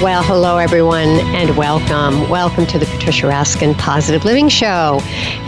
Well, 0.00 0.22
hello, 0.22 0.58
everyone, 0.58 1.08
and 1.34 1.56
welcome. 1.56 2.30
Welcome 2.30 2.66
to 2.66 2.78
the 2.78 2.86
Patricia 2.86 3.26
Raskin 3.26 3.76
Positive 3.78 4.24
Living 4.24 4.48
Show. 4.48 5.00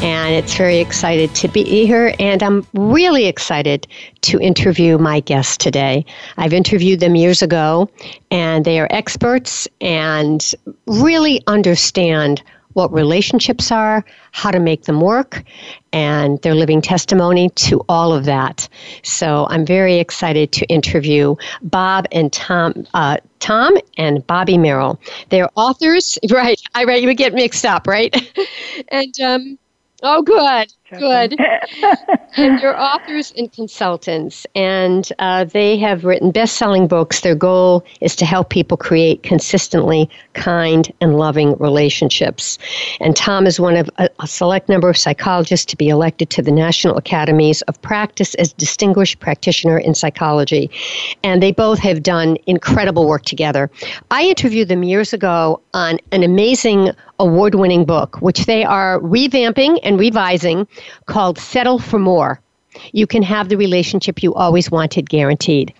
And 0.02 0.34
it's 0.34 0.56
very 0.56 0.78
excited 0.78 1.32
to 1.36 1.46
be 1.46 1.86
here, 1.86 2.16
and 2.18 2.42
I'm 2.42 2.66
really 2.74 3.26
excited 3.26 3.86
to 4.22 4.40
interview 4.40 4.98
my 4.98 5.20
guests 5.20 5.56
today. 5.56 6.04
I've 6.36 6.52
interviewed 6.52 6.98
them 6.98 7.14
years 7.14 7.42
ago, 7.42 7.88
and 8.32 8.64
they 8.64 8.80
are 8.80 8.88
experts 8.90 9.68
and 9.80 10.52
really 10.86 11.40
understand 11.46 12.42
what 12.74 12.92
relationships 12.92 13.70
are, 13.72 14.04
how 14.32 14.50
to 14.50 14.60
make 14.60 14.84
them 14.84 15.00
work, 15.00 15.42
and 15.92 16.40
their 16.42 16.54
living 16.54 16.80
testimony 16.80 17.50
to 17.50 17.82
all 17.88 18.12
of 18.12 18.24
that. 18.24 18.68
So 19.02 19.46
I'm 19.50 19.66
very 19.66 19.96
excited 19.96 20.52
to 20.52 20.66
interview 20.66 21.34
Bob 21.62 22.06
and 22.12 22.32
Tom, 22.32 22.86
uh, 22.94 23.18
Tom 23.40 23.76
and 23.96 24.26
Bobbie 24.26 24.58
Merrill. 24.58 25.00
They're 25.30 25.50
authors, 25.56 26.18
right? 26.30 26.60
I 26.74 26.84
right, 26.84 27.00
you 27.00 27.08
would 27.08 27.16
get 27.16 27.34
mixed 27.34 27.64
up, 27.64 27.86
right? 27.86 28.14
and 28.88 29.20
um, 29.20 29.58
oh, 30.02 30.22
good. 30.22 30.72
Good. 30.98 31.38
and 32.36 32.60
they're 32.60 32.78
authors 32.78 33.32
and 33.36 33.52
consultants, 33.52 34.46
and 34.54 35.10
uh, 35.18 35.44
they 35.44 35.78
have 35.78 36.04
written 36.04 36.30
best 36.30 36.56
selling 36.56 36.88
books. 36.88 37.20
Their 37.20 37.34
goal 37.34 37.84
is 38.00 38.16
to 38.16 38.24
help 38.24 38.50
people 38.50 38.76
create 38.76 39.22
consistently 39.22 40.10
kind 40.34 40.92
and 41.00 41.16
loving 41.16 41.56
relationships. 41.58 42.58
And 43.00 43.14
Tom 43.14 43.46
is 43.46 43.60
one 43.60 43.76
of 43.76 43.88
a, 43.98 44.08
a 44.18 44.26
select 44.26 44.68
number 44.68 44.88
of 44.88 44.96
psychologists 44.96 45.66
to 45.66 45.76
be 45.76 45.88
elected 45.88 46.30
to 46.30 46.42
the 46.42 46.52
National 46.52 46.96
Academies 46.96 47.62
of 47.62 47.80
Practice 47.82 48.34
as 48.34 48.52
Distinguished 48.54 49.20
Practitioner 49.20 49.78
in 49.78 49.94
Psychology. 49.94 50.70
And 51.22 51.42
they 51.42 51.52
both 51.52 51.78
have 51.78 52.02
done 52.02 52.36
incredible 52.46 53.06
work 53.06 53.24
together. 53.24 53.70
I 54.10 54.24
interviewed 54.24 54.68
them 54.68 54.82
years 54.82 55.12
ago 55.12 55.60
on 55.72 55.98
an 56.10 56.24
amazing 56.24 56.90
award 57.20 57.54
winning 57.54 57.84
book, 57.84 58.20
which 58.20 58.46
they 58.46 58.64
are 58.64 58.98
revamping 59.00 59.78
and 59.82 60.00
revising 60.00 60.66
called 61.06 61.38
Settle 61.38 61.78
for 61.78 61.98
More. 61.98 62.40
You 62.92 63.06
can 63.06 63.22
have 63.22 63.48
the 63.48 63.56
relationship 63.56 64.22
you 64.22 64.34
always 64.34 64.70
wanted 64.70 65.08
guaranteed. 65.08 65.74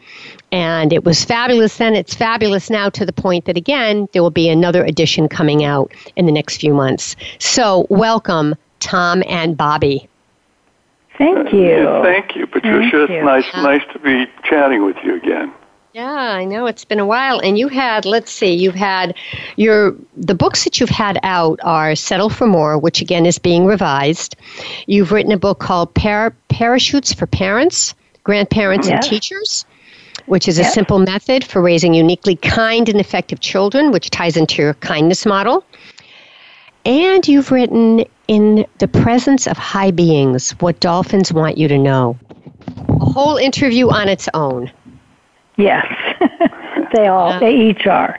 And 0.53 0.93
it 0.93 1.05
was 1.05 1.25
fabulous 1.25 1.77
then. 1.77 1.95
It's 1.95 2.15
fabulous 2.15 2.69
now 2.69 2.89
to 2.91 3.07
the 3.07 3.13
point 3.13 3.45
that, 3.45 3.57
again, 3.57 4.09
there 4.13 4.23
will 4.23 4.31
be 4.31 4.49
another 4.49 4.85
edition 4.85 5.29
coming 5.29 5.65
out 5.65 5.93
in 6.17 6.27
the 6.27 6.33
next 6.33 6.61
few 6.61 6.75
months. 6.75 7.15
So, 7.39 7.87
welcome, 7.91 8.57
Tom 8.81 9.23
and 9.29 9.57
Bobbie. 9.57 10.09
Thank 11.17 11.53
you. 11.53 12.01
thank 12.03 12.35
you, 12.35 12.47
Patricia. 12.47 13.07
Thank 13.07 13.11
you. 13.11 13.17
It's 13.17 13.25
nice, 13.25 13.55
nice 13.55 13.83
to 13.93 13.99
be 13.99 14.27
chatting 14.43 14.85
with 14.85 14.97
you 15.05 15.17
again. 15.17 15.53
Yeah, 15.93 16.05
I 16.05 16.45
know 16.45 16.67
it's 16.67 16.85
been 16.85 17.01
a 17.01 17.07
while. 17.07 17.41
And 17.41 17.59
you 17.59 17.67
had, 17.67 18.05
let's 18.05 18.31
see, 18.31 18.55
you've 18.55 18.77
had 18.77 19.17
your 19.57 19.97
the 20.17 20.37
books 20.37 20.63
that 20.63 20.79
you've 20.79 20.89
had 20.89 21.19
out 21.25 21.59
are 21.65 21.97
Settle 21.97 22.29
for 22.29 22.47
More, 22.47 22.79
which 22.79 23.01
again 23.01 23.27
is 23.27 23.41
being 23.41 23.67
revised. 23.67 24.37
You've 24.87 25.11
written 25.11 25.33
a 25.33 25.37
book 25.37 25.59
called 25.59 25.93
Par- 25.95 26.37
Parachutes 26.49 27.13
for 27.13 27.27
Parents, 27.27 27.95
Grandparents 28.23 28.87
and 28.89 29.03
Teachers, 29.03 29.65
which 30.27 30.47
is 30.47 30.61
a 30.61 30.65
simple 30.65 31.01
method 31.01 31.43
for 31.43 31.61
raising 31.61 31.93
uniquely 31.95 32.37
kind 32.37 32.89
and 32.89 33.01
effective 33.01 33.41
children, 33.41 33.91
which 33.91 34.11
ties 34.11 34.37
into 34.37 34.63
your 34.63 34.75
kindness 34.75 35.27
model. 35.27 35.65
And 36.85 37.27
you've 37.27 37.51
written 37.51 38.05
In 38.29 38.65
the 38.79 38.87
Presence 38.89 39.49
of 39.49 39.59
High 39.59 39.91
Beings, 39.91 40.53
What 40.61 40.79
Dolphins 40.79 41.33
Want 41.33 41.59
You 41.59 41.67
to 41.67 41.79
Know. 41.79 42.17
A 42.89 43.05
whole 43.05 43.37
interview 43.37 43.91
on 43.91 44.09
its 44.09 44.29
own. 44.35 44.71
Yes, 45.57 45.87
they 46.95 47.07
all 47.07 47.39
they 47.41 47.55
each 47.55 47.87
are. 47.87 48.19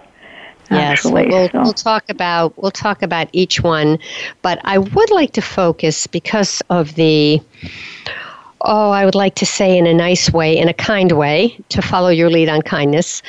Yes, 0.69 1.05
actually, 1.05 1.27
we'll, 1.27 1.49
so. 1.49 1.61
we'll 1.63 1.73
talk 1.73 2.09
about 2.09 2.57
we'll 2.57 2.71
talk 2.71 3.01
about 3.01 3.27
each 3.33 3.61
one, 3.61 3.99
but 4.41 4.59
I 4.63 4.77
would 4.77 5.11
like 5.11 5.33
to 5.33 5.41
focus 5.41 6.07
because 6.07 6.61
of 6.69 6.95
the 6.95 7.41
oh, 8.63 8.91
I 8.91 9.05
would 9.05 9.15
like 9.15 9.35
to 9.35 9.45
say 9.45 9.77
in 9.77 9.87
a 9.87 9.93
nice 9.93 10.31
way, 10.31 10.57
in 10.57 10.69
a 10.69 10.73
kind 10.73 11.11
way, 11.13 11.57
to 11.69 11.81
follow 11.81 12.09
your 12.09 12.29
lead 12.29 12.47
on 12.47 12.61
kindness. 12.61 13.21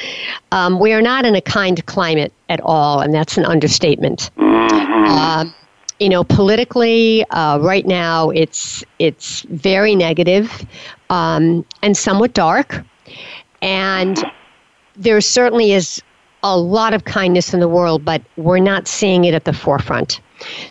Um, 0.52 0.78
we 0.78 0.92
are 0.92 1.02
not 1.02 1.24
in 1.24 1.34
a 1.34 1.40
kind 1.40 1.84
climate 1.86 2.32
at 2.48 2.60
all, 2.60 3.00
and 3.00 3.14
that's 3.14 3.36
an 3.36 3.44
understatement. 3.44 4.30
Um, 4.38 5.54
you 5.98 6.08
know, 6.08 6.24
politically, 6.24 7.24
uh, 7.30 7.58
right 7.58 7.86
now, 7.86 8.30
it's 8.30 8.84
it's 8.98 9.42
very 9.42 9.94
negative, 9.94 10.66
um, 11.10 11.64
and 11.82 11.96
somewhat 11.96 12.34
dark. 12.34 12.84
And 13.62 14.22
there 14.96 15.20
certainly 15.20 15.72
is 15.72 16.02
a 16.42 16.58
lot 16.58 16.92
of 16.92 17.04
kindness 17.04 17.54
in 17.54 17.60
the 17.60 17.68
world, 17.68 18.04
but 18.04 18.20
we're 18.36 18.58
not 18.58 18.88
seeing 18.88 19.24
it 19.24 19.32
at 19.32 19.44
the 19.44 19.52
forefront. 19.52 20.20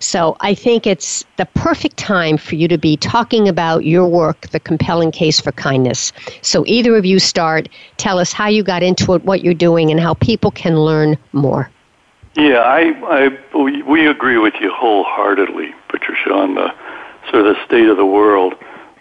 So 0.02 0.36
I 0.42 0.54
think 0.54 0.86
it's 0.86 1.24
the 1.38 1.46
perfect 1.46 1.96
time 1.96 2.38
for 2.38 2.56
you 2.56 2.68
to 2.68 2.78
be 2.78 2.98
talking 2.98 3.48
about 3.48 3.86
your 3.86 4.06
work, 4.06 4.50
The 4.50 4.60
Compelling 4.60 5.12
Case 5.12 5.40
for 5.40 5.54
Kindness. 5.54 6.12
So 6.42 6.66
either 6.68 6.98
of 6.98 7.06
you 7.06 7.20
start, 7.20 7.70
tell 7.96 8.20
us 8.20 8.34
how 8.34 8.48
you 8.48 8.64
got 8.64 8.84
into 8.84 9.14
it, 9.14 9.24
what 9.24 9.44
you're 9.44 9.54
doing, 9.54 9.90
and 9.90 10.00
how 10.00 10.16
people 10.16 10.52
can 10.52 10.78
learn 10.78 11.18
more. 11.32 11.70
Yeah, 12.36 12.60
I, 12.60 13.30
I 13.54 13.58
we 13.58 14.08
agree 14.08 14.38
with 14.38 14.54
you 14.62 14.72
wholeheartedly, 14.74 15.74
Patricia, 15.90 16.34
on 16.34 16.56
the 16.56 16.74
sort 17.30 17.46
of 17.46 17.56
the 17.56 17.66
state 17.66 17.88
of 17.88 17.98
the 17.98 18.06
world. 18.06 18.54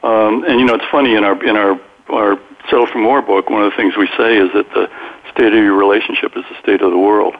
Um, 0.02 0.44
and 0.44 0.58
you 0.58 0.66
know, 0.66 0.74
it's 0.74 0.84
funny 0.90 1.14
in 1.14 1.24
our 1.24 1.42
in 1.44 1.56
our 1.56 1.80
our 2.08 2.40
Settle 2.68 2.86
for 2.86 2.98
More 2.98 3.22
book, 3.22 3.48
one 3.48 3.62
of 3.64 3.70
the 3.70 3.76
things 3.76 3.96
we 3.96 4.08
say 4.16 4.36
is 4.36 4.52
that 4.52 4.68
the 4.74 4.88
state 5.32 5.52
of 5.52 5.62
your 5.64 5.76
relationship 5.76 6.36
is 6.36 6.44
the 6.50 6.58
state 6.62 6.82
of 6.82 6.90
the 6.90 6.98
world. 6.98 7.36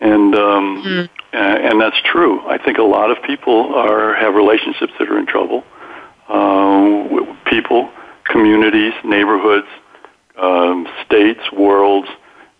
And 0.00 0.34
um, 0.34 0.82
mm-hmm. 0.82 1.36
and 1.36 1.80
that's 1.80 2.00
true. 2.04 2.40
I 2.48 2.56
think 2.56 2.78
a 2.78 2.82
lot 2.82 3.10
of 3.10 3.22
people 3.22 3.74
are 3.74 4.14
have 4.14 4.34
relationships 4.34 4.92
that 4.98 5.08
are 5.08 5.18
in 5.18 5.26
trouble. 5.26 5.62
Uh, 6.28 7.34
people, 7.44 7.90
communities, 8.24 8.94
neighborhoods, 9.04 9.66
um, 10.38 10.88
states, 11.04 11.40
worlds, 11.52 12.08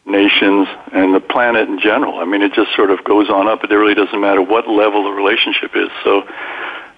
nations, 0.05 0.69
and 0.93 1.15
the 1.15 1.21
planet 1.21 1.69
in 1.69 1.79
general. 1.81 2.19
I 2.19 2.25
mean, 2.25 2.43
it 2.43 2.53
just 2.53 2.75
sort 2.75 2.91
of 2.91 3.03
goes 3.05 3.31
on 3.31 3.49
up. 3.49 3.65
It 3.65 3.71
really 3.71 3.95
doesn't 3.95 4.21
matter 4.21 4.43
what 4.43 4.69
level 4.69 5.05
the 5.05 5.11
relationship 5.11 5.71
is. 5.75 5.89
So 6.05 6.23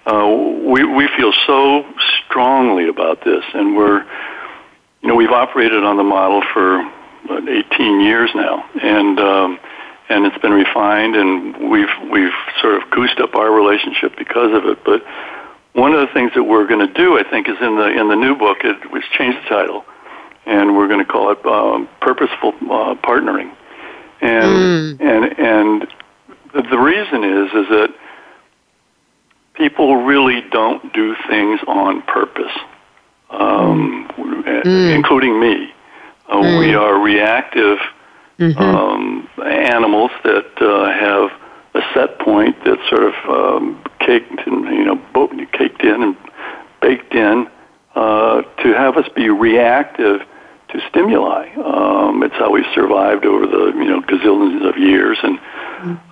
uh, 0.07 0.27
we 0.65 0.85
we 0.85 1.09
feel 1.17 1.33
so 1.47 1.85
strongly 2.27 2.89
about 2.89 3.25
this, 3.25 3.45
and 3.55 3.77
we're 3.77 4.05
you 5.03 5.09
know, 5.09 5.15
we've 5.17 5.31
operated 5.31 5.83
on 5.83 5.97
the 5.97 6.05
model 6.05 6.43
for 6.53 6.83
what, 7.27 7.49
18 7.49 8.01
years 8.01 8.31
now, 8.35 8.65
and 8.81 9.19
um, 9.19 9.59
and 10.09 10.27
it's 10.27 10.39
been 10.39 10.53
refined, 10.53 11.17
and 11.17 11.71
we've 11.71 11.89
we've 12.11 12.33
sort 12.61 12.81
of 12.81 12.89
goosed 12.91 13.19
up 13.19 13.35
our 13.35 13.51
relationship 13.51 14.17
because 14.17 14.57
of 14.57 14.65
it. 14.67 14.85
But 14.85 15.05
one 15.73 15.93
of 15.93 16.07
the 16.07 16.13
things 16.13 16.33
that 16.35 16.45
we're 16.45 16.67
going 16.67 16.87
to 16.87 16.93
do, 16.93 17.19
I 17.19 17.29
think, 17.29 17.49
is 17.49 17.57
in 17.61 17.77
the 17.77 17.89
in 17.89 18.09
the 18.09 18.17
new 18.17 18.37
book. 18.37 18.59
It 18.63 18.91
was 18.93 19.03
changed 19.13 19.39
the 19.45 19.49
title, 19.49 19.85
and 20.47 20.77
we're 20.77 20.89
going 20.89 21.05
to 21.05 21.11
call 21.11 21.33
it 21.33 21.45
um, 21.47 21.89
purposeful 22.01 22.53
uh, 22.71 22.95
partnering. 23.03 23.55
And 24.21 25.01
mm. 25.01 25.01
and 25.01 25.39
and 25.39 25.89
the, 26.55 26.63
the 26.63 26.79
reason 26.79 27.25
is 27.25 27.49
is 27.49 27.69
that 27.71 27.95
people 29.55 29.97
really 29.97 30.43
don't 30.51 30.93
do 30.93 31.17
things 31.29 31.61
on 31.67 32.03
purpose 32.03 32.53
um, 33.33 34.09
mm. 34.17 34.95
including 34.95 35.41
me. 35.41 35.73
Uh, 36.29 36.37
mm. 36.37 36.59
We 36.59 36.75
are 36.75 37.01
reactive 37.01 37.79
mm-hmm. 38.39 38.59
um, 38.59 39.29
animals 39.45 40.11
that 40.25 40.47
uh, 40.61 40.91
have 40.93 41.31
a 41.75 41.81
set 41.95 42.19
point 42.19 42.57
that 42.65 42.79
sort 42.89 43.03
of 43.03 43.15
um, 43.29 43.83
caked 44.01 44.47
and 44.47 44.65
you 44.67 44.85
know 44.85 44.97
caked 45.53 45.83
in 45.83 46.03
and 46.03 46.17
baked 46.81 47.15
in 47.15 47.49
uh, 47.95 48.43
to 48.63 48.73
have 48.75 48.97
us 48.97 49.09
be 49.15 49.29
reactive 49.29 50.21
to 50.69 50.81
stimuli. 50.89 51.49
Um, 51.57 52.23
it's 52.23 52.35
how 52.35 52.51
we've 52.51 52.65
survived 52.75 53.25
over 53.25 53.47
the 53.47 53.73
you 53.77 53.85
know 53.85 54.01
gazillions 54.03 54.69
of 54.69 54.77
years, 54.79 55.19
and 55.23 55.39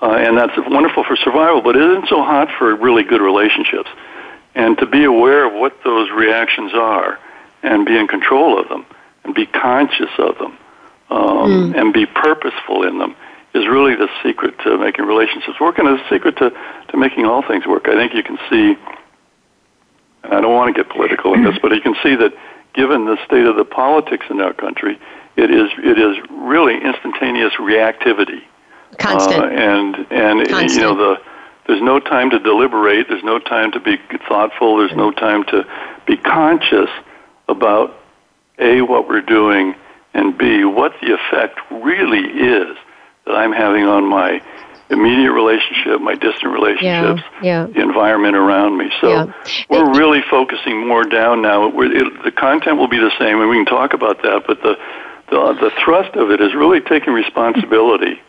uh, 0.03 0.13
and 0.13 0.37
that's 0.37 0.53
wonderful 0.69 1.05
for 1.05 1.17
survival. 1.17 1.63
But 1.63 1.77
it 1.77 1.83
isn't 1.83 2.09
so 2.09 2.23
hot 2.23 2.49
for 2.59 2.75
really 2.75 3.03
good 3.03 3.21
relationships. 3.21 3.89
And 4.61 4.77
to 4.77 4.87
be 4.87 5.05
aware 5.05 5.47
of 5.47 5.55
what 5.55 5.73
those 5.85 6.11
reactions 6.11 6.73
are, 6.75 7.19
and 7.63 7.87
be 7.87 7.97
in 7.97 8.07
control 8.07 8.61
of 8.61 8.69
them, 8.69 8.85
and 9.25 9.35
be 9.35 9.47
conscious 9.47 10.11
of 10.19 10.37
them, 10.37 10.59
um, 11.09 11.73
mm. 11.73 11.81
and 11.81 11.95
be 11.95 12.05
purposeful 12.05 12.87
in 12.87 12.99
them, 12.99 13.17
is 13.55 13.67
really 13.67 13.95
the 13.95 14.09
secret 14.23 14.59
to 14.65 14.77
making 14.77 15.07
relationships 15.07 15.59
work, 15.59 15.79
and 15.79 15.89
the 15.89 15.99
secret 16.11 16.37
to 16.37 16.51
to 16.89 16.97
making 16.99 17.25
all 17.25 17.41
things 17.41 17.67
work. 17.67 17.89
I 17.89 17.95
think 17.95 18.13
you 18.13 18.23
can 18.23 18.39
see. 18.51 18.77
I 20.25 20.43
don't 20.43 20.55
want 20.55 20.77
to 20.77 20.83
get 20.83 20.93
political 20.93 21.33
in 21.33 21.43
this, 21.43 21.59
but 21.63 21.73
you 21.73 21.81
can 21.81 21.97
see 22.03 22.15
that 22.17 22.35
given 22.75 23.07
the 23.07 23.17
state 23.25 23.47
of 23.47 23.57
the 23.57 23.65
politics 23.65 24.27
in 24.29 24.43
our 24.43 24.53
country, 24.53 25.01
it 25.37 25.51
is 25.51 25.71
it 25.79 25.99
is 25.99 26.19
really 26.31 26.75
instantaneous 26.75 27.55
reactivity. 27.55 28.43
Constant. 28.99 29.43
Uh, 29.43 29.47
and 29.47 29.97
and 30.11 30.49
Constant. 30.49 30.73
you 30.73 30.81
know 30.83 30.95
the 30.95 31.30
there's 31.71 31.83
no 31.83 32.01
time 32.01 32.31
to 32.31 32.41
deliberate. 32.41 33.07
There's 33.09 33.23
no 33.23 33.39
time 33.39 33.71
to 33.71 33.79
be 33.79 33.97
thoughtful. 34.29 34.79
There's 34.79 34.97
no 34.97 35.13
time 35.13 35.45
to 35.45 35.65
be 36.05 36.17
conscious 36.17 36.91
about 37.49 37.97
a 38.59 38.83
what 38.83 39.09
we're 39.09 39.21
doing 39.21 39.77
and 40.13 40.37
b 40.37 40.65
what 40.65 40.93
the 41.01 41.15
effect 41.15 41.61
really 41.71 42.27
is 42.27 42.77
that 43.25 43.37
I'm 43.37 43.53
having 43.53 43.85
on 43.85 44.05
my 44.05 44.43
immediate 44.91 45.31
relationship, 45.31 46.01
my 46.01 46.15
distant 46.15 46.53
relationships, 46.53 47.23
yeah, 47.41 47.67
yeah. 47.67 47.67
the 47.67 47.81
environment 47.81 48.35
around 48.35 48.77
me. 48.77 48.91
So 49.01 49.09
yeah. 49.09 49.33
we're 49.69 49.97
really 49.97 50.23
focusing 50.29 50.89
more 50.89 51.05
down 51.05 51.41
now. 51.41 51.69
It, 51.69 52.25
the 52.25 52.33
content 52.33 52.79
will 52.79 52.89
be 52.89 52.99
the 52.99 53.13
same, 53.17 53.41
and 53.41 53.49
we 53.49 53.59
can 53.59 53.67
talk 53.67 53.95
about 53.95 54.23
that. 54.23 54.43
But 54.45 54.61
the 54.63 54.77
the, 55.31 55.53
the 55.61 55.71
thrust 55.85 56.17
of 56.17 56.33
it 56.33 56.41
is 56.41 56.53
really 56.53 56.81
taking 56.81 57.13
responsibility 57.13 58.21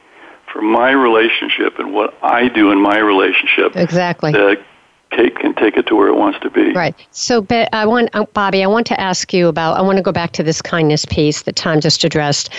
for 0.51 0.61
my 0.61 0.91
relationship 0.91 1.79
and 1.79 1.93
what 1.93 2.13
I 2.21 2.47
do 2.49 2.71
in 2.71 2.79
my 2.79 2.97
relationship. 2.97 3.75
Exactly. 3.75 4.31
That 4.31 4.63
Kate 5.11 5.37
can 5.37 5.53
take 5.55 5.75
it 5.75 5.87
to 5.87 5.95
where 5.95 6.07
it 6.07 6.15
wants 6.15 6.39
to 6.39 6.49
be. 6.49 6.71
Right. 6.71 6.95
So, 7.11 7.45
I 7.73 7.85
want 7.85 8.09
uh, 8.13 8.25
Bobbie. 8.33 8.63
I 8.63 8.67
want 8.67 8.87
to 8.87 8.99
ask 8.99 9.33
you 9.33 9.49
about. 9.49 9.77
I 9.77 9.81
want 9.81 9.97
to 9.97 10.01
go 10.01 10.11
back 10.11 10.31
to 10.33 10.43
this 10.43 10.61
kindness 10.61 11.05
piece 11.05 11.43
that 11.43 11.55
Tom 11.55 11.81
just 11.81 12.03
addressed. 12.03 12.53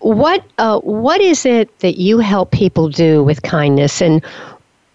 What 0.00 0.44
uh, 0.58 0.80
What 0.80 1.20
is 1.20 1.46
it 1.46 1.78
that 1.78 1.98
you 1.98 2.18
help 2.18 2.50
people 2.50 2.88
do 2.88 3.22
with 3.22 3.42
kindness, 3.42 4.02
and 4.02 4.22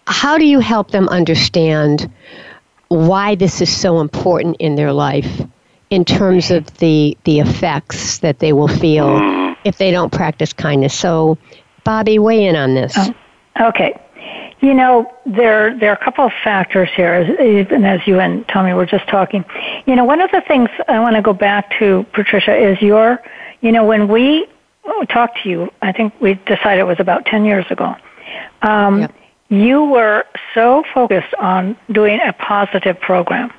how 0.06 0.36
do 0.36 0.46
you 0.46 0.60
help 0.60 0.90
them 0.90 1.08
understand 1.08 2.12
why 2.88 3.34
this 3.34 3.60
is 3.60 3.74
so 3.74 4.00
important 4.00 4.56
in 4.58 4.76
their 4.76 4.92
life, 4.92 5.40
in 5.88 6.04
terms 6.04 6.50
of 6.50 6.66
the 6.78 7.16
the 7.24 7.40
effects 7.40 8.18
that 8.18 8.38
they 8.38 8.52
will 8.52 8.68
feel 8.68 9.18
mm. 9.18 9.56
if 9.64 9.78
they 9.78 9.90
don't 9.90 10.12
practice 10.12 10.52
kindness? 10.52 10.92
So, 10.92 11.38
Bobbie, 11.88 12.18
weigh 12.18 12.44
in 12.44 12.54
on 12.54 12.74
this. 12.74 12.92
Oh, 12.98 13.68
okay. 13.68 13.98
You 14.60 14.74
know, 14.74 15.10
there 15.24 15.74
there 15.78 15.88
are 15.88 15.94
a 15.94 16.04
couple 16.04 16.26
of 16.26 16.32
factors 16.44 16.90
here, 16.94 17.22
even 17.40 17.86
as 17.86 18.06
you 18.06 18.20
and 18.20 18.46
Tommy 18.46 18.74
were 18.74 18.84
just 18.84 19.08
talking. 19.08 19.42
You 19.86 19.96
know, 19.96 20.04
one 20.04 20.20
of 20.20 20.30
the 20.30 20.42
things 20.46 20.68
I 20.86 21.00
want 21.00 21.16
to 21.16 21.22
go 21.22 21.32
back 21.32 21.78
to, 21.78 22.04
Patricia, 22.12 22.54
is 22.54 22.82
your, 22.82 23.22
you 23.62 23.72
know, 23.72 23.86
when 23.86 24.06
we 24.08 24.46
talked 25.08 25.42
to 25.44 25.48
you, 25.48 25.72
I 25.80 25.92
think 25.92 26.12
we 26.20 26.34
decided 26.34 26.80
it 26.80 26.86
was 26.86 27.00
about 27.00 27.24
ten 27.24 27.46
years 27.46 27.64
ago. 27.70 27.94
Um, 28.60 29.00
yep. 29.00 29.14
You 29.48 29.84
were 29.84 30.26
so 30.52 30.84
focused 30.92 31.32
on 31.38 31.74
doing 31.90 32.20
a 32.22 32.34
positive 32.34 33.00
program. 33.00 33.50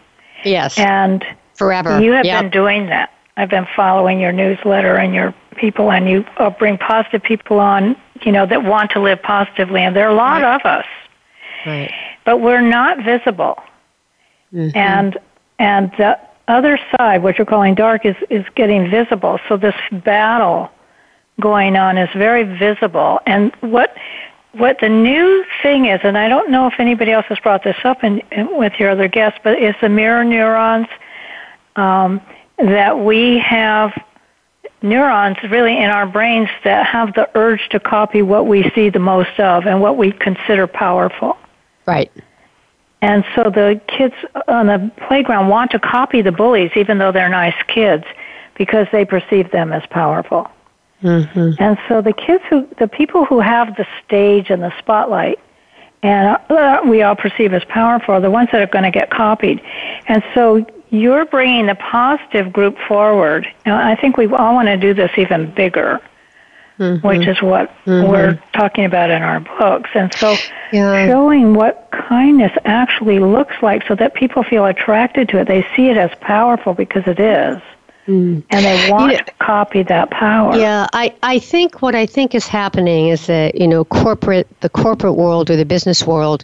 Yes. 0.45 0.77
And 0.77 1.25
forever. 1.55 1.99
You 1.99 2.11
have 2.11 2.25
yep. 2.25 2.43
been 2.43 2.51
doing 2.51 2.85
that. 2.89 3.11
I've 3.37 3.49
been 3.49 3.67
following 3.75 4.19
your 4.19 4.33
newsletter 4.33 4.97
and 4.97 5.15
your 5.15 5.33
people, 5.55 5.91
and 5.91 6.07
you 6.07 6.25
uh, 6.37 6.51
bring 6.51 6.77
positive 6.77 7.23
people 7.23 7.59
on 7.59 7.95
you 8.25 8.31
know, 8.31 8.45
that 8.45 8.63
want 8.63 8.91
to 8.91 8.99
live 8.99 9.21
positively, 9.21 9.81
and 9.81 9.95
there 9.95 10.07
are 10.07 10.11
a 10.11 10.15
lot 10.15 10.41
right. 10.41 10.55
of 10.55 10.65
us. 10.65 10.85
Right. 11.65 11.91
But 12.25 12.41
we're 12.41 12.61
not 12.61 13.03
visible. 13.03 13.57
Mm-hmm. 14.53 14.77
And 14.77 15.17
and 15.57 15.91
the 15.97 16.19
other 16.47 16.79
side, 16.97 17.21
what 17.21 17.37
you're 17.37 17.45
calling 17.45 17.75
dark, 17.75 18.05
is 18.05 18.15
is 18.29 18.45
getting 18.55 18.89
visible. 18.89 19.39
So 19.47 19.57
this 19.57 19.75
battle 19.91 20.69
going 21.39 21.75
on 21.75 21.97
is 21.97 22.09
very 22.13 22.43
visible. 22.43 23.19
And 23.25 23.53
what 23.61 23.95
what 24.53 24.77
the 24.81 24.89
new 24.89 25.45
thing 25.61 25.85
is, 25.85 25.99
and 26.03 26.17
I 26.17 26.27
don't 26.27 26.49
know 26.49 26.67
if 26.67 26.79
anybody 26.79 27.11
else 27.11 27.25
has 27.29 27.39
brought 27.39 27.63
this 27.63 27.77
up 27.83 28.03
in, 28.03 28.19
in 28.31 28.57
with 28.57 28.73
your 28.79 28.89
other 28.89 29.07
guests, 29.07 29.39
but 29.43 29.59
it's 29.59 29.79
the 29.79 29.89
mirror 29.89 30.23
neurons 30.23 30.87
um, 31.75 32.19
that 32.57 32.99
we 32.99 33.37
have 33.39 33.91
neurons 34.81 35.37
really 35.49 35.77
in 35.77 35.89
our 35.89 36.07
brains 36.07 36.49
that 36.63 36.85
have 36.85 37.13
the 37.13 37.29
urge 37.35 37.67
to 37.69 37.79
copy 37.79 38.21
what 38.21 38.47
we 38.47 38.69
see 38.71 38.89
the 38.89 38.99
most 38.99 39.39
of 39.39 39.65
and 39.65 39.81
what 39.81 39.97
we 39.97 40.11
consider 40.11 40.67
powerful. 40.67 41.37
Right. 41.85 42.11
And 43.01 43.23
so 43.35 43.43
the 43.43 43.79
kids 43.87 44.15
on 44.47 44.67
the 44.67 44.91
playground 45.07 45.49
want 45.49 45.71
to 45.71 45.79
copy 45.79 46.21
the 46.21 46.31
bullies 46.31 46.71
even 46.75 46.97
though 46.97 47.11
they're 47.11 47.29
nice 47.29 47.55
kids 47.67 48.03
because 48.55 48.87
they 48.91 49.05
perceive 49.05 49.51
them 49.51 49.71
as 49.71 49.85
powerful. 49.89 50.49
Mm-hmm. 51.01 51.51
And 51.59 51.77
so 51.87 52.01
the 52.01 52.11
kids 52.11 52.43
who, 52.49 52.67
the 52.77 52.87
people 52.87 53.23
who 53.23 53.39
have 53.39 53.75
the 53.77 53.87
stage 54.05 54.49
and 54.49 54.61
the 54.61 54.77
spotlight 54.79 55.39
and 56.01 56.37
uh, 56.49 56.81
we 56.85 57.01
all 57.01 57.15
perceive 57.15 57.53
as 57.53 57.63
powerful 57.65 58.15
are 58.15 58.21
the 58.21 58.31
ones 58.31 58.49
that 58.51 58.61
are 58.61 58.67
going 58.67 58.85
to 58.85 58.91
get 58.91 59.09
copied. 59.09 59.61
And 60.07 60.23
so 60.33 60.65
you're 60.89 61.25
bringing 61.25 61.67
the 61.67 61.75
positive 61.75 62.51
group 62.51 62.77
forward. 62.87 63.47
And 63.65 63.73
I 63.73 63.95
think 63.95 64.17
we 64.17 64.25
all 64.27 64.55
want 64.55 64.67
to 64.67 64.77
do 64.77 64.93
this 64.93 65.11
even 65.17 65.51
bigger, 65.53 66.01
mm-hmm. 66.79 67.05
which 67.05 67.27
is 67.27 67.41
what 67.41 67.69
mm-hmm. 67.85 68.09
we're 68.09 68.41
talking 68.53 68.85
about 68.85 69.09
in 69.09 69.21
our 69.21 69.39
books. 69.39 69.89
And 69.93 70.13
so 70.15 70.35
yeah. 70.71 71.05
showing 71.07 71.53
what 71.53 71.89
kindness 71.91 72.51
actually 72.65 73.19
looks 73.19 73.55
like 73.61 73.85
so 73.87 73.95
that 73.95 74.13
people 74.15 74.43
feel 74.43 74.65
attracted 74.65 75.29
to 75.29 75.39
it. 75.39 75.47
They 75.47 75.65
see 75.75 75.89
it 75.89 75.97
as 75.97 76.11
powerful 76.21 76.73
because 76.73 77.03
it 77.05 77.19
is. 77.19 77.61
Mm. 78.07 78.43
And 78.49 78.65
they 78.65 78.89
want 78.89 79.15
to 79.17 79.33
copy 79.33 79.83
that 79.83 80.09
power. 80.09 80.57
Yeah, 80.57 80.87
I, 80.93 81.13
I 81.21 81.37
think 81.37 81.83
what 81.83 81.93
I 81.93 82.07
think 82.07 82.33
is 82.33 82.47
happening 82.47 83.09
is 83.09 83.27
that, 83.27 83.53
you 83.53 83.67
know, 83.67 83.85
corporate 83.85 84.47
the 84.61 84.69
corporate 84.69 85.13
world 85.13 85.51
or 85.51 85.55
the 85.55 85.65
business 85.65 86.07
world, 86.07 86.43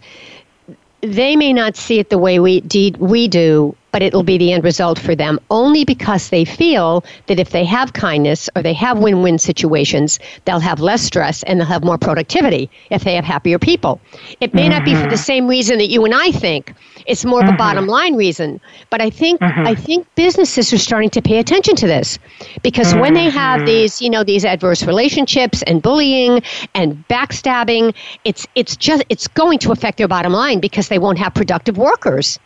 they 1.01 1.35
may 1.35 1.53
not 1.53 1.75
see 1.75 1.97
it 1.97 2.11
the 2.11 2.19
way 2.19 2.39
we 2.39 2.61
we 2.99 3.27
do 3.27 3.75
but 3.95 4.01
it'll 4.01 4.23
be 4.23 4.37
the 4.37 4.51
end 4.51 4.61
result 4.65 4.99
for 4.99 5.15
them 5.15 5.39
only 5.49 5.85
because 5.85 6.27
they 6.27 6.43
feel 6.43 7.05
that 7.27 7.39
if 7.39 7.51
they 7.51 7.63
have 7.63 7.93
kindness 7.93 8.49
or 8.53 8.61
they 8.61 8.73
have 8.73 8.99
win 8.99 9.21
win 9.21 9.39
situations, 9.39 10.19
they'll 10.43 10.59
have 10.59 10.81
less 10.81 11.01
stress 11.01 11.43
and 11.43 11.61
they'll 11.61 11.65
have 11.65 11.81
more 11.81 11.97
productivity 11.97 12.69
if 12.89 13.05
they 13.05 13.15
have 13.15 13.23
happier 13.23 13.57
people. 13.57 14.01
It 14.41 14.53
may 14.53 14.63
mm-hmm. 14.63 14.71
not 14.71 14.83
be 14.83 14.95
for 14.95 15.03
the 15.03 15.15
mm-hmm. 15.15 15.31
same 15.31 15.47
reason 15.47 15.77
that 15.77 15.87
you 15.87 16.03
and 16.03 16.13
I 16.13 16.31
think. 16.31 16.73
It's 17.05 17.23
more 17.23 17.39
of 17.39 17.45
a 17.45 17.51
mm-hmm. 17.51 17.57
bottom 17.57 17.87
line 17.87 18.15
reason. 18.17 18.59
But 18.89 18.99
I 18.99 19.09
think 19.09 19.39
mm-hmm. 19.39 19.65
I 19.65 19.75
think 19.75 20.05
businesses 20.15 20.73
are 20.73 20.77
starting 20.77 21.11
to 21.11 21.21
pay 21.21 21.37
attention 21.37 21.77
to 21.77 21.87
this. 21.87 22.19
Because 22.63 22.93
when 22.95 23.13
they 23.13 23.29
have 23.29 23.59
mm-hmm. 23.59 23.67
these, 23.67 24.01
you 24.01 24.09
know, 24.09 24.25
these 24.25 24.43
adverse 24.43 24.83
relationships 24.83 25.63
and 25.63 25.81
bullying 25.81 26.43
and 26.73 27.01
backstabbing, 27.07 27.95
it's 28.25 28.45
it's 28.55 28.75
just 28.75 29.05
it's 29.07 29.29
going 29.29 29.59
to 29.59 29.71
affect 29.71 29.99
their 29.99 30.09
bottom 30.09 30.33
line 30.33 30.59
because 30.59 30.89
they 30.89 30.99
won't 30.99 31.17
have 31.17 31.33
productive 31.33 31.77
workers. 31.77 32.39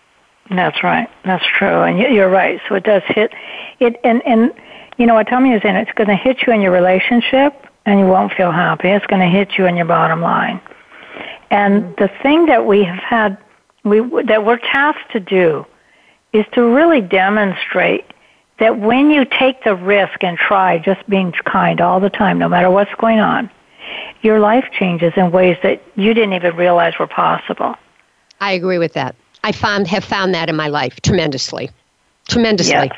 That's 0.50 0.84
right. 0.84 1.10
That's 1.26 1.46
true, 1.46 1.84
and 1.84 2.00
you're 2.00 2.30
right. 2.30 2.60
So 2.68 2.76
it 2.76 2.84
does 2.84 3.04
hit 3.08 3.34
it, 3.80 4.00
and 4.04 4.26
and 4.26 4.52
you 4.98 5.06
know 5.06 5.14
what 5.14 5.28
Tommy 5.28 5.54
is 5.54 5.62
in. 5.64 5.76
It's 5.76 5.92
going 5.92 6.10
to 6.10 6.16
hit 6.16 6.46
you 6.48 6.54
in 6.54 6.62
your 6.62 6.72
relationship, 6.72 7.68
and 7.86 8.00
you 8.00 8.08
won't 8.08 8.34
feel 8.34 8.52
happy. 8.52 8.90
It's 8.90 9.06
going 9.06 9.22
to 9.22 9.28
hit 9.28 9.58
you 9.58 9.68
in 9.68 9.76
your 9.76 9.86
bottom 9.86 10.22
line. 10.22 10.60
And 11.52 11.96
the 11.98 12.10
thing 12.24 12.48
that 12.48 12.66
we 12.66 12.84
have 12.84 12.98
had, 12.98 13.38
we 13.84 14.00
that 14.24 14.44
we're 14.46 14.58
tasked 14.58 15.12
to 15.12 15.20
do, 15.20 15.66
is 16.34 16.46
to 16.54 16.64
really 16.64 17.02
demonstrate 17.02 18.06
that 18.60 18.80
when 18.80 19.12
you 19.12 19.26
take 19.26 19.64
the 19.64 19.76
risk 19.76 20.24
and 20.24 20.38
try 20.38 20.80
just 20.80 21.08
being 21.10 21.32
kind 21.46 21.80
all 21.80 22.00
the 22.00 22.10
time, 22.10 22.40
no 22.40 22.50
matter 22.50 22.70
what's 22.70 22.94
going 23.00 23.20
on, 23.20 23.50
your 24.22 24.40
life 24.40 24.66
changes 24.78 25.14
in 25.16 25.32
ways 25.32 25.58
that 25.64 25.82
you 25.96 26.14
didn't 26.14 26.34
even 26.34 26.56
realize 26.56 26.94
were 27.00 27.08
possible. 27.08 27.76
I 28.42 28.54
agree 28.54 28.78
with 28.78 28.94
that. 28.94 29.16
I 29.44 29.52
found 29.52 29.88
have 29.88 30.04
found 30.04 30.36
that 30.36 30.50
in 30.50 30.56
my 30.56 30.68
life 30.68 31.00
tremendously, 31.02 31.70
tremendously. 32.28 32.74
Yes. 32.74 32.90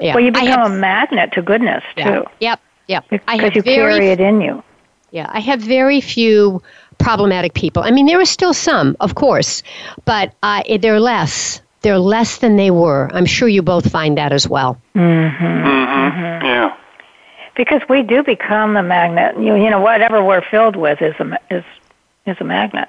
Yeah. 0.00 0.14
Well, 0.14 0.24
you 0.24 0.32
become 0.32 0.48
have, 0.48 0.70
a 0.72 0.74
magnet 0.74 1.32
to 1.32 1.42
goodness 1.42 1.84
yeah. 1.96 2.10
too. 2.10 2.24
Yep, 2.40 2.60
yep. 2.88 3.04
Because 3.10 3.54
you 3.54 3.62
very, 3.62 3.94
carry 3.94 4.08
it 4.08 4.20
in 4.20 4.40
you. 4.40 4.62
Yeah, 5.10 5.30
I 5.32 5.38
have 5.40 5.60
very 5.60 6.00
few 6.00 6.60
problematic 6.98 7.54
people. 7.54 7.84
I 7.84 7.92
mean, 7.92 8.06
there 8.06 8.20
are 8.20 8.24
still 8.24 8.52
some, 8.52 8.96
of 8.98 9.14
course, 9.14 9.62
but 10.04 10.34
uh, 10.42 10.62
they're 10.80 11.00
less. 11.00 11.60
They're 11.82 11.98
less 11.98 12.38
than 12.38 12.56
they 12.56 12.70
were. 12.70 13.10
I'm 13.12 13.26
sure 13.26 13.46
you 13.46 13.62
both 13.62 13.90
find 13.90 14.18
that 14.18 14.32
as 14.32 14.48
well. 14.48 14.80
Mm-hmm. 14.94 15.44
Mm-hmm. 15.44 15.66
mm-hmm. 15.68 16.44
Yeah. 16.46 16.76
Because 17.56 17.82
we 17.88 18.02
do 18.02 18.24
become 18.24 18.74
the 18.74 18.82
magnet. 18.82 19.36
You, 19.38 19.54
you 19.54 19.70
know, 19.70 19.80
whatever 19.80 20.24
we're 20.24 20.42
filled 20.42 20.74
with 20.74 21.00
is 21.00 21.14
a, 21.20 21.38
is 21.50 21.64
is 22.26 22.36
a 22.40 22.44
magnet. 22.44 22.88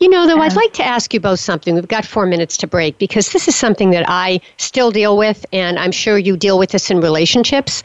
You 0.00 0.08
know, 0.08 0.26
though, 0.28 0.40
I'd 0.40 0.54
like 0.54 0.72
to 0.74 0.84
ask 0.84 1.12
you 1.12 1.18
both 1.18 1.40
something. 1.40 1.74
We've 1.74 1.88
got 1.88 2.06
four 2.06 2.24
minutes 2.24 2.56
to 2.58 2.68
break 2.68 2.98
because 2.98 3.32
this 3.32 3.48
is 3.48 3.56
something 3.56 3.90
that 3.90 4.04
I 4.06 4.40
still 4.56 4.92
deal 4.92 5.16
with, 5.16 5.44
and 5.52 5.76
I'm 5.76 5.90
sure 5.90 6.16
you 6.16 6.36
deal 6.36 6.56
with 6.56 6.70
this 6.70 6.88
in 6.90 7.00
relationships. 7.00 7.82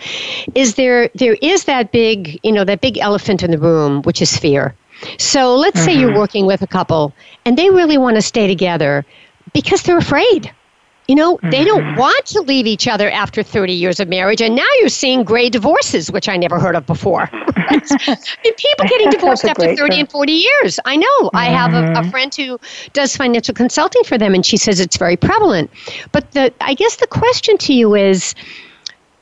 Is 0.54 0.76
there 0.76 1.10
there 1.16 1.38
is 1.42 1.64
that 1.64 1.92
big, 1.92 2.40
you 2.44 2.52
know, 2.52 2.64
that 2.66 2.82
big 2.82 3.00
elephant 3.00 3.42
in 3.42 3.50
the 3.50 3.58
room, 3.58 4.04
which 4.04 4.22
is 4.22 4.38
fear. 4.38 4.76
So 5.18 5.56
let's 5.56 5.78
mm-hmm. 5.78 5.86
say 5.86 5.94
you're 5.94 6.10
mm-hmm. 6.10 6.20
working 6.20 6.46
with 6.46 6.62
a 6.62 6.68
couple 6.68 7.14
and 7.46 7.58
they 7.58 7.70
really 7.70 7.98
want 7.98 8.16
to 8.16 8.22
stay 8.22 8.48
together 8.48 9.06
because 9.54 9.82
they're 9.82 9.98
afraid. 9.98 10.52
You 11.08 11.16
know, 11.16 11.36
mm-hmm. 11.38 11.50
they 11.50 11.66
don't 11.66 11.82
mm-hmm. 11.82 12.00
want 12.00 12.26
to 12.28 12.42
leave 12.42 12.66
each 12.66 12.88
other 12.88 13.10
after 13.10 13.44
30 13.44 13.74
years 13.74 14.00
of 14.00 14.08
marriage. 14.08 14.42
And 14.42 14.56
now 14.56 14.68
you're 14.80 14.90
seeing 14.90 15.24
gray 15.24 15.50
divorces, 15.50 16.12
which 16.12 16.30
I 16.30 16.38
never 16.38 16.60
heard 16.60 16.76
of 16.76 16.86
before. 16.86 17.30
Right? 17.32 17.92
I 18.08 18.18
mean, 18.44 18.54
people 18.56 18.86
getting 18.88 19.10
divorced 19.10 19.44
after 19.44 19.76
30 19.76 19.76
term. 19.76 19.92
and 19.92 20.12
40 20.12 20.32
years. 20.32 20.80
I 20.86 20.96
know. 20.96 21.06
Mm-hmm. 21.20 21.38
I 21.38 21.46
have 21.46 21.74
a, 21.74 21.78
a, 21.78 21.82
mm-hmm. 21.82 22.10
friend 22.10 22.34
who 22.34 22.60
does 22.94 23.18
financial 23.18 23.54
consulting 23.54 24.04
for 24.04 24.18
them, 24.18 24.34
and 24.34 24.46
she 24.46 24.58
says 24.58 24.80
it's 24.80 24.98
very 24.98 25.18
prevalent. 25.18 25.70
But 26.12 26.32
the, 26.32 26.54
I 26.62 26.74
guess 26.74 26.98
the 26.98 27.08
question 27.08 27.58
to 27.58 27.74
you 27.74 27.96
is, 27.96 28.34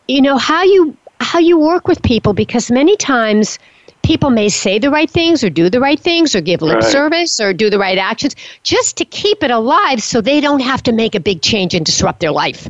you 0.07 0.21
know, 0.21 0.37
how 0.37 0.63
you 0.63 0.95
how 1.19 1.39
you 1.39 1.57
work 1.57 1.87
with 1.87 2.01
people 2.01 2.33
because 2.33 2.71
many 2.71 2.97
times 2.97 3.59
people 4.03 4.29
may 4.29 4.49
say 4.49 4.79
the 4.79 4.89
right 4.89 5.09
things 5.09 5.43
or 5.43 5.49
do 5.49 5.69
the 5.69 5.79
right 5.79 5.99
things 5.99 6.35
or 6.35 6.41
give 6.41 6.61
lip 6.61 6.75
right. 6.75 6.83
service 6.83 7.39
or 7.39 7.53
do 7.53 7.69
the 7.69 7.79
right 7.79 7.97
actions 7.97 8.35
just 8.63 8.97
to 8.97 9.05
keep 9.05 9.43
it 9.43 9.51
alive 9.51 10.01
so 10.01 10.21
they 10.21 10.41
don't 10.41 10.61
have 10.61 10.83
to 10.83 10.91
make 10.91 11.15
a 11.15 11.19
big 11.19 11.41
change 11.41 11.73
and 11.73 11.85
disrupt 11.85 12.19
their 12.19 12.31
life. 12.31 12.69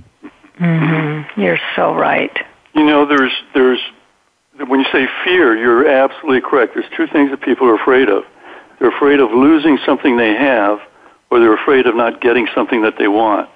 Mm-hmm. 0.60 1.42
You're 1.42 1.60
so 1.76 1.94
right. 1.94 2.36
You 2.76 2.86
know, 2.86 3.06
there's 3.06 3.34
there's 3.54 3.80
when 4.68 4.80
you 4.80 4.86
say 4.92 5.08
fear, 5.24 5.58
you're 5.58 5.88
absolutely 5.88 6.42
correct. 6.42 6.74
There's 6.76 6.90
two 6.96 7.08
things 7.08 7.32
that 7.32 7.42
people 7.42 7.68
are 7.68 7.76
afraid 7.76 8.10
of. 8.10 8.24
They're 8.80 8.96
afraid 8.96 9.20
of 9.20 9.32
losing 9.32 9.78
something 9.86 10.18
they 10.18 10.34
have, 10.34 10.80
or 11.30 11.40
they're 11.40 11.54
afraid 11.54 11.88
of 11.88 11.96
not 11.96 12.22
getting 12.22 12.48
something 12.54 12.82
that 12.82 12.98
they 12.98 13.08
want. 13.08 13.50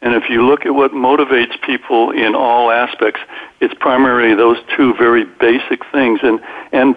And 0.00 0.14
if 0.14 0.30
you 0.30 0.46
look 0.46 0.64
at 0.64 0.74
what 0.74 0.92
motivates 0.92 1.60
people 1.62 2.12
in 2.12 2.36
all 2.36 2.70
aspects, 2.70 3.20
it's 3.60 3.74
primarily 3.80 4.34
those 4.34 4.56
two 4.76 4.94
very 4.94 5.24
basic 5.24 5.84
things, 5.90 6.20
and 6.22 6.40
and 6.72 6.94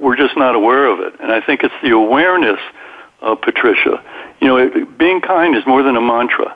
we're 0.00 0.16
just 0.16 0.36
not 0.36 0.54
aware 0.54 0.86
of 0.86 1.00
it. 1.00 1.18
And 1.18 1.32
I 1.32 1.40
think 1.40 1.64
it's 1.64 1.74
the 1.82 1.90
awareness, 1.90 2.60
of 3.22 3.40
Patricia. 3.40 4.02
You 4.40 4.48
know, 4.48 4.56
it, 4.58 4.98
being 4.98 5.20
kind 5.20 5.56
is 5.56 5.64
more 5.66 5.82
than 5.82 5.96
a 5.96 6.00
mantra, 6.00 6.54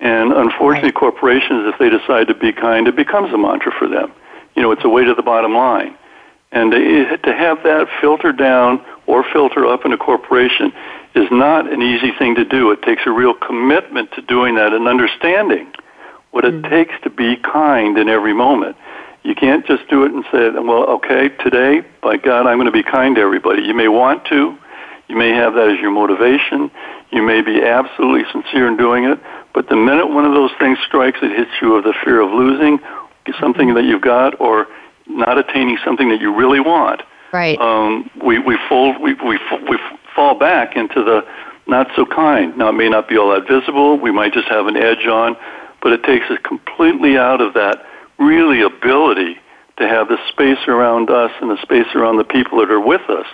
and 0.00 0.32
unfortunately, 0.32 0.90
right. 0.90 0.94
corporations, 0.94 1.72
if 1.72 1.78
they 1.78 1.88
decide 1.88 2.26
to 2.26 2.34
be 2.34 2.52
kind, 2.52 2.88
it 2.88 2.96
becomes 2.96 3.32
a 3.32 3.38
mantra 3.38 3.72
for 3.78 3.88
them. 3.88 4.12
You 4.54 4.62
know, 4.62 4.72
it's 4.72 4.84
a 4.84 4.88
way 4.88 5.04
to 5.04 5.14
the 5.14 5.22
bottom 5.22 5.54
line, 5.54 5.96
and 6.50 6.72
to, 6.72 7.16
to 7.18 7.32
have 7.32 7.62
that 7.62 7.88
filter 8.00 8.32
down 8.32 8.84
or 9.06 9.24
filter 9.32 9.64
up 9.66 9.86
in 9.86 9.92
a 9.92 9.96
corporation 9.96 10.72
is 11.14 11.28
not 11.30 11.70
an 11.70 11.82
easy 11.82 12.12
thing 12.18 12.34
to 12.36 12.44
do. 12.44 12.70
It 12.70 12.82
takes 12.82 13.02
a 13.06 13.10
real 13.10 13.34
commitment 13.34 14.12
to 14.12 14.22
doing 14.22 14.54
that 14.56 14.72
and 14.72 14.88
understanding 14.88 15.70
what 16.30 16.44
it 16.44 16.54
mm. 16.54 16.70
takes 16.70 16.94
to 17.02 17.10
be 17.10 17.36
kind 17.36 17.98
in 17.98 18.08
every 18.08 18.32
moment. 18.32 18.76
You 19.22 19.34
can't 19.34 19.64
just 19.66 19.88
do 19.88 20.04
it 20.04 20.12
and 20.12 20.24
say, 20.32 20.50
well, 20.50 20.84
okay, 20.84 21.28
today, 21.28 21.82
by 22.02 22.16
God, 22.16 22.46
I'm 22.46 22.56
going 22.56 22.66
to 22.66 22.72
be 22.72 22.82
kind 22.82 23.14
to 23.16 23.22
everybody. 23.22 23.62
You 23.62 23.74
may 23.74 23.88
want 23.88 24.24
to. 24.26 24.58
You 25.08 25.16
may 25.16 25.30
have 25.30 25.54
that 25.54 25.68
as 25.68 25.78
your 25.78 25.90
motivation. 25.90 26.70
You 27.10 27.22
may 27.22 27.42
be 27.42 27.62
absolutely 27.62 28.24
sincere 28.32 28.66
in 28.66 28.76
doing 28.76 29.04
it. 29.04 29.20
But 29.54 29.68
the 29.68 29.76
minute 29.76 30.08
one 30.08 30.24
of 30.24 30.32
those 30.32 30.50
things 30.58 30.78
strikes, 30.86 31.18
it 31.22 31.36
hits 31.36 31.50
you 31.60 31.74
of 31.74 31.84
the 31.84 31.94
fear 32.02 32.20
of 32.20 32.30
losing 32.30 32.78
something 33.38 33.68
mm-hmm. 33.68 33.76
that 33.76 33.84
you've 33.84 34.02
got 34.02 34.40
or 34.40 34.66
not 35.06 35.38
attaining 35.38 35.78
something 35.84 36.08
that 36.08 36.20
you 36.20 36.34
really 36.34 36.60
want. 36.60 37.02
Right. 37.32 37.58
Um, 37.58 38.10
we 38.22 38.38
we 38.38 38.58
fold 38.68 39.00
we 39.00 39.14
we 39.14 39.38
we 39.68 39.78
fall 40.14 40.38
back 40.38 40.76
into 40.76 41.02
the 41.02 41.26
not 41.66 41.88
so 41.94 42.04
kind. 42.04 42.56
Now, 42.56 42.70
it 42.70 42.72
may 42.72 42.88
not 42.88 43.08
be 43.08 43.16
all 43.16 43.30
that 43.30 43.46
visible. 43.46 43.98
We 43.98 44.10
might 44.10 44.32
just 44.32 44.48
have 44.48 44.66
an 44.66 44.76
edge 44.76 45.06
on, 45.06 45.36
but 45.80 45.92
it 45.92 46.02
takes 46.02 46.28
us 46.30 46.38
completely 46.42 47.16
out 47.16 47.40
of 47.40 47.54
that 47.54 47.86
really 48.18 48.62
ability 48.62 49.36
to 49.78 49.88
have 49.88 50.08
the 50.08 50.18
space 50.28 50.58
around 50.68 51.10
us 51.10 51.30
and 51.40 51.50
the 51.50 51.60
space 51.62 51.86
around 51.94 52.16
the 52.16 52.24
people 52.24 52.58
that 52.58 52.70
are 52.70 52.80
with 52.80 53.08
us 53.08 53.26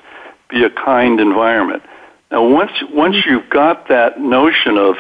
be 0.49 0.65
a 0.65 0.71
kind 0.71 1.21
environment. 1.21 1.83
Now, 2.31 2.47
once 2.47 2.73
once 2.91 3.17
you've 3.27 3.49
got 3.51 3.89
that 3.89 4.21
notion 4.21 4.77
of 4.77 4.97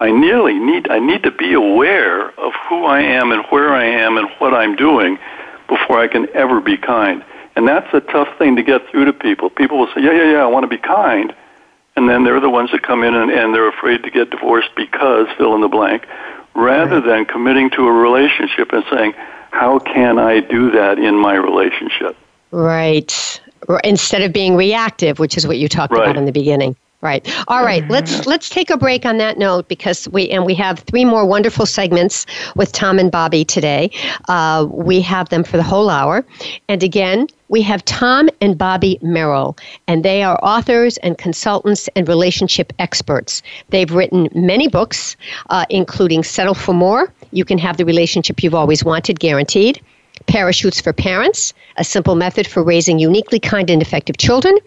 I 0.00 0.10
nearly 0.10 0.54
need 0.54 0.88
I 0.88 0.98
need 0.98 1.22
to 1.24 1.30
be 1.30 1.54
aware 1.54 2.28
of 2.38 2.52
who 2.68 2.84
I 2.84 3.00
am 3.00 3.32
and 3.32 3.44
where 3.50 3.72
I 3.72 3.84
am 3.84 4.16
and 4.16 4.28
what 4.38 4.54
I'm 4.54 4.76
doing 4.76 5.18
before 5.68 5.98
I 5.98 6.08
can 6.08 6.28
ever 6.34 6.60
be 6.60 6.76
kind. 6.76 7.24
And 7.58 7.66
that's 7.66 7.92
a 7.92 7.98
tough 7.98 8.28
thing 8.38 8.54
to 8.54 8.62
get 8.62 8.88
through 8.88 9.06
to 9.06 9.12
people. 9.12 9.50
People 9.50 9.80
will 9.80 9.88
say, 9.88 10.00
yeah, 10.00 10.12
yeah, 10.12 10.30
yeah, 10.30 10.42
I 10.44 10.46
want 10.46 10.62
to 10.62 10.68
be 10.68 10.78
kind. 10.78 11.34
And 11.96 12.08
then 12.08 12.22
they're 12.22 12.38
the 12.38 12.48
ones 12.48 12.70
that 12.70 12.84
come 12.84 13.02
in 13.02 13.16
and, 13.16 13.32
and 13.32 13.52
they're 13.52 13.68
afraid 13.68 14.04
to 14.04 14.10
get 14.10 14.30
divorced 14.30 14.70
because 14.76 15.26
fill 15.36 15.56
in 15.56 15.60
the 15.60 15.66
blank, 15.66 16.06
rather 16.54 17.00
right. 17.00 17.04
than 17.04 17.24
committing 17.24 17.68
to 17.70 17.88
a 17.88 17.90
relationship 17.90 18.72
and 18.72 18.84
saying, 18.88 19.12
how 19.50 19.80
can 19.80 20.20
I 20.20 20.38
do 20.38 20.70
that 20.70 21.00
in 21.00 21.16
my 21.16 21.34
relationship? 21.34 22.16
Right. 22.52 23.40
Instead 23.82 24.22
of 24.22 24.32
being 24.32 24.54
reactive, 24.54 25.18
which 25.18 25.36
is 25.36 25.44
what 25.44 25.58
you 25.58 25.68
talked 25.68 25.92
right. 25.92 26.04
about 26.04 26.16
in 26.16 26.26
the 26.26 26.32
beginning. 26.32 26.76
Right. 27.00 27.28
All 27.48 27.64
right. 27.64 27.88
Let's 27.88 28.26
let's 28.26 28.48
take 28.48 28.70
a 28.70 28.76
break 28.76 29.06
on 29.06 29.18
that 29.18 29.38
note 29.38 29.68
because 29.68 30.08
we 30.08 30.28
and 30.30 30.44
we 30.44 30.54
have 30.54 30.80
three 30.80 31.04
more 31.04 31.24
wonderful 31.24 31.64
segments 31.64 32.26
with 32.56 32.72
Tom 32.72 32.98
and 32.98 33.10
Bobbie 33.10 33.44
today. 33.44 33.92
Uh, 34.28 34.66
we 34.68 35.00
have 35.02 35.28
them 35.28 35.44
for 35.44 35.56
the 35.56 35.62
whole 35.62 35.90
hour, 35.90 36.24
and 36.68 36.82
again, 36.82 37.28
we 37.48 37.62
have 37.62 37.84
Tom 37.84 38.28
and 38.40 38.56
Bobbie 38.56 38.98
Merrill, 39.02 39.56
and 39.86 40.04
they 40.04 40.22
are 40.22 40.38
authors 40.42 40.96
and 40.98 41.16
consultants 41.16 41.88
and 41.96 42.08
relationship 42.08 42.72
experts. 42.78 43.42
They've 43.70 43.90
written 43.90 44.28
many 44.34 44.68
books, 44.68 45.16
uh, 45.50 45.64
including 45.70 46.22
Settle 46.22 46.54
for 46.54 46.74
More. 46.74 47.12
You 47.32 47.44
can 47.44 47.58
have 47.58 47.76
the 47.76 47.84
relationship 47.84 48.42
you've 48.42 48.54
always 48.54 48.84
wanted, 48.84 49.20
guaranteed. 49.20 49.80
Parachutes 50.26 50.80
for 50.80 50.92
Parents, 50.92 51.54
a 51.76 51.84
simple 51.84 52.14
method 52.14 52.46
for 52.46 52.62
raising 52.62 52.98
uniquely 52.98 53.38
kind 53.38 53.70
and 53.70 53.80
effective 53.80 54.18
children, 54.18 54.58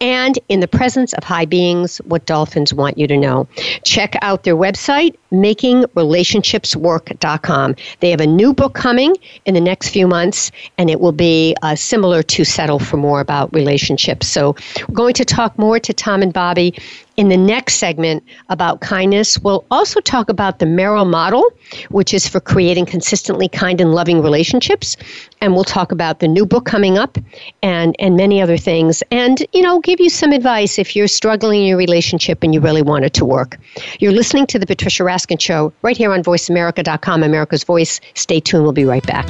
and 0.00 0.38
In 0.48 0.60
the 0.60 0.68
Presence 0.68 1.12
of 1.14 1.24
High 1.24 1.46
Beings, 1.46 1.98
What 2.04 2.26
Dolphins 2.26 2.74
Want 2.74 2.98
You 2.98 3.06
to 3.08 3.16
Know. 3.16 3.48
Check 3.84 4.14
out 4.22 4.44
their 4.44 4.56
website, 4.56 5.16
makingrelationshipswork.com. 5.32 7.76
They 8.00 8.10
have 8.10 8.20
a 8.20 8.26
new 8.26 8.52
book 8.52 8.74
coming 8.74 9.16
in 9.44 9.54
the 9.54 9.60
next 9.60 9.90
few 9.90 10.06
months, 10.06 10.50
and 10.78 10.90
it 10.90 11.00
will 11.00 11.12
be 11.12 11.56
uh, 11.62 11.76
similar 11.76 12.22
to 12.22 12.44
Settle 12.44 12.78
for 12.78 12.96
More 12.96 13.20
about 13.20 13.52
relationships. 13.52 14.26
So 14.26 14.56
we're 14.88 14.94
going 14.94 15.14
to 15.14 15.24
talk 15.24 15.58
more 15.58 15.78
to 15.78 15.92
Tom 15.92 16.22
and 16.22 16.32
Bobbie 16.32 16.74
in 17.20 17.28
the 17.28 17.36
next 17.36 17.74
segment 17.74 18.24
about 18.48 18.80
kindness, 18.80 19.38
we'll 19.38 19.66
also 19.70 20.00
talk 20.00 20.30
about 20.30 20.58
the 20.58 20.64
Merrill 20.64 21.04
model, 21.04 21.44
which 21.90 22.14
is 22.14 22.26
for 22.26 22.40
creating 22.40 22.86
consistently 22.86 23.46
kind 23.46 23.78
and 23.78 23.92
loving 23.92 24.22
relationships. 24.22 24.96
And 25.42 25.52
we'll 25.52 25.64
talk 25.64 25.92
about 25.92 26.20
the 26.20 26.28
new 26.28 26.46
book 26.46 26.64
coming 26.64 26.96
up 26.96 27.18
and, 27.62 27.94
and 27.98 28.16
many 28.16 28.40
other 28.40 28.56
things. 28.56 29.02
And, 29.10 29.46
you 29.52 29.60
know, 29.60 29.80
give 29.80 30.00
you 30.00 30.08
some 30.08 30.32
advice 30.32 30.78
if 30.78 30.96
you're 30.96 31.08
struggling 31.08 31.60
in 31.60 31.66
your 31.66 31.76
relationship 31.76 32.42
and 32.42 32.54
you 32.54 32.60
really 32.60 32.80
want 32.80 33.04
it 33.04 33.12
to 33.14 33.26
work. 33.26 33.58
You're 33.98 34.12
listening 34.12 34.46
to 34.46 34.58
The 34.58 34.64
Patricia 34.64 35.04
Raskin 35.20 35.40
Show 35.40 35.72
right 35.82 35.96
here 35.96 36.12
on 36.12 36.22
VoiceAmerica.com, 36.22 37.22
America's 37.22 37.64
Voice. 37.64 38.00
Stay 38.14 38.40
tuned. 38.40 38.64
We'll 38.64 38.72
be 38.72 38.84
right 38.84 39.06
back. 39.06 39.26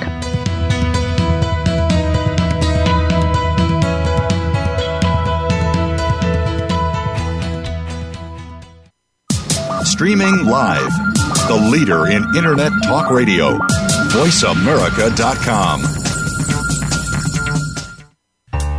Streaming 9.84 10.46
live. 10.46 10.90
The 11.48 11.68
leader 11.70 12.06
in 12.06 12.24
Internet 12.36 12.72
talk 12.84 13.10
radio. 13.10 13.58
VoiceAmerica.com. 14.12 16.09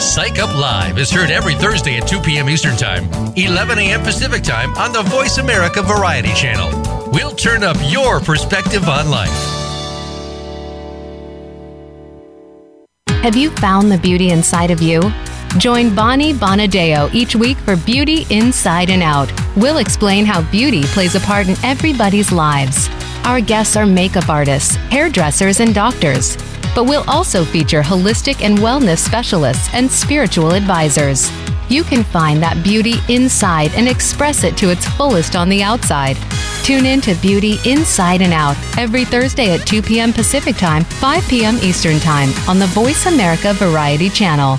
Psych 0.00 0.38
Up 0.38 0.54
Live 0.54 0.98
is 0.98 1.10
heard 1.10 1.30
every 1.30 1.54
Thursday 1.54 1.96
at 1.96 2.06
2 2.06 2.20
p.m. 2.20 2.50
Eastern 2.50 2.76
Time, 2.76 3.04
11 3.34 3.78
a.m. 3.78 4.02
Pacific 4.02 4.42
Time 4.42 4.74
on 4.74 4.92
the 4.92 5.02
Voice 5.02 5.38
America 5.38 5.82
Variety 5.82 6.32
Channel. 6.34 7.10
We'll 7.12 7.34
turn 7.34 7.64
up 7.64 7.76
your 7.88 8.20
perspective 8.20 8.88
on 8.88 9.10
life. 9.10 9.30
Have 13.22 13.36
you 13.36 13.50
found 13.52 13.90
the 13.90 13.96
beauty 13.96 14.30
inside 14.30 14.70
of 14.70 14.82
you? 14.82 15.00
Join 15.56 15.94
Bonnie 15.94 16.34
Bonadeo 16.34 17.12
each 17.14 17.34
week 17.34 17.56
for 17.58 17.76
Beauty 17.76 18.26
Inside 18.28 18.90
and 18.90 19.02
Out. 19.02 19.32
We'll 19.56 19.78
explain 19.78 20.26
how 20.26 20.42
beauty 20.50 20.82
plays 20.84 21.14
a 21.14 21.20
part 21.20 21.48
in 21.48 21.56
everybody's 21.64 22.30
lives. 22.30 22.90
Our 23.24 23.40
guests 23.40 23.76
are 23.76 23.86
makeup 23.86 24.28
artists, 24.28 24.76
hairdressers, 24.76 25.60
and 25.60 25.74
doctors. 25.74 26.36
But 26.76 26.84
we'll 26.84 27.08
also 27.08 27.44
feature 27.44 27.82
holistic 27.82 28.42
and 28.42 28.58
wellness 28.58 28.98
specialists 28.98 29.68
and 29.72 29.90
spiritual 29.90 30.52
advisors. 30.52 31.28
You 31.68 31.82
can 31.82 32.04
find 32.04 32.40
that 32.42 32.62
beauty 32.62 32.96
inside 33.08 33.72
and 33.74 33.88
express 33.88 34.44
it 34.44 34.56
to 34.58 34.70
its 34.70 34.86
fullest 34.86 35.34
on 35.34 35.48
the 35.48 35.62
outside. 35.62 36.16
Tune 36.62 36.84
in 36.84 37.00
to 37.00 37.14
Beauty 37.14 37.58
Inside 37.64 38.20
and 38.22 38.32
Out 38.32 38.56
every 38.76 39.04
Thursday 39.04 39.54
at 39.54 39.66
2 39.66 39.82
p.m. 39.82 40.12
Pacific 40.12 40.56
Time, 40.56 40.84
5 40.84 41.26
p.m. 41.28 41.56
Eastern 41.62 41.98
Time 41.98 42.28
on 42.48 42.58
the 42.58 42.66
Voice 42.66 43.06
America 43.06 43.54
Variety 43.54 44.10
Channel. 44.10 44.58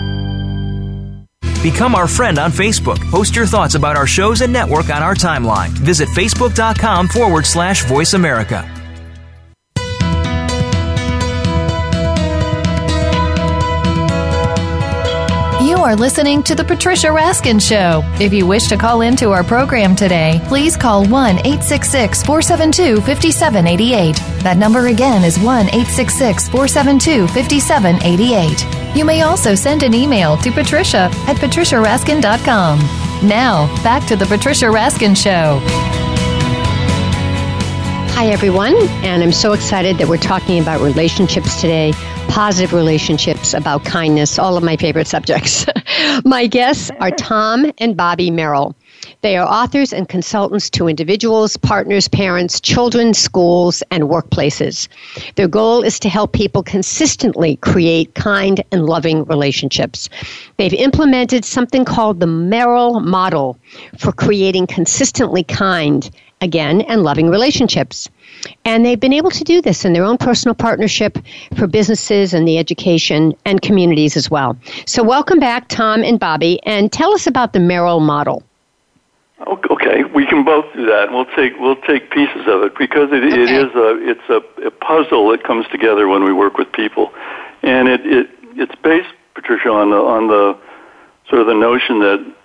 Become 1.61 1.93
our 1.93 2.07
friend 2.07 2.39
on 2.39 2.51
Facebook. 2.51 2.99
Post 3.11 3.35
your 3.35 3.45
thoughts 3.45 3.75
about 3.75 3.95
our 3.95 4.07
shows 4.07 4.41
and 4.41 4.51
network 4.51 4.89
on 4.89 5.03
our 5.03 5.13
timeline. 5.13 5.69
Visit 5.69 6.09
facebook.com 6.09 7.07
forward 7.07 7.45
slash 7.45 7.85
voice 7.85 8.13
America. 8.13 8.67
You 15.63 15.77
are 15.77 15.95
listening 15.95 16.41
to 16.43 16.55
The 16.55 16.63
Patricia 16.63 17.07
Raskin 17.07 17.61
Show. 17.61 18.01
If 18.19 18.33
you 18.33 18.47
wish 18.47 18.67
to 18.67 18.77
call 18.77 19.01
into 19.01 19.31
our 19.31 19.43
program 19.43 19.95
today, 19.95 20.41
please 20.45 20.75
call 20.75 21.05
1 21.07 21.37
866 21.39 22.23
472 22.23 22.95
5788. 23.01 24.15
That 24.43 24.57
number 24.57 24.87
again 24.87 25.23
is 25.23 25.37
1 25.37 25.67
866 25.67 26.49
472 26.49 27.27
5788. 27.27 28.80
You 28.93 29.05
may 29.05 29.21
also 29.21 29.55
send 29.55 29.83
an 29.83 29.93
email 29.93 30.35
to 30.37 30.51
patricia 30.51 31.09
at 31.25 31.37
patriciaraskin.com. 31.37 32.79
Now, 33.27 33.83
back 33.83 34.05
to 34.07 34.17
The 34.17 34.25
Patricia 34.25 34.65
Raskin 34.65 35.15
Show. 35.15 35.61
Hi, 38.13 38.27
everyone, 38.27 38.75
and 39.03 39.23
I'm 39.23 39.31
so 39.31 39.53
excited 39.53 39.97
that 39.97 40.09
we're 40.09 40.17
talking 40.17 40.61
about 40.61 40.81
relationships 40.81 41.61
today, 41.61 41.93
positive 42.27 42.73
relationships, 42.73 43.53
about 43.53 43.85
kindness, 43.85 44.37
all 44.37 44.57
of 44.57 44.63
my 44.63 44.75
favorite 44.75 45.07
subjects. 45.07 45.65
my 46.25 46.45
guests 46.45 46.91
are 46.99 47.11
Tom 47.11 47.71
and 47.77 47.95
Bobbie 47.95 48.29
Merrill. 48.29 48.75
They 49.21 49.37
are 49.37 49.47
authors 49.47 49.93
and 49.93 50.09
consultants 50.09 50.69
to 50.71 50.87
individuals, 50.87 51.55
partners, 51.55 52.07
parents, 52.07 52.59
children, 52.59 53.13
schools, 53.13 53.83
and 53.91 54.05
workplaces. 54.05 54.87
Their 55.35 55.47
goal 55.47 55.83
is 55.83 55.99
to 55.99 56.09
help 56.09 56.33
people 56.33 56.63
consistently 56.63 57.57
create 57.57 58.15
kind 58.15 58.63
and 58.71 58.87
loving 58.87 59.25
relationships. 59.25 60.09
They've 60.57 60.73
implemented 60.73 61.45
something 61.45 61.85
called 61.85 62.19
the 62.19 62.25
Merrill 62.27 62.99
Model 62.99 63.59
for 63.97 64.11
creating 64.11 64.65
consistently 64.67 65.43
kind 65.43 66.09
again, 66.41 66.81
and 66.81 67.03
loving 67.03 67.29
relationships. 67.29 68.09
And 68.65 68.83
they've 68.83 68.99
been 68.99 69.13
able 69.13 69.29
to 69.29 69.43
do 69.43 69.61
this 69.61 69.85
in 69.85 69.93
their 69.93 70.03
own 70.03 70.17
personal 70.17 70.55
partnership 70.55 71.19
for 71.55 71.67
businesses 71.67 72.33
and 72.33 72.47
the 72.47 72.57
education 72.57 73.33
and 73.45 73.61
communities 73.61 74.17
as 74.17 74.31
well. 74.31 74.57
So, 74.87 75.03
welcome 75.03 75.39
back, 75.39 75.67
Tom 75.67 76.03
and 76.03 76.19
Bobbie, 76.19 76.59
and 76.63 76.91
tell 76.91 77.13
us 77.13 77.27
about 77.27 77.53
the 77.53 77.59
Merrill 77.59 77.99
model. 77.99 78.41
Okay, 79.47 80.03
we 80.03 80.25
can 80.25 80.45
both 80.45 80.65
do 80.75 80.85
that. 80.85 81.11
We'll 81.11 81.25
take 81.35 81.53
we'll 81.57 81.81
take 81.87 82.11
pieces 82.11 82.45
of 82.47 82.61
it 82.61 82.77
because 82.77 83.09
it, 83.11 83.23
okay. 83.23 83.41
it 83.41 83.49
is 83.49 83.73
a 83.73 83.97
it's 84.09 84.29
a, 84.29 84.67
a 84.67 84.71
puzzle 84.71 85.29
that 85.31 85.43
comes 85.43 85.65
together 85.71 86.07
when 86.07 86.23
we 86.23 86.31
work 86.31 86.57
with 86.57 86.71
people, 86.71 87.11
and 87.63 87.87
it, 87.87 88.01
it 88.05 88.29
it's 88.55 88.75
based, 88.83 89.09
Patricia, 89.33 89.69
on 89.69 89.89
the 89.89 89.97
on 89.97 90.27
the 90.27 90.57
sort 91.27 91.41
of 91.41 91.47
the 91.47 91.55
notion 91.55 91.99
that 91.99 92.35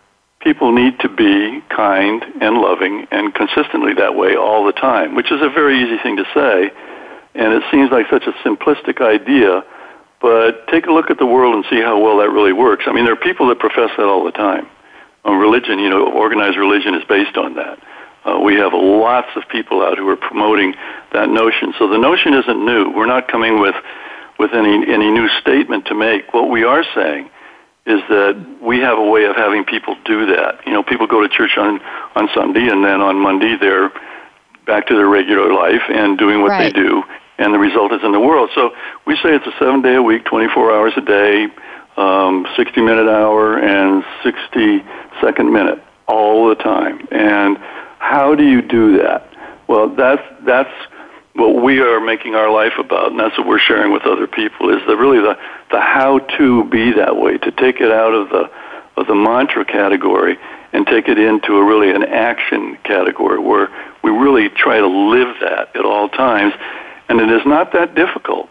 people 0.40 0.72
need 0.72 0.98
to 1.00 1.08
be 1.08 1.60
kind 1.68 2.24
and 2.40 2.58
loving 2.58 3.06
and 3.10 3.34
consistently 3.34 3.92
that 3.94 4.14
way 4.14 4.36
all 4.36 4.64
the 4.64 4.72
time, 4.72 5.14
which 5.14 5.30
is 5.30 5.42
a 5.42 5.50
very 5.50 5.82
easy 5.82 5.98
thing 6.02 6.16
to 6.16 6.24
say, 6.32 6.70
and 7.34 7.52
it 7.52 7.62
seems 7.70 7.90
like 7.90 8.06
such 8.08 8.24
a 8.24 8.32
simplistic 8.46 9.02
idea. 9.02 9.64
But 10.22 10.66
take 10.68 10.86
a 10.86 10.92
look 10.92 11.10
at 11.10 11.18
the 11.18 11.26
world 11.26 11.54
and 11.54 11.64
see 11.68 11.82
how 11.82 12.00
well 12.00 12.18
that 12.18 12.30
really 12.30 12.54
works. 12.54 12.84
I 12.86 12.92
mean, 12.92 13.04
there 13.04 13.12
are 13.12 13.20
people 13.20 13.48
that 13.48 13.58
profess 13.58 13.90
that 13.98 14.06
all 14.06 14.24
the 14.24 14.32
time. 14.32 14.66
On 15.26 15.38
religion, 15.38 15.78
you 15.78 15.90
know, 15.90 16.06
organized 16.06 16.56
religion 16.56 16.94
is 16.94 17.04
based 17.04 17.36
on 17.36 17.54
that. 17.56 17.78
Uh, 18.24 18.40
we 18.40 18.54
have 18.54 18.72
lots 18.72 19.28
of 19.36 19.42
people 19.48 19.82
out 19.82 19.98
who 19.98 20.08
are 20.08 20.16
promoting 20.16 20.74
that 21.12 21.28
notion. 21.28 21.74
So 21.78 21.88
the 21.88 21.98
notion 21.98 22.34
isn't 22.34 22.64
new. 22.64 22.90
We're 22.90 23.06
not 23.06 23.28
coming 23.28 23.60
with 23.60 23.74
with 24.38 24.52
any 24.52 24.86
any 24.86 25.10
new 25.10 25.28
statement 25.40 25.86
to 25.86 25.94
make. 25.94 26.32
What 26.32 26.48
we 26.48 26.64
are 26.64 26.84
saying 26.94 27.30
is 27.86 28.00
that 28.08 28.58
we 28.62 28.78
have 28.80 28.98
a 28.98 29.04
way 29.04 29.24
of 29.24 29.36
having 29.36 29.64
people 29.64 29.96
do 30.04 30.26
that. 30.26 30.66
You 30.66 30.72
know, 30.72 30.82
people 30.82 31.06
go 31.06 31.20
to 31.22 31.28
church 31.28 31.58
on 31.58 31.80
on 32.14 32.28
Sunday 32.34 32.68
and 32.68 32.84
then 32.84 33.00
on 33.00 33.18
Monday 33.18 33.56
they're 33.60 33.90
back 34.66 34.88
to 34.88 34.94
their 34.94 35.08
regular 35.08 35.52
life 35.52 35.82
and 35.88 36.18
doing 36.18 36.42
what 36.42 36.50
right. 36.50 36.74
they 36.74 36.80
do, 36.80 37.04
and 37.38 37.54
the 37.54 37.58
result 37.58 37.92
is 37.92 38.00
in 38.02 38.10
the 38.12 38.20
world. 38.20 38.50
So 38.54 38.70
we 39.06 39.14
say 39.22 39.34
it's 39.34 39.46
a 39.46 39.54
seven 39.58 39.82
day 39.82 39.94
a 39.94 40.02
week, 40.02 40.24
24 40.24 40.74
hours 40.74 40.92
a 40.96 41.00
day, 41.00 41.46
um, 41.96 42.46
60 42.56 42.80
minute 42.80 43.08
hour, 43.08 43.58
and 43.58 44.04
60 44.22 44.84
second 45.20 45.52
minute 45.52 45.82
all 46.06 46.48
the 46.48 46.54
time. 46.54 47.06
And 47.10 47.58
how 47.98 48.34
do 48.34 48.46
you 48.46 48.62
do 48.62 48.98
that? 48.98 49.28
Well, 49.68 49.88
that's 49.88 50.22
that's 50.44 50.70
what 51.34 51.62
we 51.62 51.80
are 51.80 52.00
making 52.00 52.34
our 52.34 52.50
life 52.50 52.74
about, 52.78 53.10
and 53.10 53.20
that's 53.20 53.36
what 53.36 53.46
we're 53.46 53.58
sharing 53.58 53.92
with 53.92 54.02
other 54.02 54.26
people. 54.26 54.70
Is 54.70 54.80
the 54.86 54.96
really 54.96 55.18
the 55.18 55.38
the 55.70 55.80
how 55.80 56.20
to 56.38 56.64
be 56.64 56.92
that 56.92 57.16
way, 57.16 57.38
to 57.38 57.50
take 57.50 57.80
it 57.80 57.90
out 57.90 58.14
of 58.14 58.30
the 58.30 58.50
of 58.96 59.06
the 59.06 59.14
mantra 59.14 59.64
category 59.64 60.38
and 60.72 60.86
take 60.86 61.08
it 61.08 61.18
into 61.18 61.56
a 61.56 61.64
really 61.64 61.90
an 61.90 62.04
action 62.04 62.76
category 62.84 63.38
where 63.38 63.68
we 64.02 64.10
really 64.10 64.48
try 64.48 64.78
to 64.78 64.86
live 64.86 65.34
that 65.40 65.74
at 65.74 65.84
all 65.84 66.08
times. 66.08 66.54
And 67.08 67.20
it 67.20 67.30
is 67.30 67.42
not 67.46 67.72
that 67.72 67.94
difficult. 67.94 68.48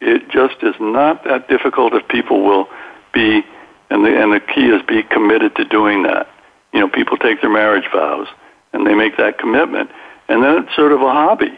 It 0.00 0.28
just 0.28 0.62
is 0.62 0.74
not 0.78 1.24
that 1.24 1.48
difficult 1.48 1.94
if 1.94 2.06
people 2.08 2.44
will 2.44 2.68
be, 3.16 3.42
and 3.88 4.04
the, 4.04 4.12
and 4.22 4.32
the 4.32 4.40
key 4.40 4.66
is 4.66 4.82
be 4.86 5.02
committed 5.02 5.56
to 5.56 5.64
doing 5.64 6.02
that. 6.02 6.28
You 6.72 6.80
know, 6.80 6.88
people 6.88 7.16
take 7.16 7.40
their 7.40 7.50
marriage 7.50 7.88
vows 7.90 8.28
and 8.72 8.86
they 8.86 8.94
make 8.94 9.16
that 9.16 9.38
commitment. 9.38 9.90
And 10.28 10.42
then 10.42 10.62
it's 10.62 10.76
sort 10.76 10.92
of 10.92 11.00
a 11.00 11.10
hobby. 11.10 11.56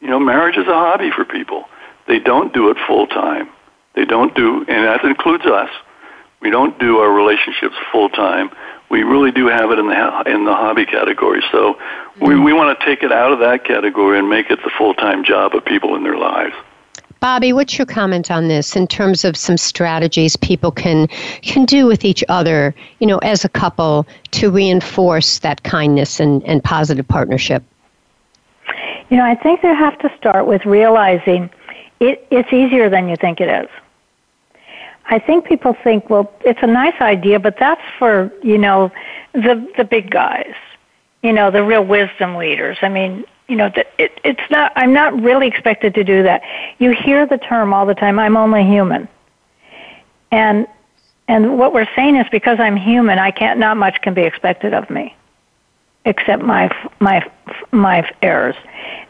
You 0.00 0.08
know, 0.08 0.18
marriage 0.18 0.56
is 0.56 0.66
a 0.66 0.74
hobby 0.74 1.10
for 1.14 1.24
people. 1.24 1.64
They 2.08 2.18
don't 2.18 2.52
do 2.52 2.70
it 2.70 2.76
full 2.86 3.06
time. 3.06 3.48
They 3.94 4.04
don't 4.04 4.34
do, 4.34 4.64
and 4.66 4.84
that 4.86 5.04
includes 5.04 5.46
us. 5.46 5.70
We 6.40 6.50
don't 6.50 6.78
do 6.78 6.98
our 6.98 7.12
relationships 7.12 7.76
full 7.92 8.08
time. 8.08 8.50
We 8.90 9.02
really 9.02 9.30
do 9.30 9.46
have 9.46 9.70
it 9.70 9.78
in 9.78 9.88
the 9.88 10.22
in 10.26 10.44
the 10.44 10.54
hobby 10.54 10.86
category. 10.86 11.42
So 11.52 11.74
mm-hmm. 11.74 12.26
we 12.26 12.40
we 12.40 12.52
want 12.52 12.78
to 12.78 12.84
take 12.84 13.02
it 13.02 13.12
out 13.12 13.32
of 13.32 13.40
that 13.40 13.64
category 13.64 14.18
and 14.18 14.28
make 14.28 14.50
it 14.50 14.58
the 14.64 14.70
full 14.76 14.94
time 14.94 15.24
job 15.24 15.54
of 15.54 15.64
people 15.64 15.94
in 15.96 16.02
their 16.02 16.16
lives. 16.16 16.54
Bobbie, 17.20 17.52
what's 17.52 17.76
your 17.76 17.86
comment 17.86 18.30
on 18.30 18.48
this 18.48 18.74
in 18.74 18.86
terms 18.86 19.24
of 19.26 19.36
some 19.36 19.58
strategies 19.58 20.36
people 20.36 20.72
can 20.72 21.06
can 21.42 21.66
do 21.66 21.86
with 21.86 22.04
each 22.04 22.24
other, 22.30 22.74
you 22.98 23.06
know, 23.06 23.18
as 23.18 23.44
a 23.44 23.48
couple 23.48 24.06
to 24.32 24.50
reinforce 24.50 25.38
that 25.40 25.62
kindness 25.62 26.18
and, 26.18 26.42
and 26.44 26.64
positive 26.64 27.06
partnership? 27.06 27.62
You 29.10 29.18
know, 29.18 29.24
I 29.24 29.34
think 29.34 29.60
they 29.60 29.68
have 29.68 29.98
to 29.98 30.10
start 30.16 30.46
with 30.46 30.64
realizing 30.64 31.50
it, 32.00 32.26
it's 32.30 32.52
easier 32.52 32.88
than 32.88 33.08
you 33.08 33.16
think 33.16 33.40
it 33.40 33.64
is. 33.64 33.68
I 35.06 35.18
think 35.18 35.44
people 35.44 35.76
think, 35.84 36.08
well, 36.08 36.32
it's 36.44 36.60
a 36.62 36.66
nice 36.66 36.98
idea, 37.00 37.40
but 37.40 37.58
that's 37.58 37.82
for, 37.98 38.32
you 38.42 38.56
know, 38.56 38.92
the, 39.32 39.68
the 39.76 39.84
big 39.84 40.10
guys, 40.10 40.54
you 41.22 41.32
know, 41.32 41.50
the 41.50 41.64
real 41.64 41.84
wisdom 41.84 42.36
leaders. 42.36 42.78
I 42.80 42.88
mean, 42.88 43.24
you 43.50 43.56
know, 43.56 43.70
it, 43.98 44.20
it's 44.24 44.50
not, 44.50 44.72
I'm 44.76 44.92
not 44.92 45.20
really 45.20 45.48
expected 45.48 45.94
to 45.94 46.04
do 46.04 46.22
that. 46.22 46.42
You 46.78 46.92
hear 46.92 47.26
the 47.26 47.38
term 47.38 47.72
all 47.74 47.84
the 47.84 47.94
time, 47.94 48.18
I'm 48.18 48.36
only 48.36 48.64
human. 48.64 49.08
And, 50.30 50.66
and 51.28 51.58
what 51.58 51.72
we're 51.72 51.88
saying 51.96 52.16
is 52.16 52.26
because 52.30 52.60
I'm 52.60 52.76
human, 52.76 53.18
I 53.18 53.30
can't, 53.30 53.58
not 53.58 53.76
much 53.76 54.00
can 54.02 54.14
be 54.14 54.22
expected 54.22 54.72
of 54.72 54.88
me 54.88 55.16
except 56.04 56.42
my 56.42 56.70
my 56.98 57.30
my 57.72 58.10
errors 58.22 58.56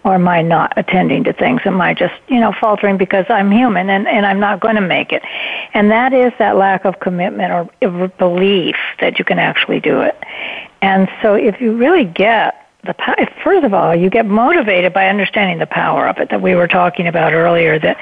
or 0.04 0.18
my 0.18 0.42
not 0.42 0.72
attending 0.76 1.22
to 1.22 1.32
things 1.32 1.60
and 1.64 1.76
my 1.76 1.94
just 1.94 2.14
you 2.26 2.40
know 2.40 2.52
faltering 2.52 2.96
because 2.96 3.24
I'm 3.28 3.50
human 3.50 3.88
and 3.88 4.08
and 4.08 4.26
I'm 4.26 4.40
not 4.40 4.58
going 4.58 4.74
to 4.74 4.80
make 4.80 5.12
it 5.12 5.22
and 5.72 5.90
that 5.92 6.12
is 6.12 6.32
that 6.40 6.56
lack 6.56 6.84
of 6.84 6.98
commitment 6.98 7.70
or 7.80 8.08
belief 8.18 8.74
that 9.00 9.20
you 9.20 9.24
can 9.24 9.38
actually 9.38 9.78
do 9.78 10.00
it 10.00 10.18
and 10.82 11.08
so 11.22 11.34
if 11.34 11.60
you 11.60 11.76
really 11.76 12.04
get 12.04 12.69
the 12.84 12.94
first 13.44 13.64
of 13.64 13.74
all, 13.74 13.94
you 13.94 14.10
get 14.10 14.26
motivated 14.26 14.92
by 14.92 15.08
understanding 15.08 15.58
the 15.58 15.66
power 15.66 16.08
of 16.08 16.18
it 16.18 16.30
that 16.30 16.40
we 16.40 16.54
were 16.54 16.68
talking 16.68 17.06
about 17.06 17.32
earlier. 17.32 17.78
That 17.78 17.98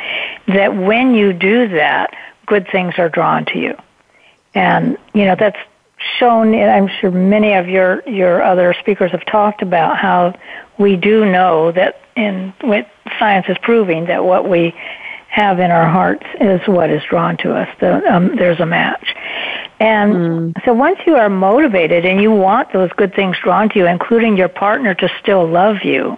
that 0.47 0.77
when 0.77 1.15
you 1.15 1.33
do 1.33 1.69
that, 1.69 2.15
good 2.47 2.69
things 2.71 2.95
are 2.99 3.09
drawn 3.09 3.45
to 3.47 3.59
you, 3.59 3.77
and 4.55 4.97
you 5.15 5.25
know 5.25 5.37
that's 5.39 5.59
shown. 6.19 6.55
I'm 6.55 6.89
sure 7.01 7.11
many 7.11 7.55
of 7.55 7.69
your 7.69 8.09
your 8.09 8.43
other 8.43 8.75
speakers 8.81 9.11
have 9.11 9.25
talked 9.27 9.63
about 9.63 9.99
how 9.99 10.39
we 10.79 10.97
do 10.97 11.25
know 11.25 11.73
that 11.73 12.01
in 12.17 12.53
what 12.61 12.89
science 13.19 13.47
is 13.49 13.57
proving 13.63 14.07
that 14.07 14.25
what 14.25 14.49
we 14.49 14.75
have 15.29 15.61
in 15.61 15.71
our 15.71 15.89
hearts 15.89 16.27
is 16.41 16.61
what 16.67 16.91
is 16.91 17.03
drawn 17.09 17.37
to 17.39 17.55
us. 17.55 17.69
The, 17.81 18.03
um, 18.13 18.37
there's 18.37 18.61
a 18.61 18.67
match. 18.67 19.15
And 19.81 20.15
mm. 20.15 20.65
so 20.65 20.73
once 20.73 20.99
you 21.07 21.15
are 21.17 21.29
motivated 21.29 22.05
and 22.05 22.21
you 22.21 22.33
want 22.33 22.73
those 22.73 22.91
good 22.97 23.15
things 23.15 23.37
drawn 23.43 23.69
to 23.71 23.79
you, 23.79 23.87
including 23.87 24.37
your 24.37 24.49
partner 24.49 24.95
to 24.95 25.09
still 25.21 25.49
love 25.49 25.85
you, 25.85 26.17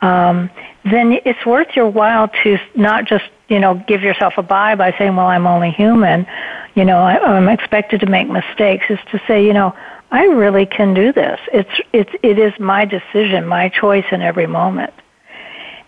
um, 0.00 0.50
then 0.84 1.18
it's 1.24 1.44
worth 1.44 1.68
your 1.74 1.88
while 1.88 2.28
to 2.42 2.58
not 2.74 3.06
just, 3.06 3.24
you 3.48 3.58
know, 3.58 3.82
give 3.86 4.02
yourself 4.02 4.34
a 4.36 4.42
bye 4.42 4.74
by 4.74 4.94
saying, 4.98 5.16
well, 5.16 5.26
I'm 5.26 5.46
only 5.46 5.70
human. 5.70 6.26
You 6.74 6.84
know, 6.84 6.98
I, 6.98 7.18
I'm 7.18 7.48
expected 7.48 8.00
to 8.00 8.06
make 8.06 8.28
mistakes. 8.28 8.84
Is 8.88 8.98
to 9.10 9.20
say, 9.26 9.44
you 9.44 9.52
know, 9.52 9.74
I 10.10 10.24
really 10.24 10.66
can 10.66 10.94
do 10.94 11.12
this. 11.12 11.40
It's, 11.52 11.80
it's, 11.92 12.10
it 12.22 12.38
is 12.38 12.52
my 12.60 12.84
decision, 12.84 13.46
my 13.46 13.68
choice 13.68 14.04
in 14.12 14.22
every 14.22 14.46
moment. 14.46 14.92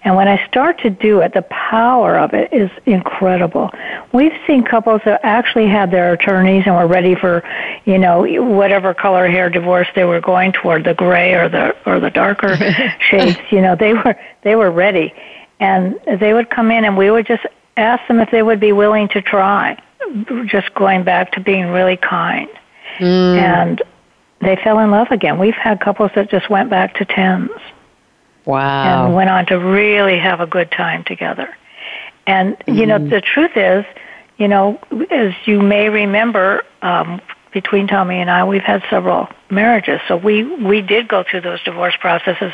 And 0.04 0.14
when 0.14 0.28
I 0.28 0.46
start 0.46 0.78
to 0.82 0.90
do 0.90 1.20
it, 1.20 1.34
the 1.34 1.42
power 1.42 2.18
of 2.18 2.32
it 2.32 2.52
is 2.52 2.70
incredible. 2.86 3.70
We've 4.12 4.32
seen 4.46 4.62
couples 4.62 5.00
that 5.04 5.20
actually 5.24 5.66
had 5.66 5.90
their 5.90 6.12
attorneys 6.12 6.64
and 6.66 6.76
were 6.76 6.86
ready 6.86 7.16
for, 7.16 7.42
you 7.84 7.98
know, 7.98 8.22
whatever 8.42 8.94
color 8.94 9.28
hair 9.28 9.50
divorce 9.50 9.88
they 9.96 10.04
were 10.04 10.20
going 10.20 10.52
toward, 10.52 10.84
the 10.84 10.94
gray 10.94 11.34
or 11.34 11.48
the 11.48 11.76
or 11.84 11.98
the 11.98 12.10
darker 12.10 12.56
shades. 13.10 13.38
You 13.50 13.60
know, 13.60 13.74
they 13.74 13.92
were 13.92 14.16
they 14.42 14.54
were 14.54 14.70
ready, 14.70 15.12
and 15.58 15.98
they 16.20 16.32
would 16.32 16.48
come 16.48 16.70
in 16.70 16.84
and 16.84 16.96
we 16.96 17.10
would 17.10 17.26
just 17.26 17.44
ask 17.76 18.06
them 18.06 18.20
if 18.20 18.30
they 18.30 18.42
would 18.42 18.60
be 18.60 18.72
willing 18.72 19.08
to 19.08 19.22
try, 19.22 19.80
just 20.46 20.72
going 20.74 21.02
back 21.02 21.32
to 21.32 21.40
being 21.40 21.66
really 21.66 21.96
kind, 21.96 22.48
mm. 22.98 23.36
and 23.36 23.82
they 24.40 24.56
fell 24.56 24.78
in 24.78 24.92
love 24.92 25.08
again. 25.10 25.38
We've 25.38 25.54
had 25.54 25.80
couples 25.80 26.12
that 26.14 26.30
just 26.30 26.48
went 26.48 26.70
back 26.70 26.94
to 26.94 27.04
tens. 27.04 27.50
Wow. 28.48 29.04
And 29.04 29.14
went 29.14 29.28
on 29.28 29.44
to 29.46 29.58
really 29.58 30.18
have 30.18 30.40
a 30.40 30.46
good 30.46 30.70
time 30.70 31.04
together. 31.04 31.54
And, 32.26 32.58
mm-hmm. 32.58 32.74
you 32.74 32.86
know, 32.86 32.98
mm-hmm. 32.98 33.10
the 33.10 33.20
truth 33.20 33.50
is, 33.56 33.84
you 34.38 34.48
know, 34.48 34.80
as 35.10 35.34
you 35.44 35.60
may 35.60 35.90
remember, 35.90 36.64
um, 36.80 37.20
between 37.52 37.86
Tommy 37.86 38.16
and 38.16 38.30
I, 38.30 38.44
we've 38.44 38.62
had 38.62 38.82
several 38.88 39.28
marriages. 39.50 40.00
So 40.08 40.16
we, 40.16 40.44
we 40.44 40.80
did 40.80 41.08
go 41.08 41.24
through 41.28 41.42
those 41.42 41.62
divorce 41.62 41.94
processes. 42.00 42.52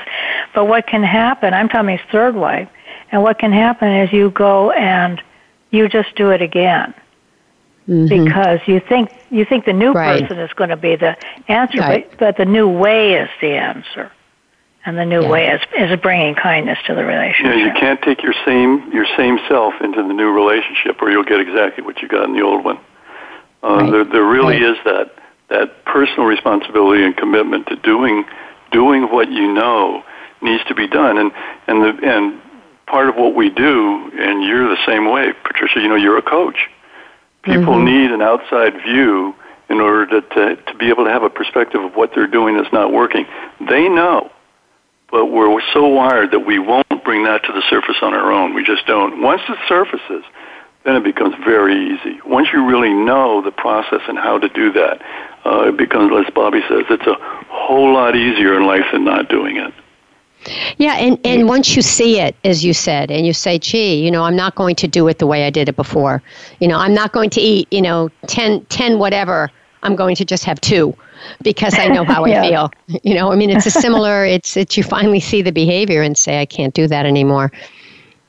But 0.53 0.65
what 0.65 0.89
can 0.89 1.05
happen, 1.05 1.55
I'm 1.55 1.69
Tommy's 1.69 2.01
third 2.11 2.35
wife, 2.35 2.69
and 3.13 3.23
what 3.23 3.39
can 3.39 3.53
happen 3.53 3.89
is 3.93 4.13
you 4.13 4.31
go 4.31 4.73
and 4.73 5.23
you 5.71 5.89
just 5.89 6.17
do 6.17 6.31
it 6.31 6.43
again. 6.43 6.93
Mm-hmm. 7.89 8.25
Because 8.25 8.61
you 8.67 8.81
think 8.81 9.13
you 9.31 9.45
think 9.45 9.67
the 9.67 9.73
new 9.73 9.93
right. 9.93 10.23
person 10.23 10.39
is 10.39 10.51
going 10.55 10.71
to 10.71 10.77
be 10.77 10.97
the 10.97 11.17
answer, 11.49 11.79
right. 11.79 12.09
but, 12.11 12.19
but 12.19 12.37
the 12.39 12.47
new 12.47 12.67
way 12.67 13.15
is 13.15 13.29
the 13.43 13.51
answer 13.57 14.11
and 14.85 14.99
the 14.99 15.05
new 15.05 15.23
yeah. 15.23 15.31
way 15.31 15.47
is, 15.49 15.61
is 15.79 15.99
bringing 16.01 16.35
kindness 16.35 16.79
to 16.87 16.95
the 16.95 17.05
relationship. 17.05 17.57
Yeah, 17.57 17.67
you 17.67 17.73
can't 17.73 18.01
take 18.03 18.23
your 18.23 18.35
same 18.45 18.93
your 18.93 19.07
same 19.17 19.39
self 19.49 19.75
into 19.81 20.03
the 20.03 20.13
new 20.13 20.31
relationship, 20.31 21.01
or 21.01 21.11
you'll 21.11 21.25
get 21.25 21.41
exactly 21.41 21.83
what 21.83 22.03
you 22.03 22.09
got 22.09 22.25
in 22.25 22.35
the 22.35 22.43
old 22.43 22.65
one. 22.65 22.79
Uh, 23.63 23.77
right. 23.77 23.91
There, 23.91 24.05
there 24.05 24.25
really 24.25 24.61
right. 24.61 24.71
is 24.71 24.77
that 24.85 25.15
that 25.49 25.85
personal 25.85 26.25
responsibility 26.25 27.03
and 27.03 27.17
commitment 27.17 27.67
to 27.69 27.77
doing 27.77 28.25
doing 28.73 29.11
what 29.11 29.31
you 29.31 29.53
know 29.53 30.05
needs 30.43 30.65
to 30.65 30.75
be 30.75 30.87
done, 30.87 31.17
and 31.17 31.33
and 31.67 31.83
the 31.83 32.07
and 32.07 32.41
part 32.87 33.09
of 33.09 33.17
what 33.17 33.35
we 33.35 33.49
do, 33.49 34.11
and 34.19 34.45
you're 34.45 34.69
the 34.69 34.85
same 34.87 35.11
way, 35.11 35.33
Patricia. 35.45 35.81
You 35.81 35.89
know, 35.89 35.97
you're 35.97 36.19
a 36.19 36.23
coach. 36.23 36.69
People 37.43 37.75
mm-hmm. 37.75 37.85
need 37.85 38.11
an 38.11 38.23
outside 38.23 38.75
view 38.83 39.35
in 39.71 39.81
order 39.81 40.21
to, 40.21 40.21
to 40.21 40.57
to 40.57 40.75
be 40.77 40.91
able 40.91 41.05
to 41.05 41.11
have 41.11 41.23
a 41.23 41.31
perspective 41.31 41.83
of 41.83 41.95
what 41.95 42.11
they're 42.15 42.27
doing 42.27 42.59
that's 42.59 42.73
not 42.73 42.93
working. 42.93 43.25
They 43.61 43.89
know 43.89 44.31
but 45.15 45.27
we're 45.27 45.63
so 45.73 45.87
wired 45.87 46.33
that 46.33 46.41
we 46.41 46.59
won't 46.59 47.05
bring 47.05 47.23
that 47.23 47.45
to 47.45 47.53
the 47.53 47.63
surface 47.71 47.99
on 48.03 48.13
our 48.13 48.33
own. 48.33 48.53
We 48.53 48.65
just 48.65 48.85
don't. 48.85 49.23
Once 49.23 49.43
it 49.49 49.57
surfaces, 49.69 50.25
then 50.83 50.97
it 50.97 51.05
becomes 51.05 51.37
very 51.45 51.95
easy. 51.95 52.19
Once 52.27 52.49
you 52.53 52.67
really 52.67 52.93
know 52.93 53.41
the 53.41 53.53
process 53.53 54.01
and 54.09 54.19
how 54.19 54.39
to 54.39 54.49
do 54.49 54.73
that, 54.73 55.01
uh, 55.47 55.69
it 55.69 55.77
becomes, 55.77 56.11
as 56.27 56.35
Bobbie 56.35 56.63
says, 56.69 56.87
it's 56.91 57.07
a 57.07 57.15
whole 57.47 57.95
lot 57.95 58.17
easier 58.17 58.57
in 58.57 58.67
life 58.67 58.87
than 58.91 59.05
not 59.05 59.29
doing 59.29 59.57
it. 59.57 59.73
Yeah, 60.79 60.97
and, 60.97 61.17
and 61.25 61.47
once 61.47 61.77
you 61.77 61.83
see 61.83 62.19
it, 62.19 62.35
as 62.43 62.65
you 62.65 62.73
said, 62.73 63.13
and 63.13 63.25
you 63.25 63.33
say, 63.33 63.57
gee, 63.57 64.05
you 64.05 64.11
know, 64.11 64.25
I'm 64.25 64.35
not 64.35 64.57
going 64.57 64.75
to 64.75 64.89
do 64.89 65.07
it 65.07 65.21
the 65.21 65.29
way 65.29 65.47
I 65.47 65.51
did 65.51 65.69
it 65.69 65.77
before. 65.77 66.25
You 66.59 66.67
know, 66.67 66.77
I'm 66.77 66.93
not 66.93 67.13
going 67.13 67.31
to 67.31 67.41
eat, 67.41 67.73
you 67.73 67.83
know, 67.83 68.11
10, 68.27 68.65
10 68.65 68.99
whatever. 68.99 69.49
I'm 69.85 69.95
going 69.95 70.17
to 70.17 70.25
just 70.25 70.45
have 70.45 70.61
two 70.61 70.97
because 71.43 71.79
I 71.79 71.89
know 71.89 72.05
how 72.05 72.25
yeah. 72.27 72.43
I 72.43 72.49
feel. 72.49 72.71
You 73.03 73.15
know, 73.15 73.33
I 73.33 73.37
mean, 73.37 73.51
it's 73.51 73.67
a 73.67 73.71
similar. 73.71 74.25
It's 74.35 74.57
it's 74.57 74.77
you 74.77 74.83
finally 74.83 75.21
see 75.21 75.43
the 75.43 75.53
behavior 75.53 76.03
and 76.03 76.17
say, 76.17 76.41
I 76.41 76.47
can't 76.47 76.75
do 76.75 76.89
that 76.89 77.07
anymore. 77.07 77.53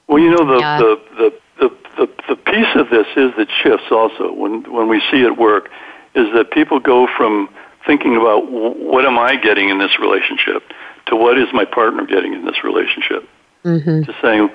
Well, 0.08 0.20
you 0.20 0.30
know, 0.30 0.46
the 0.46 0.64
uh, 0.64 0.78
the, 0.80 1.02
the 1.18 1.34
the 1.60 1.70
the 1.98 2.10
the 2.30 2.36
piece 2.36 2.76
of 2.76 2.90
this 2.90 3.08
is 3.16 3.32
that 3.38 3.48
shifts 3.64 3.88
also 3.92 4.32
when 4.32 4.72
when 4.72 4.88
we 4.88 5.02
see 5.10 5.22
it 5.22 5.38
work 5.38 5.70
is 6.14 6.32
that 6.34 6.52
people 6.52 6.80
go 6.80 7.08
from 7.18 7.50
thinking 7.86 8.16
about 8.16 8.52
what 8.52 9.06
am 9.06 9.18
I 9.18 9.36
getting 9.36 9.70
in 9.70 9.80
this 9.80 10.00
relationship 10.00 10.64
to 11.08 11.16
what 11.16 11.38
is 11.38 11.48
my 11.54 11.66
partner 11.66 12.06
getting 12.06 12.34
in 12.34 12.46
this 12.46 12.64
relationship 12.64 13.28
mm-hmm. 13.64 14.04
to 14.04 14.16
saying 14.22 14.50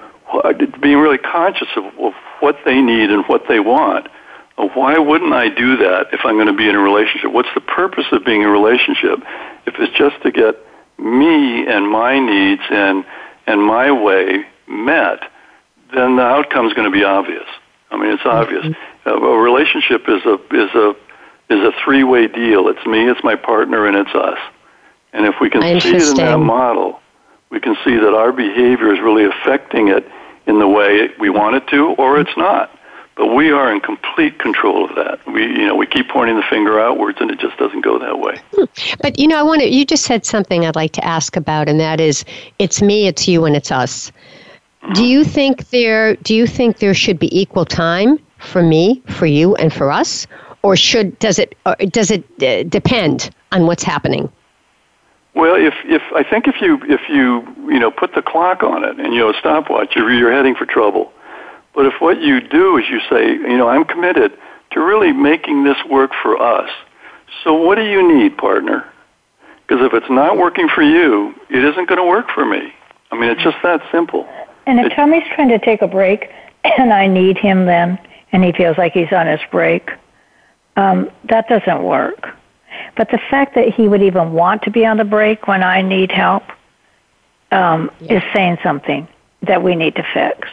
being 0.80 0.98
really 0.98 1.18
conscious 1.18 1.68
of, 1.76 1.84
of 1.98 2.12
what 2.40 2.56
they 2.64 2.80
need 2.80 3.10
and 3.10 3.24
what 3.26 3.42
they 3.48 3.60
want 3.60 4.08
why 4.68 4.98
wouldn't 4.98 5.32
I 5.32 5.48
do 5.48 5.76
that 5.78 6.08
if 6.12 6.20
I'm 6.24 6.36
going 6.36 6.46
to 6.46 6.52
be 6.52 6.68
in 6.68 6.74
a 6.74 6.80
relationship? 6.80 7.32
What's 7.32 7.52
the 7.54 7.60
purpose 7.60 8.06
of 8.12 8.24
being 8.24 8.42
in 8.42 8.48
a 8.48 8.50
relationship 8.50 9.20
if 9.66 9.74
it's 9.78 9.96
just 9.96 10.20
to 10.22 10.30
get 10.30 10.56
me 10.98 11.66
and 11.66 11.88
my 11.88 12.18
needs 12.18 12.62
and 12.70 13.04
and 13.46 13.62
my 13.62 13.90
way 13.90 14.44
met? 14.68 15.20
Then 15.94 16.16
the 16.16 16.22
outcome 16.22 16.66
is 16.66 16.74
going 16.74 16.90
to 16.90 16.96
be 16.96 17.04
obvious. 17.04 17.46
I 17.90 17.96
mean, 17.96 18.12
it's 18.12 18.26
obvious. 18.26 18.64
Mm-hmm. 18.64 19.24
A 19.24 19.38
relationship 19.38 20.08
is 20.08 20.24
a 20.24 20.34
is 20.54 20.74
a 20.74 20.94
is 21.50 21.60
a 21.60 21.72
three 21.84 22.04
way 22.04 22.28
deal. 22.28 22.68
It's 22.68 22.84
me, 22.86 23.08
it's 23.08 23.22
my 23.24 23.36
partner, 23.36 23.86
and 23.86 23.96
it's 23.96 24.14
us. 24.14 24.38
And 25.12 25.26
if 25.26 25.34
we 25.40 25.50
can 25.50 25.62
see 25.80 25.96
it 25.96 26.08
in 26.08 26.14
that 26.16 26.38
model, 26.38 27.00
we 27.50 27.58
can 27.58 27.76
see 27.84 27.96
that 27.96 28.14
our 28.14 28.32
behavior 28.32 28.94
is 28.94 29.00
really 29.00 29.24
affecting 29.24 29.88
it 29.88 30.06
in 30.46 30.58
the 30.60 30.68
way 30.68 31.08
we 31.18 31.30
want 31.30 31.56
it 31.56 31.66
to, 31.68 31.88
or 31.94 32.20
it's 32.20 32.36
not. 32.36 32.70
We 33.20 33.50
are 33.50 33.72
in 33.72 33.80
complete 33.80 34.38
control 34.38 34.88
of 34.88 34.94
that. 34.96 35.20
We, 35.26 35.42
you 35.42 35.66
know, 35.66 35.74
we 35.76 35.86
keep 35.86 36.08
pointing 36.08 36.36
the 36.36 36.42
finger 36.48 36.80
outwards, 36.80 37.18
and 37.20 37.30
it 37.30 37.38
just 37.38 37.56
doesn't 37.58 37.82
go 37.82 37.98
that 37.98 38.18
way. 38.18 38.40
Hmm. 38.54 38.64
But 39.00 39.18
you 39.18 39.26
know, 39.26 39.38
I 39.38 39.42
want 39.42 39.60
to. 39.60 39.68
You 39.68 39.84
just 39.84 40.04
said 40.04 40.24
something 40.24 40.64
I'd 40.64 40.76
like 40.76 40.92
to 40.92 41.04
ask 41.04 41.36
about, 41.36 41.68
and 41.68 41.78
that 41.80 42.00
is, 42.00 42.24
it's 42.58 42.80
me, 42.80 43.06
it's 43.06 43.28
you, 43.28 43.44
and 43.44 43.54
it's 43.54 43.70
us. 43.70 44.10
Mm-hmm. 44.82 44.92
Do 44.94 45.04
you 45.04 45.24
think 45.24 45.68
there? 45.70 46.16
Do 46.16 46.34
you 46.34 46.46
think 46.46 46.78
there 46.78 46.94
should 46.94 47.18
be 47.18 47.38
equal 47.38 47.66
time 47.66 48.18
for 48.38 48.62
me, 48.62 49.02
for 49.08 49.26
you, 49.26 49.54
and 49.56 49.72
for 49.72 49.90
us, 49.90 50.26
or 50.62 50.76
should 50.76 51.18
does 51.18 51.38
it 51.38 51.56
or 51.66 51.76
does 51.76 52.10
it 52.10 52.24
uh, 52.42 52.62
depend 52.68 53.30
on 53.52 53.66
what's 53.66 53.82
happening? 53.82 54.30
Well, 55.34 55.54
if 55.54 55.74
if 55.84 56.02
I 56.14 56.22
think 56.22 56.48
if 56.48 56.60
you 56.60 56.80
if 56.84 57.00
you 57.08 57.46
you 57.70 57.78
know 57.78 57.90
put 57.90 58.14
the 58.14 58.22
clock 58.22 58.62
on 58.62 58.84
it 58.84 58.98
and 58.98 59.12
you 59.12 59.20
know 59.20 59.30
a 59.30 59.34
stopwatch, 59.34 59.94
you're, 59.94 60.12
you're 60.12 60.32
heading 60.32 60.54
for 60.54 60.66
trouble. 60.66 61.12
But 61.74 61.86
if 61.86 61.94
what 62.00 62.20
you 62.20 62.40
do 62.40 62.76
is 62.78 62.84
you 62.88 63.00
say, 63.08 63.32
you 63.32 63.56
know, 63.56 63.68
I'm 63.68 63.84
committed 63.84 64.32
to 64.72 64.80
really 64.80 65.12
making 65.12 65.64
this 65.64 65.76
work 65.88 66.10
for 66.22 66.40
us. 66.40 66.70
So 67.44 67.54
what 67.54 67.76
do 67.76 67.84
you 67.84 68.06
need, 68.16 68.36
partner? 68.36 68.90
Because 69.66 69.84
if 69.84 69.94
it's 69.94 70.10
not 70.10 70.36
working 70.36 70.68
for 70.68 70.82
you, 70.82 71.34
it 71.48 71.64
isn't 71.64 71.88
going 71.88 71.98
to 71.98 72.04
work 72.04 72.30
for 72.34 72.44
me. 72.44 72.72
I 73.12 73.18
mean, 73.18 73.30
it's 73.30 73.42
just 73.42 73.56
that 73.62 73.80
simple. 73.92 74.28
And 74.66 74.80
if 74.80 74.86
it, 74.86 74.96
Tommy's 74.96 75.22
trying 75.34 75.48
to 75.48 75.58
take 75.58 75.82
a 75.82 75.88
break 75.88 76.30
and 76.64 76.92
I 76.92 77.06
need 77.06 77.38
him 77.38 77.66
then, 77.66 77.98
and 78.32 78.44
he 78.44 78.52
feels 78.52 78.76
like 78.78 78.92
he's 78.92 79.12
on 79.12 79.26
his 79.26 79.40
break, 79.50 79.90
um, 80.76 81.10
that 81.28 81.48
doesn't 81.48 81.82
work. 81.82 82.28
But 82.96 83.10
the 83.10 83.20
fact 83.30 83.54
that 83.54 83.68
he 83.68 83.88
would 83.88 84.02
even 84.02 84.32
want 84.32 84.62
to 84.62 84.70
be 84.70 84.86
on 84.86 84.96
the 84.96 85.04
break 85.04 85.46
when 85.46 85.62
I 85.62 85.82
need 85.82 86.10
help 86.10 86.44
um, 87.50 87.90
yeah. 88.00 88.18
is 88.18 88.22
saying 88.34 88.58
something 88.62 89.08
that 89.42 89.62
we 89.62 89.74
need 89.74 89.96
to 89.96 90.04
fix. 90.14 90.48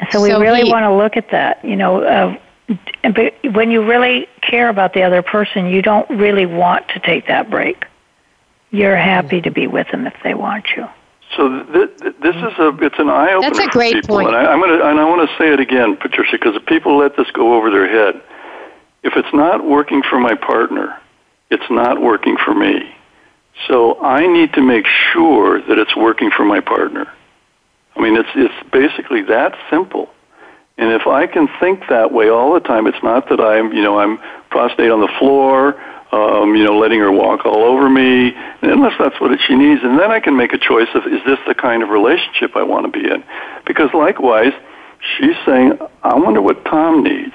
Yeah. 0.00 0.10
So 0.10 0.22
we 0.22 0.30
so 0.30 0.40
really 0.40 0.62
he, 0.62 0.70
want 0.70 0.84
to 0.84 0.94
look 0.94 1.16
at 1.16 1.30
that. 1.30 1.64
You 1.64 1.76
know, 1.76 2.02
uh, 2.02 2.36
but 3.02 3.34
when 3.54 3.70
you 3.70 3.84
really 3.84 4.26
care 4.40 4.68
about 4.68 4.94
the 4.94 5.02
other 5.02 5.22
person, 5.22 5.66
you 5.66 5.82
don't 5.82 6.08
really 6.10 6.46
want 6.46 6.88
to 6.88 7.00
take 7.00 7.26
that 7.26 7.50
break. 7.50 7.84
You're 8.70 8.96
happy 8.96 9.40
to 9.42 9.50
be 9.50 9.66
with 9.66 9.88
them 9.90 10.06
if 10.06 10.14
they 10.24 10.34
want 10.34 10.66
you. 10.76 10.88
So 11.36 11.62
th- 11.64 11.98
th- 12.00 12.14
this 12.22 12.36
is 12.36 12.58
a 12.58 12.76
it's 12.80 12.98
an 12.98 13.08
eye 13.08 13.32
opener. 13.32 13.50
That's 13.50 13.66
a 13.66 13.70
great 13.70 13.94
people. 13.94 14.16
point. 14.16 14.28
And 14.28 14.36
I, 14.36 14.52
am 14.52 14.60
going 14.60 14.78
to 14.78 14.84
and 14.84 15.00
I 15.00 15.04
want 15.04 15.28
to 15.28 15.36
say 15.36 15.52
it 15.52 15.60
again, 15.60 15.96
Patricia, 15.96 16.32
because 16.32 16.56
if 16.56 16.66
people 16.66 16.96
let 16.96 17.16
this 17.16 17.30
go 17.32 17.54
over 17.54 17.70
their 17.70 17.88
head, 17.88 18.20
if 19.02 19.14
it's 19.16 19.32
not 19.32 19.64
working 19.64 20.02
for 20.02 20.18
my 20.18 20.34
partner, 20.34 20.98
it's 21.50 21.70
not 21.70 22.00
working 22.00 22.36
for 22.44 22.54
me. 22.54 22.94
So 23.68 24.00
I 24.00 24.26
need 24.26 24.52
to 24.54 24.62
make 24.62 24.86
sure 25.12 25.60
that 25.62 25.78
it's 25.78 25.94
working 25.96 26.30
for 26.30 26.44
my 26.44 26.60
partner. 26.60 27.12
I 27.96 28.00
mean, 28.00 28.16
it's, 28.16 28.28
it's 28.34 28.70
basically 28.70 29.22
that 29.22 29.56
simple. 29.70 30.10
And 30.76 30.90
if 30.90 31.06
I 31.06 31.26
can 31.26 31.48
think 31.60 31.84
that 31.88 32.12
way 32.12 32.28
all 32.28 32.54
the 32.54 32.60
time, 32.60 32.86
it's 32.86 33.02
not 33.02 33.28
that 33.28 33.40
I'm, 33.40 33.72
you 33.72 33.82
know, 33.82 33.98
I'm 33.98 34.18
prostrate 34.50 34.90
on 34.90 35.00
the 35.00 35.12
floor, 35.18 35.80
um, 36.12 36.54
you 36.56 36.64
know, 36.64 36.78
letting 36.78 37.00
her 37.00 37.12
walk 37.12 37.46
all 37.46 37.64
over 37.64 37.88
me, 37.88 38.32
unless 38.62 38.94
that's 38.98 39.20
what 39.20 39.38
she 39.46 39.54
needs. 39.54 39.82
And 39.84 39.98
then 39.98 40.10
I 40.10 40.20
can 40.20 40.36
make 40.36 40.52
a 40.52 40.58
choice 40.58 40.88
of, 40.94 41.06
is 41.06 41.20
this 41.26 41.38
the 41.46 41.54
kind 41.54 41.82
of 41.82 41.90
relationship 41.90 42.56
I 42.56 42.62
want 42.64 42.92
to 42.92 43.00
be 43.00 43.06
in? 43.08 43.22
Because 43.66 43.90
likewise, 43.94 44.52
she's 45.16 45.36
saying, 45.46 45.78
I 46.02 46.14
wonder 46.14 46.40
what 46.42 46.64
Tom 46.64 47.02
needs. 47.02 47.34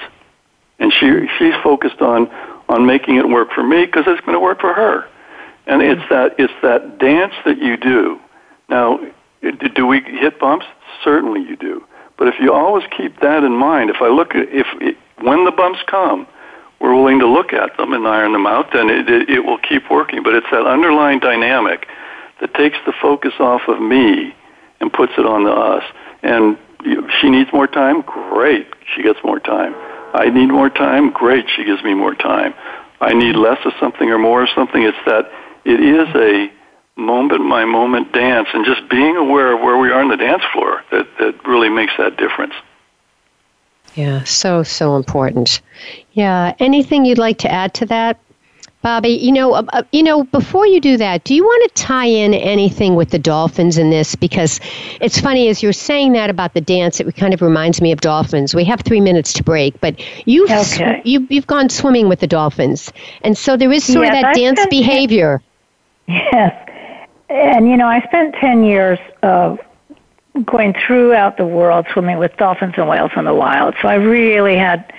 And 0.80 0.94
she, 0.94 1.28
she's 1.38 1.54
focused 1.64 2.02
on, 2.02 2.30
on 2.68 2.86
making 2.86 3.16
it 3.16 3.28
work 3.28 3.52
for 3.52 3.64
me 3.64 3.86
because 3.86 4.04
it's 4.08 4.22
going 4.22 4.34
to 4.34 4.40
work 4.40 4.62
for 4.62 4.74
her. 4.74 5.08
And 5.68 5.82
it's 5.82 6.02
that, 6.10 6.36
it's 6.40 6.54
that 6.62 7.00
dance 7.00 7.34
that 7.46 7.58
you 7.58 7.78
do. 7.78 8.20
Now, 8.70 9.00
do 9.42 9.86
we 9.86 10.02
hit 10.02 10.40
bumps? 10.40 10.66
Certainly 11.04 11.42
you 11.42 11.56
do. 11.56 11.86
But 12.18 12.28
if 12.28 12.36
you 12.40 12.54
always 12.54 12.84
keep 12.96 13.20
that 13.22 13.44
in 13.44 13.54
mind, 13.54 13.90
if 13.90 14.02
I 14.02 14.10
look 14.10 14.36
at, 14.36 14.50
if, 14.50 14.68
it, 14.82 14.98
when 15.22 15.46
the 15.46 15.52
bumps 15.52 15.80
come, 15.88 16.28
we're 16.80 16.96
willing 16.96 17.20
to 17.20 17.28
look 17.28 17.54
at 17.54 17.76
them 17.78 17.94
and 17.94 18.08
iron 18.08 18.34
them 18.34 18.46
out, 18.46 18.72
then 18.74 18.90
it, 18.90 19.10
it, 19.10 19.30
it 19.30 19.40
will 19.42 19.58
keep 19.58 19.90
working. 19.90 20.24
But 20.24 20.36
it's 20.36 20.48
that 20.52 20.66
underlying 20.66 21.20
dynamic 21.20 21.88
that 22.42 22.54
takes 22.54 22.78
the 22.86 22.94
focus 23.02 23.34
off 23.40 23.62
of 23.68 23.82
me 23.82 24.36
and 24.80 24.92
puts 24.92 25.14
it 25.18 25.26
on 25.26 25.44
the 25.44 25.52
us. 25.52 25.84
And 26.24 26.58
she 27.20 27.30
needs 27.30 27.52
more 27.54 27.68
time, 27.68 28.02
great, 28.02 28.68
she 28.96 29.04
gets 29.04 29.20
more 29.24 29.40
time. 29.40 29.76
I 30.14 30.30
need 30.30 30.48
more 30.48 30.70
time, 30.70 31.12
great, 31.12 31.46
she 31.56 31.64
gives 31.64 31.84
me 31.84 31.94
more 31.94 32.16
time. 32.16 32.54
I 33.02 33.14
need 33.14 33.36
less 33.36 33.60
of 33.66 33.74
something 33.80 34.10
or 34.10 34.18
more 34.18 34.44
of 34.44 34.50
something. 34.56 34.82
It's 34.82 34.98
that 35.06 35.32
it 35.66 35.80
is 35.80 36.08
a 36.16 36.52
moment 37.00 37.50
by 37.50 37.66
moment 37.66 38.12
dance 38.14 38.48
and 38.54 38.66
just 38.66 38.88
being 38.90 39.16
aware 39.16 39.54
of 39.54 39.62
where 39.62 39.78
we 39.78 39.90
are 39.90 40.02
on 40.02 40.10
the 40.10 40.18
dance 40.18 40.44
floor 40.54 40.84
that, 40.92 41.08
that 41.20 41.48
really 41.48 41.70
makes 41.70 41.94
that 41.98 42.18
difference. 42.18 42.54
Yeah, 43.96 44.24
so, 44.24 44.64
so 44.64 44.96
important. 44.96 45.62
Yeah, 46.14 46.54
anything 46.60 47.06
you'd 47.06 47.18
like 47.18 47.40
to 47.40 47.52
add 47.52 47.74
to 47.76 47.86
that? 47.88 48.20
Bobbie, 48.82 49.10
you 49.10 49.34
know, 49.34 49.56
uh, 49.56 49.64
uh, 49.74 49.84
you 49.92 50.04
know, 50.04 50.24
before 50.24 50.66
you 50.66 50.80
do 50.80 50.96
that, 50.96 51.26
do 51.26 51.36
you 51.36 51.44
want 51.44 51.70
to 51.76 51.84
tie 51.84 52.06
in 52.06 52.34
anything 52.34 52.96
with 52.96 53.10
the 53.10 53.20
dolphins 53.20 53.78
in 53.78 53.90
this? 53.90 54.16
Because 54.16 54.62
it's 55.02 55.20
funny 55.20 55.50
as 55.50 55.62
you're 55.62 55.74
saying 55.74 56.14
that 56.14 56.30
about 56.30 56.54
the 56.54 56.62
dance, 56.62 57.02
it 57.02 57.16
kind 57.18 57.34
of 57.34 57.42
reminds 57.42 57.82
me 57.82 57.92
of 57.92 58.00
dolphins. 58.00 58.56
We 58.56 58.64
have 58.66 58.80
three 58.82 59.02
minutes 59.02 59.34
to 59.34 59.44
break, 59.44 59.82
but 59.82 60.00
you've 60.26 60.50
okay. 60.50 61.02
sw- 61.02 61.06
you, 61.06 61.28
you've 61.30 61.48
gone 61.48 61.68
swimming 61.68 62.08
with 62.08 62.22
the 62.22 62.28
dolphins, 62.28 62.94
and 63.22 63.38
so 63.38 63.58
there 63.58 63.72
is 63.72 63.84
sort 63.84 64.06
yes, 64.06 64.16
of 64.16 64.22
that 64.22 64.30
I 64.30 64.34
dance 64.34 64.66
behavior. 64.70 65.42
Yes, 66.08 66.69
and 67.30 67.70
you 67.70 67.78
know, 67.78 67.88
I 67.88 68.02
spent 68.02 68.36
ten 68.36 68.64
years 68.64 69.00
of 69.24 69.60
going 70.46 70.74
throughout 70.86 71.38
the 71.38 71.46
world 71.46 71.86
swimming 71.94 72.18
with 72.18 72.36
dolphins 72.38 72.76
and 72.78 72.88
whales 72.88 73.12
in 73.16 73.26
the 73.26 73.34
wild, 73.34 73.76
so 73.82 73.88
I 73.88 73.96
really 73.96 74.56
had 74.56 74.94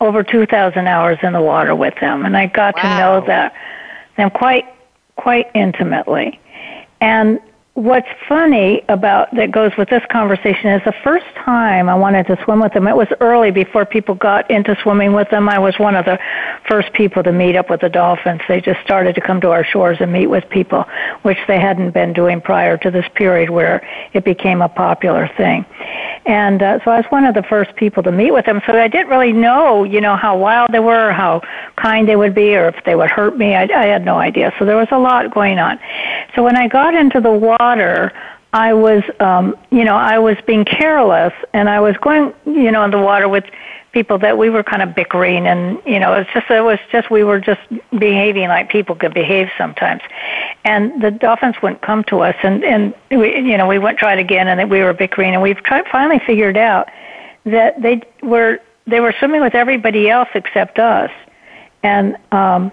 over 0.00 0.24
2,000 0.24 0.88
hours 0.88 1.18
in 1.22 1.32
the 1.32 1.40
water 1.40 1.76
with 1.76 1.94
them, 2.00 2.24
and 2.24 2.36
I 2.36 2.46
got 2.46 2.74
wow. 2.76 2.82
to 2.82 2.88
know 2.98 3.26
that 3.26 3.54
them 4.16 4.30
quite 4.30 4.66
quite 5.16 5.50
intimately. 5.54 6.40
And 7.00 7.40
what's 7.74 8.08
funny 8.28 8.82
about 8.90 9.34
that 9.34 9.50
goes 9.50 9.72
with 9.78 9.88
this 9.88 10.02
conversation 10.10 10.70
is 10.70 10.82
the 10.84 10.94
first 11.02 11.24
time 11.36 11.88
I 11.88 11.94
wanted 11.94 12.26
to 12.26 12.38
swim 12.44 12.60
with 12.60 12.74
them, 12.74 12.86
it 12.86 12.94
was 12.94 13.08
early 13.20 13.50
before 13.50 13.86
people 13.86 14.14
got 14.14 14.50
into 14.50 14.76
swimming 14.82 15.14
with 15.14 15.30
them. 15.30 15.48
I 15.48 15.58
was 15.58 15.78
one 15.78 15.96
of 15.96 16.04
the 16.04 16.18
first 16.68 16.92
people 16.92 17.22
to 17.22 17.32
meet 17.32 17.56
up 17.56 17.70
with 17.70 17.80
the 17.80 17.88
dolphins. 17.88 18.42
They 18.46 18.60
just 18.60 18.80
started 18.84 19.14
to 19.14 19.22
come 19.22 19.40
to 19.40 19.50
our 19.50 19.64
shores 19.64 19.98
and 20.00 20.12
meet 20.12 20.26
with 20.26 20.48
people, 20.50 20.84
which 21.22 21.38
they 21.48 21.58
hadn't 21.58 21.92
been 21.92 22.12
doing 22.12 22.42
prior 22.42 22.76
to 22.76 22.90
this 22.90 23.06
period 23.14 23.48
where 23.48 23.86
it 24.12 24.24
became 24.24 24.60
a 24.60 24.68
popular 24.68 25.30
thing. 25.36 25.64
And 26.24 26.62
uh, 26.62 26.78
so 26.84 26.90
I 26.92 26.98
was 26.98 27.06
one 27.10 27.24
of 27.24 27.34
the 27.34 27.42
first 27.42 27.74
people 27.74 28.02
to 28.04 28.12
meet 28.12 28.30
with 28.30 28.46
them. 28.46 28.60
So 28.66 28.72
I 28.78 28.88
didn't 28.88 29.08
really 29.08 29.32
know, 29.32 29.82
you 29.82 30.00
know, 30.00 30.14
how 30.14 30.36
wild 30.36 30.70
they 30.72 30.78
were, 30.78 31.08
or 31.08 31.12
how 31.12 31.42
kind 31.76 32.08
they 32.08 32.16
would 32.16 32.34
be, 32.34 32.54
or 32.54 32.68
if 32.68 32.84
they 32.84 32.94
would 32.94 33.10
hurt 33.10 33.36
me. 33.36 33.54
I, 33.54 33.62
I 33.62 33.86
had 33.86 34.04
no 34.04 34.18
idea. 34.18 34.52
So 34.58 34.64
there 34.64 34.76
was 34.76 34.88
a 34.92 34.98
lot 34.98 35.32
going 35.34 35.58
on. 35.58 35.80
So 36.34 36.44
when 36.44 36.56
I 36.56 36.68
got 36.68 36.94
into 36.94 37.20
the 37.20 37.32
water, 37.32 38.12
I 38.52 38.72
was, 38.72 39.02
um, 39.18 39.56
you 39.70 39.82
know, 39.82 39.96
I 39.96 40.18
was 40.18 40.36
being 40.46 40.64
careless, 40.64 41.32
and 41.54 41.68
I 41.68 41.80
was 41.80 41.96
going, 41.96 42.34
you 42.44 42.70
know, 42.70 42.84
in 42.84 42.90
the 42.90 42.98
water 42.98 43.28
with 43.28 43.44
people 43.92 44.18
that 44.18 44.38
we 44.38 44.50
were 44.50 44.62
kind 44.62 44.82
of 44.82 44.94
bickering, 44.94 45.46
and 45.46 45.80
you 45.86 46.00
know, 46.00 46.14
it's 46.14 46.30
just, 46.32 46.50
it 46.50 46.62
was 46.62 46.78
just, 46.90 47.10
we 47.10 47.24
were 47.24 47.38
just 47.38 47.60
behaving 47.98 48.48
like 48.48 48.70
people 48.70 48.94
could 48.94 49.14
behave 49.14 49.48
sometimes, 49.56 50.02
and 50.64 51.02
the 51.02 51.10
dolphins 51.10 51.56
wouldn't 51.62 51.82
come 51.82 52.02
to 52.04 52.20
us, 52.20 52.36
and 52.42 52.64
and 52.64 52.94
we, 53.10 53.36
you 53.36 53.56
know, 53.56 53.66
we 53.66 53.78
went 53.78 53.98
tried 53.98 54.18
again, 54.18 54.48
and 54.48 54.70
we 54.70 54.80
were 54.80 54.92
bickering, 54.92 55.34
and 55.34 55.42
we've 55.42 55.62
tried 55.62 55.86
finally 55.90 56.20
figured 56.26 56.56
out 56.56 56.88
that 57.44 57.80
they 57.80 58.02
were 58.22 58.58
they 58.86 59.00
were 59.00 59.14
swimming 59.18 59.42
with 59.42 59.54
everybody 59.54 60.08
else 60.08 60.28
except 60.34 60.78
us, 60.78 61.10
and 61.82 62.16
um, 62.32 62.72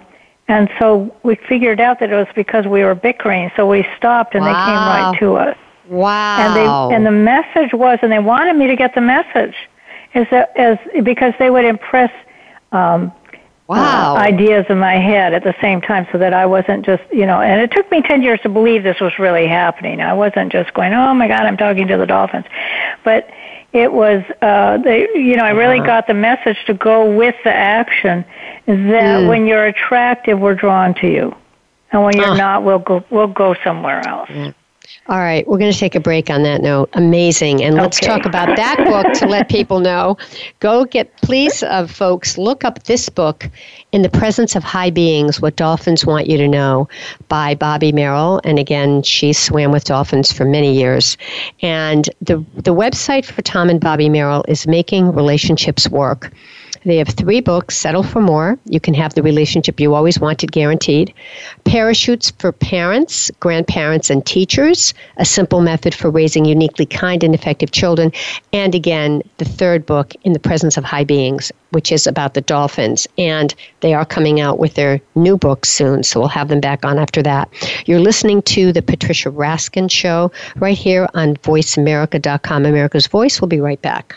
and 0.50 0.68
so 0.80 1.14
we 1.22 1.36
figured 1.36 1.80
out 1.80 2.00
that 2.00 2.10
it 2.10 2.16
was 2.16 2.26
because 2.34 2.66
we 2.66 2.82
were 2.82 2.96
bickering. 2.96 3.52
So 3.54 3.68
we 3.68 3.86
stopped 3.96 4.34
and 4.34 4.44
wow. 4.44 4.48
they 4.48 4.72
came 4.72 4.74
right 4.74 5.18
to 5.20 5.36
us. 5.36 5.56
Wow. 5.88 6.38
And 6.38 6.56
they 6.56 6.96
and 6.96 7.06
the 7.06 7.12
message 7.12 7.72
was 7.72 8.00
and 8.02 8.10
they 8.10 8.18
wanted 8.18 8.56
me 8.56 8.66
to 8.66 8.74
get 8.74 8.94
the 8.96 9.00
message 9.00 9.54
is 10.14 10.26
that 10.30 10.56
as 10.56 10.78
because 11.04 11.34
they 11.38 11.50
would 11.50 11.64
impress 11.64 12.12
um 12.72 13.12
wow. 13.70 14.16
Uh, 14.16 14.18
ideas 14.18 14.66
in 14.68 14.78
my 14.78 14.94
head 14.94 15.32
at 15.32 15.44
the 15.44 15.54
same 15.60 15.80
time 15.80 16.04
so 16.10 16.18
that 16.18 16.34
I 16.34 16.44
wasn't 16.44 16.84
just, 16.84 17.04
you 17.12 17.24
know, 17.24 17.40
and 17.40 17.60
it 17.60 17.70
took 17.70 17.88
me 17.92 18.02
10 18.02 18.20
years 18.20 18.40
to 18.42 18.48
believe 18.48 18.82
this 18.82 19.00
was 19.00 19.16
really 19.20 19.46
happening. 19.46 20.00
I 20.00 20.12
wasn't 20.12 20.50
just 20.50 20.74
going, 20.74 20.92
"Oh 20.92 21.14
my 21.14 21.28
god, 21.28 21.42
I'm 21.46 21.56
talking 21.56 21.86
to 21.86 21.96
the 21.96 22.06
dolphins." 22.06 22.46
But 23.04 23.30
it 23.72 23.92
was 23.92 24.22
uh 24.42 24.78
they 24.78 25.08
you 25.14 25.36
know 25.36 25.44
i 25.44 25.50
really 25.50 25.78
uh-huh. 25.78 25.86
got 25.86 26.06
the 26.06 26.14
message 26.14 26.56
to 26.66 26.74
go 26.74 27.16
with 27.16 27.36
the 27.44 27.52
action 27.52 28.24
that 28.66 29.20
mm. 29.20 29.28
when 29.28 29.46
you're 29.46 29.66
attractive 29.66 30.38
we're 30.38 30.54
drawn 30.54 30.92
to 30.94 31.06
you 31.06 31.34
and 31.92 32.02
when 32.02 32.16
you're 32.16 32.30
uh. 32.30 32.36
not 32.36 32.64
we'll 32.64 32.80
go 32.80 33.04
we'll 33.10 33.28
go 33.28 33.54
somewhere 33.62 34.00
else 34.08 34.28
yeah. 34.30 34.52
All 35.08 35.18
right, 35.18 35.46
we're 35.48 35.58
going 35.58 35.72
to 35.72 35.78
take 35.78 35.94
a 35.94 36.00
break 36.00 36.30
on 36.30 36.42
that 36.44 36.62
note. 36.62 36.90
Amazing. 36.92 37.62
And 37.62 37.74
let's 37.74 37.98
okay. 37.98 38.06
talk 38.06 38.26
about 38.26 38.54
that 38.56 38.76
book 38.86 39.12
to 39.14 39.26
let 39.26 39.48
people 39.48 39.80
know. 39.80 40.16
Go 40.60 40.84
get, 40.84 41.14
please, 41.16 41.62
uh, 41.62 41.86
folks, 41.86 42.38
look 42.38 42.64
up 42.64 42.84
this 42.84 43.08
book, 43.08 43.48
In 43.92 44.02
the 44.02 44.08
Presence 44.08 44.54
of 44.54 44.62
High 44.62 44.90
Beings 44.90 45.40
What 45.40 45.56
Dolphins 45.56 46.06
Want 46.06 46.28
You 46.28 46.36
to 46.38 46.46
Know, 46.46 46.88
by 47.28 47.54
Bobbie 47.54 47.92
Merrill. 47.92 48.40
And 48.44 48.58
again, 48.58 49.02
she 49.02 49.32
swam 49.32 49.72
with 49.72 49.84
dolphins 49.84 50.32
for 50.32 50.44
many 50.44 50.74
years. 50.74 51.16
And 51.60 52.08
the, 52.20 52.44
the 52.54 52.74
website 52.74 53.24
for 53.24 53.42
Tom 53.42 53.68
and 53.68 53.80
Bobbie 53.80 54.08
Merrill 54.08 54.44
is 54.48 54.66
Making 54.66 55.12
Relationships 55.12 55.88
Work. 55.88 56.32
They 56.84 56.96
have 56.96 57.08
three 57.08 57.40
books 57.40 57.76
Settle 57.76 58.02
for 58.02 58.22
More. 58.22 58.58
You 58.64 58.80
can 58.80 58.94
have 58.94 59.14
the 59.14 59.22
relationship 59.22 59.80
you 59.80 59.94
always 59.94 60.18
wanted 60.18 60.52
guaranteed. 60.52 61.12
Parachutes 61.64 62.30
for 62.38 62.52
Parents, 62.52 63.30
Grandparents, 63.38 64.08
and 64.08 64.24
Teachers 64.24 64.94
A 65.18 65.24
Simple 65.24 65.60
Method 65.60 65.94
for 65.94 66.10
Raising 66.10 66.46
Uniquely 66.46 66.86
Kind 66.86 67.22
and 67.22 67.34
Effective 67.34 67.70
Children. 67.70 68.12
And 68.52 68.74
again, 68.74 69.22
the 69.36 69.44
third 69.44 69.84
book, 69.84 70.14
In 70.24 70.32
the 70.32 70.38
Presence 70.38 70.76
of 70.78 70.84
High 70.84 71.04
Beings, 71.04 71.52
which 71.70 71.92
is 71.92 72.06
about 72.06 72.34
the 72.34 72.40
dolphins. 72.40 73.06
And 73.18 73.54
they 73.80 73.92
are 73.92 74.06
coming 74.06 74.40
out 74.40 74.58
with 74.58 74.74
their 74.74 75.00
new 75.14 75.36
book 75.36 75.66
soon, 75.66 76.02
so 76.02 76.20
we'll 76.20 76.28
have 76.28 76.48
them 76.48 76.60
back 76.60 76.84
on 76.84 76.98
after 76.98 77.22
that. 77.22 77.50
You're 77.86 78.00
listening 78.00 78.42
to 78.42 78.72
The 78.72 78.82
Patricia 78.82 79.30
Raskin 79.30 79.90
Show 79.90 80.32
right 80.56 80.76
here 80.76 81.08
on 81.12 81.36
VoiceAmerica.com. 81.36 82.64
America's 82.64 83.06
Voice. 83.06 83.40
We'll 83.40 83.48
be 83.48 83.60
right 83.60 83.80
back. 83.82 84.16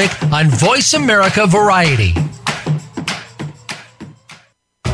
Pacific 0.00 0.32
on 0.32 0.48
Voice 0.48 0.94
America 0.94 1.46
Variety. 1.46 2.14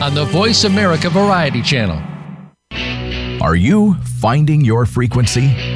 on 0.00 0.14
the 0.14 0.24
Voice 0.26 0.64
America 0.64 1.08
Variety 1.08 1.62
Channel. 1.62 2.02
Are 3.42 3.56
you 3.56 3.94
finding 4.20 4.64
your 4.64 4.86
frequency? 4.86 5.75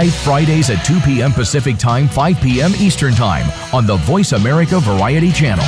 live 0.01 0.15
Fridays 0.15 0.71
at 0.71 0.83
2 0.83 0.99
p.m. 1.01 1.31
Pacific 1.31 1.77
Time, 1.77 2.07
5 2.07 2.41
p.m. 2.41 2.71
Eastern 2.79 3.13
Time 3.13 3.45
on 3.71 3.85
the 3.85 3.97
Voice 3.97 4.31
America 4.31 4.79
Variety 4.79 5.31
Channel. 5.31 5.63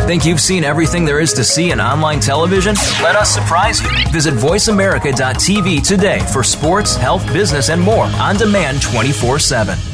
Think 0.00 0.26
you've 0.26 0.42
seen 0.42 0.62
everything 0.62 1.06
there 1.06 1.20
is 1.20 1.32
to 1.32 1.42
see 1.42 1.70
in 1.70 1.80
online 1.80 2.20
television? 2.20 2.74
Let 3.02 3.16
us 3.16 3.30
surprise 3.30 3.80
you. 3.80 3.88
Visit 4.12 4.34
VoiceAmerica.tv 4.34 5.86
today 5.88 6.18
for 6.30 6.42
sports, 6.42 6.96
health, 6.96 7.26
business, 7.32 7.70
and 7.70 7.80
more 7.80 8.04
on 8.04 8.36
demand 8.36 8.82
24 8.82 9.38
7. 9.38 9.93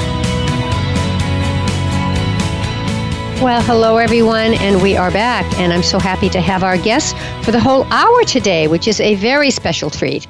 Well, 3.41 3.63
hello 3.63 3.97
everyone, 3.97 4.53
and 4.53 4.83
we 4.83 4.95
are 4.95 5.09
back. 5.09 5.51
And 5.57 5.73
I'm 5.73 5.81
so 5.81 5.97
happy 5.97 6.29
to 6.29 6.39
have 6.39 6.61
our 6.61 6.77
guests 6.77 7.19
for 7.43 7.51
the 7.51 7.59
whole 7.59 7.85
hour 7.85 8.23
today, 8.23 8.67
which 8.67 8.87
is 8.87 9.01
a 9.01 9.15
very 9.15 9.49
special 9.49 9.89
treat. 9.89 10.27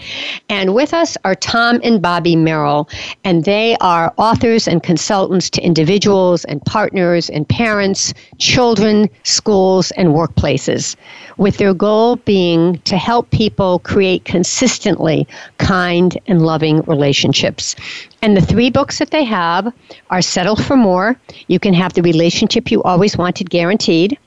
And 0.51 0.75
with 0.75 0.93
us 0.93 1.15
are 1.23 1.33
Tom 1.33 1.79
and 1.81 2.01
Bobbie 2.01 2.35
Merrill, 2.35 2.89
and 3.23 3.45
they 3.45 3.77
are 3.79 4.13
authors 4.17 4.67
and 4.67 4.83
consultants 4.83 5.49
to 5.51 5.61
individuals 5.61 6.43
and 6.43 6.61
partners 6.65 7.29
and 7.29 7.47
parents, 7.47 8.13
children, 8.37 9.09
schools, 9.23 9.91
and 9.91 10.09
workplaces, 10.09 10.97
with 11.37 11.55
their 11.55 11.73
goal 11.73 12.17
being 12.17 12.79
to 12.79 12.97
help 12.97 13.31
people 13.31 13.79
create 13.79 14.25
consistently 14.25 15.25
kind 15.57 16.19
and 16.27 16.45
loving 16.45 16.81
relationships. 16.81 17.77
And 18.21 18.35
the 18.35 18.41
three 18.41 18.69
books 18.69 18.99
that 18.99 19.11
they 19.11 19.23
have 19.23 19.73
are 20.09 20.21
Settle 20.21 20.57
for 20.57 20.75
More. 20.75 21.17
You 21.47 21.59
can 21.59 21.73
have 21.73 21.93
the 21.93 22.01
relationship 22.01 22.69
you 22.71 22.83
always 22.83 23.17
wanted 23.17 23.49
guaranteed. 23.49 24.17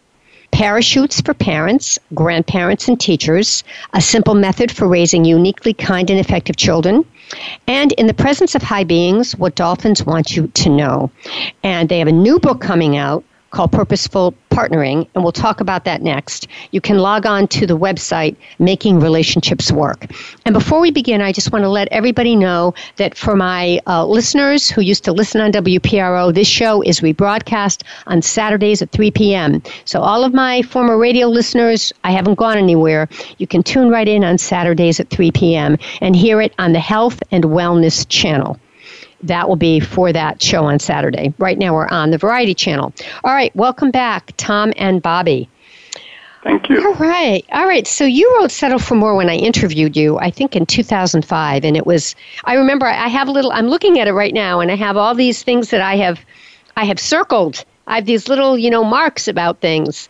Parachutes 0.55 1.21
for 1.21 1.35
Parents, 1.35 1.99
Grandparents, 2.15 2.87
and 2.87 3.01
Teachers, 3.01 3.65
a 3.93 4.01
simple 4.01 4.37
method 4.37 4.71
for 4.71 4.87
raising 4.87 5.25
uniquely 5.25 5.75
kind 5.75 6.09
and 6.09 6.21
effective 6.21 6.55
children. 6.55 7.05
And 7.67 7.91
In 7.95 8.07
the 8.07 8.15
Presence 8.15 8.55
of 8.55 8.63
High 8.63 8.85
Beings, 8.85 9.35
What 9.37 9.57
Dolphins 9.57 10.07
Want 10.07 10.37
You 10.37 10.47
to 10.47 10.71
Know. 10.71 11.11
And 11.65 11.89
they 11.89 11.99
have 11.99 12.07
a 12.07 12.13
new 12.13 12.39
book 12.39 12.61
coming 12.61 12.97
out 12.97 13.25
called 13.55 13.73
Purposeful 13.73 14.35
Partnering, 14.51 15.09
and 15.15 15.23
we'll 15.23 15.33
talk 15.33 15.61
about 15.61 15.85
that 15.85 16.03
next. 16.03 16.49
You 16.73 16.81
can 16.81 16.99
log 16.99 17.25
on 17.25 17.47
to 17.49 17.67
the 17.67 17.79
website 17.79 18.37
Making 18.59 19.01
Relationships 19.01 19.71
Work. 19.71 20.07
And 20.45 20.53
before 20.53 20.81
we 20.81 20.91
begin, 20.91 21.23
I 21.23 21.33
just 21.33 21.53
want 21.53 21.65
to 21.65 21.69
let 21.69 21.89
everybody 21.93 22.35
know 22.37 22.75
that 22.97 23.17
for 23.17 23.37
my 23.37 23.81
uh, 23.87 24.05
listeners 24.05 24.69
who 24.69 24.81
used 24.81 25.05
to 25.05 25.13
listen 25.13 25.41
on 25.41 25.53
WPRO, 25.53 26.35
this 26.35 26.49
show 26.49 26.83
is 26.83 27.01
rebroadcast 27.01 27.85
on 28.07 28.23
Saturdays 28.23 28.83
at 28.83 28.91
3 28.91 29.11
p.m. 29.13 29.63
So 29.85 30.01
all 30.01 30.25
of 30.25 30.35
my 30.35 30.63
former 30.63 30.99
radio 30.99 31.29
listeners, 31.29 31.93
I 32.03 32.11
haven't 32.11 32.35
gone 32.35 32.59
anywhere. 32.59 33.09
You 33.39 33.47
can 33.47 33.63
tune 33.63 33.89
right 33.89 34.09
in 34.09 34.25
on 34.25 34.39
Saturdays 34.39 34.99
at 34.99 35.11
3 35.11 35.31
p.m. 35.31 35.79
and 36.01 36.17
hear 36.17 36.41
it 36.41 36.53
on 36.59 36.73
the 36.73 36.81
Health 36.81 37.23
and 37.31 37.45
Wellness 37.45 38.07
channel 38.09 38.59
that 39.27 39.49
will 39.49 39.57
be 39.57 39.81
for 39.81 40.13
that 40.13 40.43
show 40.43 40.65
on 40.65 40.79
Saturday. 40.79 41.33
Right 41.39 41.59
now, 41.59 41.75
we're 41.75 41.89
on 41.89 42.11
the 42.11 42.19
Variety 42.19 42.55
Channel. 42.55 42.93
All 43.25 43.33
right, 43.33 43.55
welcome 43.57 43.91
back, 43.91 44.33
Tom 44.37 44.73
and 44.77 45.03
Bobbie. 45.03 45.49
Thank 46.45 46.69
you. 46.69 46.87
All 46.87 46.95
right. 46.95 47.43
All 47.53 47.67
right. 47.67 47.87
So 47.87 48.05
you 48.05 48.37
wrote 48.39 48.51
Settle 48.51 48.79
for 48.79 48.95
More 48.95 49.17
when 49.17 49.31
I 49.31 49.35
interviewed 49.35 49.97
you, 49.97 50.19
I 50.19 50.31
think 50.31 50.55
in 50.55 50.67
2005. 50.67 51.65
And 51.65 51.75
it 51.75 51.87
was, 51.87 52.15
I 52.45 52.55
remember 52.55 52.85
I 52.85 53.09
have 53.09 53.29
a 53.29 53.31
little, 53.31 53.51
I'm 53.51 53.69
looking 53.69 53.99
at 53.99 54.09
it 54.09 54.13
right 54.13 54.35
now, 54.35 54.61
and 54.61 54.71
I 54.71 54.77
have 54.77 54.99
all 54.99 55.15
these 55.15 55.43
things 55.43 55.71
that 55.71 55.81
I 55.81 55.97
have, 55.97 56.21
I 56.77 56.85
have 56.85 57.01
circled. 57.01 57.65
I 57.87 57.97
have 57.97 58.07
these 58.07 58.29
little, 58.29 58.59
you 58.59 58.69
know, 58.71 58.85
marks 58.85 59.27
about 59.27 59.61
things. 59.61 60.09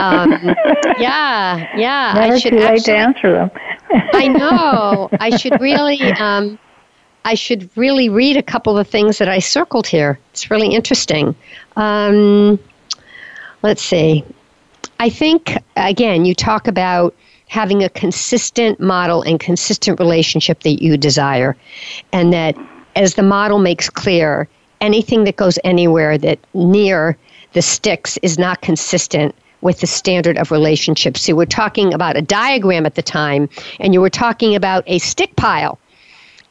Um, 0.00 0.32
yeah, 0.98 1.66
yeah. 1.76 2.12
Never 2.14 2.34
I 2.34 2.38
should 2.38 2.50
too 2.50 2.58
late 2.58 2.66
actually, 2.66 2.82
to 2.84 2.96
answer 2.96 3.32
them. 3.32 3.50
I 4.12 4.28
know. 4.28 5.08
I 5.18 5.36
should 5.36 5.60
really, 5.60 6.00
um, 6.02 6.58
I 7.24 7.34
should 7.34 7.70
really 7.76 8.08
read 8.08 8.36
a 8.36 8.42
couple 8.42 8.78
of 8.78 8.88
things 8.88 9.18
that 9.18 9.28
I 9.28 9.38
circled 9.38 9.86
here. 9.86 10.18
It's 10.32 10.50
really 10.50 10.74
interesting. 10.74 11.34
Um, 11.76 12.58
let's 13.62 13.82
see. 13.82 14.24
I 14.98 15.10
think, 15.10 15.56
again, 15.76 16.24
you 16.24 16.34
talk 16.34 16.66
about 16.66 17.14
having 17.48 17.82
a 17.82 17.88
consistent 17.88 18.80
model 18.80 19.22
and 19.22 19.40
consistent 19.40 19.98
relationship 19.98 20.60
that 20.60 20.82
you 20.82 20.96
desire, 20.96 21.56
and 22.12 22.32
that 22.32 22.56
as 22.96 23.14
the 23.14 23.22
model 23.22 23.58
makes 23.58 23.90
clear, 23.90 24.48
anything 24.80 25.24
that 25.24 25.36
goes 25.36 25.58
anywhere 25.64 26.16
that 26.16 26.38
near 26.54 27.16
the 27.52 27.62
sticks 27.62 28.16
is 28.18 28.38
not 28.38 28.60
consistent 28.60 29.34
with 29.62 29.80
the 29.80 29.86
standard 29.86 30.38
of 30.38 30.50
relationships. 30.50 31.22
So 31.22 31.34
we're 31.34 31.44
talking 31.44 31.92
about 31.92 32.16
a 32.16 32.22
diagram 32.22 32.86
at 32.86 32.94
the 32.94 33.02
time, 33.02 33.48
and 33.78 33.92
you 33.92 34.00
were 34.00 34.10
talking 34.10 34.54
about 34.54 34.84
a 34.86 34.98
stick 34.98 35.36
pile 35.36 35.78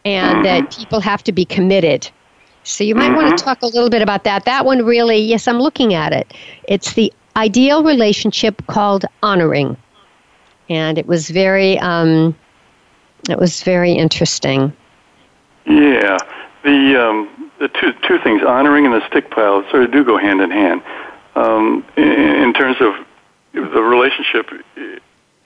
and 0.06 0.38
mm-hmm. 0.38 0.44
that 0.44 0.76
people 0.76 1.00
have 1.00 1.24
to 1.24 1.32
be 1.32 1.46
committed. 1.46 2.10
So 2.64 2.84
you 2.84 2.96
might 2.96 3.12
mm-hmm. 3.12 3.16
want 3.16 3.38
to 3.38 3.44
talk 3.44 3.62
a 3.62 3.68
little 3.68 3.90
bit 3.90 4.02
about 4.02 4.24
that. 4.26 4.46
That 4.46 4.66
one 4.66 4.86
really, 4.86 5.18
yes, 5.18 5.48
I'm 5.48 5.60
looking 5.60 5.94
at 5.94 6.14
it. 6.14 6.34
It's 6.64 6.94
the 6.94 7.12
ideal 7.36 7.84
relationship 7.84 8.66
called 8.68 9.06
honoring, 9.24 9.78
and 10.70 10.98
it 10.98 11.08
was 11.08 11.30
very, 11.30 11.80
um, 11.80 12.36
it 13.30 13.40
was 13.40 13.64
very 13.64 13.94
interesting. 13.94 14.74
Yeah, 15.66 16.18
the 16.64 17.02
um, 17.02 17.52
the 17.60 17.70
two 17.70 17.94
two 18.08 18.20
things, 18.20 18.44
honoring 18.44 18.86
and 18.86 18.94
the 18.94 19.06
stick 19.08 19.32
pile, 19.32 19.64
sort 19.70 19.84
of 19.84 19.92
do 19.92 20.04
go 20.04 20.18
hand 20.18 20.42
in 20.42 20.52
hand. 20.52 20.82
Um, 21.36 21.86
in, 21.96 22.04
in 22.04 22.54
terms 22.54 22.78
of 22.82 22.94
the 23.54 23.82
relationship, 23.82 24.50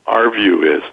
our 0.08 0.32
view 0.32 0.64
is 0.64 0.84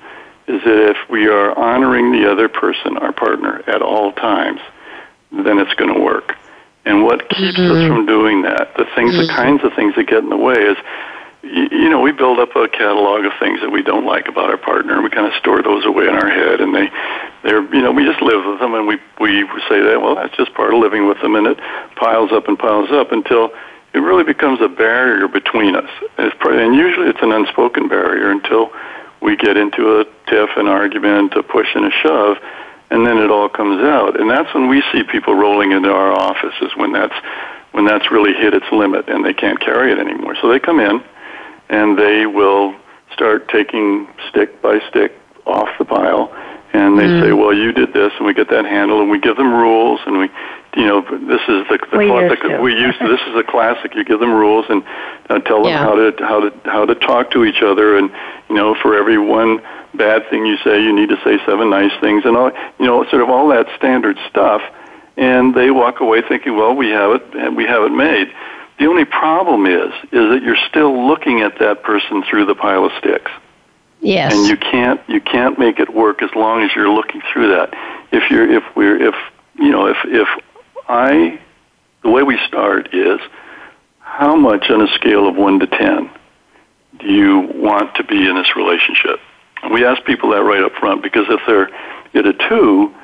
is 0.51 0.63
that 0.65 0.91
if 0.91 1.11
we 1.11 1.29
are 1.29 1.57
honoring 1.57 2.13
the 2.13 2.31
other 2.31 2.49
person, 2.49 2.99
our 2.99 3.13
partner, 3.13 3.63
at 3.67 3.83
all 3.83 4.13
times, 4.13 4.61
then 5.31 5.59
it's 5.59 5.75
going 5.75 5.95
to 5.95 6.01
work. 6.01 6.35
And 6.85 7.05
what 7.05 7.29
keeps 7.29 7.59
mm-hmm. 7.59 7.77
us 7.77 7.87
from 7.87 8.07
doing 8.07 8.43
that, 8.43 8.75
the 8.77 8.87
things, 8.97 9.15
mm-hmm. 9.15 9.27
the 9.27 9.33
kinds 9.33 9.65
of 9.65 9.73
things 9.75 9.95
that 9.95 10.09
get 10.09 10.25
in 10.25 10.31
the 10.31 10.37
way 10.37 10.57
is, 10.57 10.77
you, 11.43 11.89
know, 11.89 12.01
we 12.01 12.13
build 12.13 12.39
up 12.39 12.55
a 12.57 12.69
catalog 12.69 13.25
of 13.25 13.33
things 13.39 13.61
that 13.61 13.71
we 13.71 13.83
don't 13.83 14.05
like 14.05 14.29
about 14.29 14.51
our 14.51 14.59
partner, 14.59 14.95
and 14.95 15.05
we 15.05 15.11
kind 15.11 15.27
of 15.27 15.33
store 15.39 15.63
those 15.63 15.87
away 15.87 16.05
in 16.05 16.15
our 16.15 16.29
head, 16.29 16.61
and 16.61 16.75
they, 16.75 16.91
they're, 17.43 17.63
you 17.75 17.81
know, 17.81 17.93
we 17.93 18.05
just 18.05 18.21
live 18.21 18.45
with 18.45 18.61
them, 18.61 18.75
and 18.75 18.87
we 18.87 19.01
we 19.19 19.49
say 19.69 19.81
that, 19.81 20.01
well, 20.03 20.17
that's 20.17 20.37
just 20.37 20.53
part 20.53 20.75
of 20.75 20.81
living 20.81 21.09
with 21.09 21.21
them, 21.23 21.37
and 21.37 21.47
it 21.47 21.59
piles 21.97 22.31
up 22.33 22.49
and 22.49 22.59
piles 22.59 22.91
up 22.93 23.13
until 23.13 23.53
it 23.95 23.99
really 23.99 24.25
becomes 24.25 24.61
a 24.61 24.69
barrier 24.69 25.29
between 25.29 25.75
us. 25.77 25.89
And, 26.19 26.29
it's 26.29 26.37
probably, 26.39 26.63
and 26.63 26.75
usually 26.75 27.09
it's 27.09 27.23
an 27.23 27.33
unspoken 27.33 27.89
barrier 27.89 28.31
until 28.31 28.71
we 29.21 29.37
get 29.37 29.57
into 29.57 30.01
a 30.01 30.05
tiff, 30.29 30.51
an 30.57 30.67
argument, 30.67 31.35
a 31.35 31.43
push 31.43 31.69
and 31.75 31.85
a 31.85 31.91
shove, 31.91 32.39
and 32.91 33.07
then 33.07 33.19
it 33.19 33.31
all 33.31 33.49
comes 33.49 33.83
out. 33.83 34.19
And 34.19 34.29
that's 34.31 34.53
when 34.55 34.69
we 34.69 34.83
see 34.93 35.03
people 35.03 35.35
rolling 35.35 35.73
into 35.73 35.91
our 35.91 36.13
offices 36.13 36.73
when 36.77 36.93
that's 36.93 37.15
when 37.73 37.85
that's 37.85 38.11
really 38.11 38.33
hit 38.33 38.53
its 38.53 38.67
limit 38.73 39.09
and 39.09 39.25
they 39.25 39.33
can't 39.33 39.61
carry 39.61 39.93
it 39.93 39.99
anymore. 39.99 40.35
So 40.43 40.51
they 40.51 40.59
come 40.59 40.81
in 40.81 41.01
and 41.69 41.97
they 41.97 42.27
will 42.27 42.75
start 43.13 43.49
taking 43.49 44.09
stick 44.29 44.61
by 44.61 44.81
stick 44.89 45.13
off 45.47 45.69
the 45.79 45.85
pile 45.85 46.35
and 46.73 46.99
they 46.99 47.05
mm. 47.05 47.23
say, 47.23 47.33
"Well, 47.33 47.53
you 47.53 47.73
did 47.73 47.93
this," 47.93 48.13
and 48.17 48.27
we 48.27 48.35
get 48.35 48.49
that 48.51 48.65
handled, 48.65 49.03
and 49.03 49.11
we 49.11 49.19
give 49.19 49.37
them 49.37 49.53
rules, 49.53 50.01
and 50.07 50.19
we, 50.19 50.31
you 50.77 50.87
know, 50.87 51.01
this 51.01 51.41
is 51.49 51.67
the, 51.69 51.79
the 51.91 51.99
we 51.99 52.07
used 52.07 52.43
the, 52.43 52.61
we 52.63 52.73
used 52.73 52.99
to, 53.01 53.09
this 53.09 53.21
is 53.27 53.37
a 53.37 53.43
classic. 53.43 53.95
You 53.95 54.05
give 54.05 54.21
them 54.21 54.33
rules 54.33 54.67
and 54.69 54.85
uh, 55.29 55.41
tell 55.41 55.63
them 55.65 55.73
yeah. 55.73 55.79
how 55.79 55.95
to 55.97 56.25
how 56.25 56.41
to 56.49 56.61
how 56.65 56.87
to 56.87 56.95
talk 56.95 57.33
to 57.33 57.45
each 57.45 57.63
other, 57.63 57.97
and 57.97 58.11
you 58.49 58.55
know, 58.55 58.77
for 58.81 58.97
every 58.97 59.19
one 59.19 59.61
bad 59.95 60.29
thing 60.31 60.47
you 60.47 60.57
say, 60.59 60.81
you 60.81 60.95
need 60.95 61.09
to 61.09 61.17
say 61.25 61.39
seven 61.45 61.71
nice 61.71 61.93
things, 62.01 62.25
and 62.25 62.37
all, 62.37 62.53
you 62.79 62.87
know, 62.87 63.05
sort 63.11 63.23
of 63.23 63.29
all 63.29 63.49
that 63.49 63.67
standard 63.77 64.17
stuff. 64.29 64.63
And 65.17 65.55
they 65.55 65.71
walk 65.73 66.01
away 66.01 66.23
thinking, 66.23 66.57
"Well, 66.57 66.75
we 66.75 66.91
have 66.91 67.17
it, 67.17 67.35
and 67.35 67.57
we 67.57 67.65
have 67.65 67.83
it 67.83 67.93
made." 67.93 68.33
The 68.79 68.87
only 68.87 69.05
problem 69.05 69.67
is, 69.67 69.93
is 70.05 70.31
that 70.31 70.41
you're 70.43 70.57
still 70.69 71.07
looking 71.07 71.43
at 71.43 71.59
that 71.59 71.83
person 71.83 72.23
through 72.23 72.47
the 72.47 72.55
pile 72.55 72.85
of 72.85 72.93
sticks. 72.99 73.31
Yes. 74.01 74.33
And 74.33 74.49
you 74.49 74.57
can't 74.57 75.01
you 75.09 75.21
can't 75.21 75.59
make 75.59 75.79
it 75.79 75.93
work 75.93 76.23
as 76.23 76.31
long 76.35 76.63
as 76.63 76.71
you're 76.75 76.89
looking 76.89 77.21
through 77.33 77.49
that. 77.49 77.75
If 78.13 78.31
you're 78.31 78.51
if 78.51 78.65
we're 78.75 79.09
if 79.09 79.15
you 79.57 79.71
know 79.71 79.87
if 79.87 79.99
if 80.05 80.29
I 80.91 81.41
the 82.03 82.11
way 82.11 82.23
we 82.23 82.39
start 82.47 82.95
is 82.95 83.21
how 84.01 84.35
much 84.35 84.71
on 84.71 84.83
a 84.83 84.93
scale 84.95 85.29
of 85.29 85.37
1 85.37 85.61
to 85.61 85.67
10 85.67 86.11
do 86.99 87.07
you 87.07 87.41
want 87.55 87.95
to 87.97 88.05
be 88.05 88.29
in 88.29 88.35
this 88.35 88.57
relationship? 88.57 89.21
And 89.63 89.73
we 89.73 89.85
ask 89.85 90.03
people 90.05 90.31
that 90.31 90.43
right 90.43 90.63
up 90.63 90.73
front 90.73 91.03
because 91.03 91.27
if 91.29 91.41
they're 91.47 91.71
at 92.15 92.27
a 92.27 92.33
2, 92.49 92.95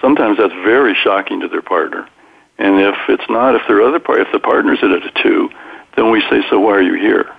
sometimes 0.00 0.38
that's 0.38 0.52
very 0.52 0.94
shocking 0.94 1.40
to 1.40 1.48
their 1.48 1.62
partner. 1.62 2.08
And 2.58 2.80
if 2.80 2.94
it's 3.08 3.28
not, 3.28 3.54
if 3.54 3.62
their 3.66 3.82
other 3.82 3.98
part, 3.98 4.20
if 4.20 4.28
the 4.32 4.38
partner's 4.38 4.78
at 4.82 4.90
a 4.90 5.10
2, 5.22 5.50
then 5.96 6.10
we 6.10 6.20
say, 6.30 6.42
so 6.48 6.60
why 6.60 6.72
are 6.72 6.82
you 6.82 6.94
here? 6.94 7.30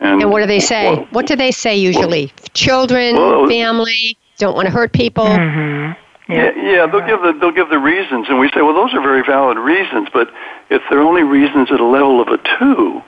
And, 0.00 0.22
and 0.22 0.30
what 0.30 0.40
do 0.40 0.46
they 0.46 0.60
say? 0.60 0.94
Well, 0.94 1.06
what 1.10 1.26
do 1.26 1.36
they 1.36 1.50
say 1.50 1.76
usually? 1.76 2.26
Well, 2.26 2.48
Children, 2.54 3.16
well, 3.16 3.48
family, 3.48 4.16
don't 4.38 4.54
want 4.54 4.66
to 4.66 4.72
hurt 4.72 4.92
people. 4.92 5.24
Mm-hmm. 5.24 6.00
Yeah. 6.28 6.50
yeah, 6.56 6.86
they'll 6.86 7.06
give 7.06 7.22
the 7.22 7.32
they'll 7.40 7.52
give 7.52 7.70
the 7.70 7.78
reasons, 7.78 8.26
and 8.28 8.38
we 8.38 8.50
say, 8.50 8.60
well, 8.60 8.74
those 8.74 8.92
are 8.92 9.00
very 9.00 9.22
valid 9.24 9.56
reasons. 9.56 10.08
But 10.12 10.28
if 10.68 10.82
they're 10.90 11.00
only 11.00 11.22
reasons 11.22 11.70
at 11.72 11.80
a 11.80 11.86
level 11.86 12.20
of 12.20 12.28
a 12.28 12.36
two, 12.58 13.02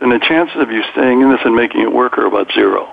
then 0.00 0.08
the 0.08 0.18
chances 0.18 0.56
of 0.56 0.70
you 0.70 0.82
staying 0.92 1.20
in 1.20 1.30
this 1.30 1.40
and 1.44 1.54
making 1.54 1.82
it 1.82 1.92
work 1.92 2.16
are 2.16 2.24
about 2.24 2.50
zero. 2.52 2.90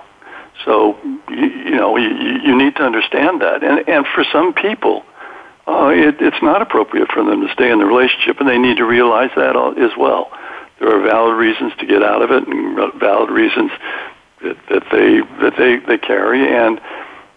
So 0.66 0.98
you, 1.30 1.46
you 1.46 1.70
know 1.70 1.96
you, 1.96 2.10
you 2.10 2.56
need 2.56 2.76
to 2.76 2.82
understand 2.82 3.40
that, 3.40 3.64
and 3.64 3.88
and 3.88 4.06
for 4.14 4.22
some 4.30 4.52
people, 4.52 5.02
uh, 5.66 5.88
it, 5.88 6.20
it's 6.20 6.42
not 6.42 6.60
appropriate 6.60 7.10
for 7.10 7.24
them 7.24 7.40
to 7.46 7.52
stay 7.54 7.70
in 7.70 7.78
the 7.78 7.86
relationship, 7.86 8.38
and 8.38 8.46
they 8.46 8.58
need 8.58 8.76
to 8.76 8.84
realize 8.84 9.30
that 9.34 9.56
as 9.78 9.96
well 9.96 10.30
there 10.80 10.94
are 10.94 11.02
valid 11.02 11.36
reasons 11.36 11.72
to 11.78 11.86
get 11.86 12.02
out 12.02 12.22
of 12.22 12.30
it 12.30 12.46
and 12.46 13.00
valid 13.00 13.30
reasons 13.30 13.70
that, 14.42 14.56
that 14.68 14.82
they 14.90 15.20
that 15.40 15.54
they, 15.56 15.76
they 15.86 15.98
carry 15.98 16.54
and 16.54 16.80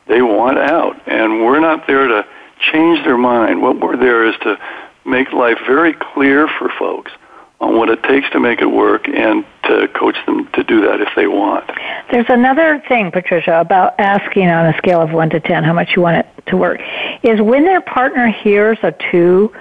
they 0.07 0.21
want 0.21 0.57
out. 0.57 1.01
And 1.07 1.43
we're 1.43 1.59
not 1.59 1.87
there 1.87 2.07
to 2.07 2.25
change 2.71 3.03
their 3.03 3.17
mind. 3.17 3.61
What 3.61 3.79
we're 3.79 3.97
there 3.97 4.25
is 4.25 4.35
to 4.43 4.57
make 5.05 5.31
life 5.31 5.57
very 5.65 5.93
clear 5.93 6.47
for 6.59 6.71
folks 6.79 7.11
on 7.59 7.77
what 7.77 7.89
it 7.89 8.03
takes 8.03 8.29
to 8.31 8.39
make 8.39 8.61
it 8.61 8.65
work 8.65 9.07
and 9.07 9.45
to 9.63 9.87
coach 9.89 10.17
them 10.25 10.49
to 10.53 10.63
do 10.63 10.81
that 10.81 10.99
if 10.99 11.09
they 11.15 11.27
want. 11.27 11.69
There's 12.11 12.25
another 12.27 12.83
thing, 12.87 13.11
Patricia, 13.11 13.59
about 13.61 13.97
asking 13.99 14.49
on 14.49 14.65
a 14.65 14.77
scale 14.77 15.01
of 15.01 15.11
1 15.11 15.29
to 15.29 15.39
10 15.39 15.63
how 15.63 15.73
much 15.73 15.91
you 15.95 16.01
want 16.01 16.17
it 16.17 16.27
to 16.47 16.57
work, 16.57 16.81
is 17.23 17.39
when 17.41 17.63
their 17.63 17.81
partner 17.81 18.27
hears 18.27 18.77
a 18.83 18.93
2, 19.11 19.53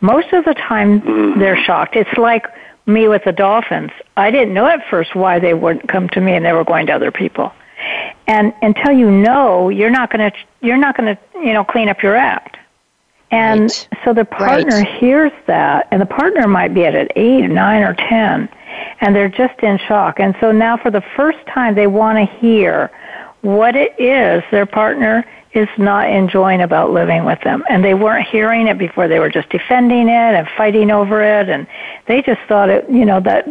most 0.00 0.32
of 0.32 0.44
the 0.44 0.54
time 0.54 1.00
mm-hmm. 1.02 1.38
they're 1.38 1.62
shocked. 1.62 1.94
It's 1.94 2.16
like 2.16 2.46
me 2.86 3.06
with 3.06 3.22
the 3.24 3.32
dolphins. 3.32 3.90
I 4.16 4.30
didn't 4.30 4.54
know 4.54 4.66
at 4.66 4.80
first 4.88 5.14
why 5.14 5.38
they 5.38 5.54
wouldn't 5.54 5.88
come 5.88 6.08
to 6.10 6.20
me 6.20 6.32
and 6.32 6.44
they 6.44 6.52
were 6.52 6.64
going 6.64 6.86
to 6.86 6.92
other 6.92 7.12
people. 7.12 7.52
And 8.26 8.54
until 8.62 8.92
you 8.92 9.10
know, 9.10 9.68
you're 9.68 9.90
not 9.90 10.10
going 10.10 10.30
to 10.30 10.36
you're 10.60 10.76
not 10.76 10.96
going 10.96 11.16
to, 11.16 11.22
you 11.40 11.52
know, 11.52 11.64
clean 11.64 11.88
up 11.88 12.02
your 12.02 12.16
act. 12.16 12.56
And 13.30 13.62
right. 13.62 13.88
so 14.04 14.12
the 14.12 14.24
partner 14.24 14.76
right. 14.76 14.98
hears 14.98 15.32
that 15.46 15.88
and 15.90 16.00
the 16.00 16.06
partner 16.06 16.46
might 16.46 16.74
be 16.74 16.84
at 16.84 16.94
an 16.94 17.08
8 17.16 17.44
or 17.44 17.48
9 17.48 17.82
or 17.82 17.94
10 17.94 18.48
and 19.00 19.16
they're 19.16 19.28
just 19.28 19.58
in 19.60 19.78
shock. 19.78 20.20
And 20.20 20.36
so 20.38 20.52
now 20.52 20.76
for 20.76 20.90
the 20.90 21.02
first 21.16 21.38
time 21.46 21.74
they 21.74 21.86
want 21.86 22.18
to 22.18 22.36
hear 22.36 22.90
what 23.40 23.74
it 23.74 23.98
is 23.98 24.42
their 24.50 24.66
partner 24.66 25.24
is 25.54 25.68
not 25.76 26.08
enjoying 26.08 26.60
about 26.60 26.92
living 26.92 27.24
with 27.24 27.40
them. 27.42 27.64
And 27.68 27.84
they 27.84 27.94
weren't 27.94 28.26
hearing 28.26 28.68
it 28.68 28.78
before. 28.78 29.08
They 29.08 29.18
were 29.18 29.28
just 29.30 29.48
defending 29.50 30.08
it 30.08 30.34
and 30.34 30.48
fighting 30.56 30.90
over 30.90 31.22
it. 31.22 31.48
And 31.48 31.66
they 32.06 32.22
just 32.22 32.40
thought 32.48 32.70
it, 32.70 32.88
you 32.88 33.04
know, 33.04 33.20
that 33.20 33.48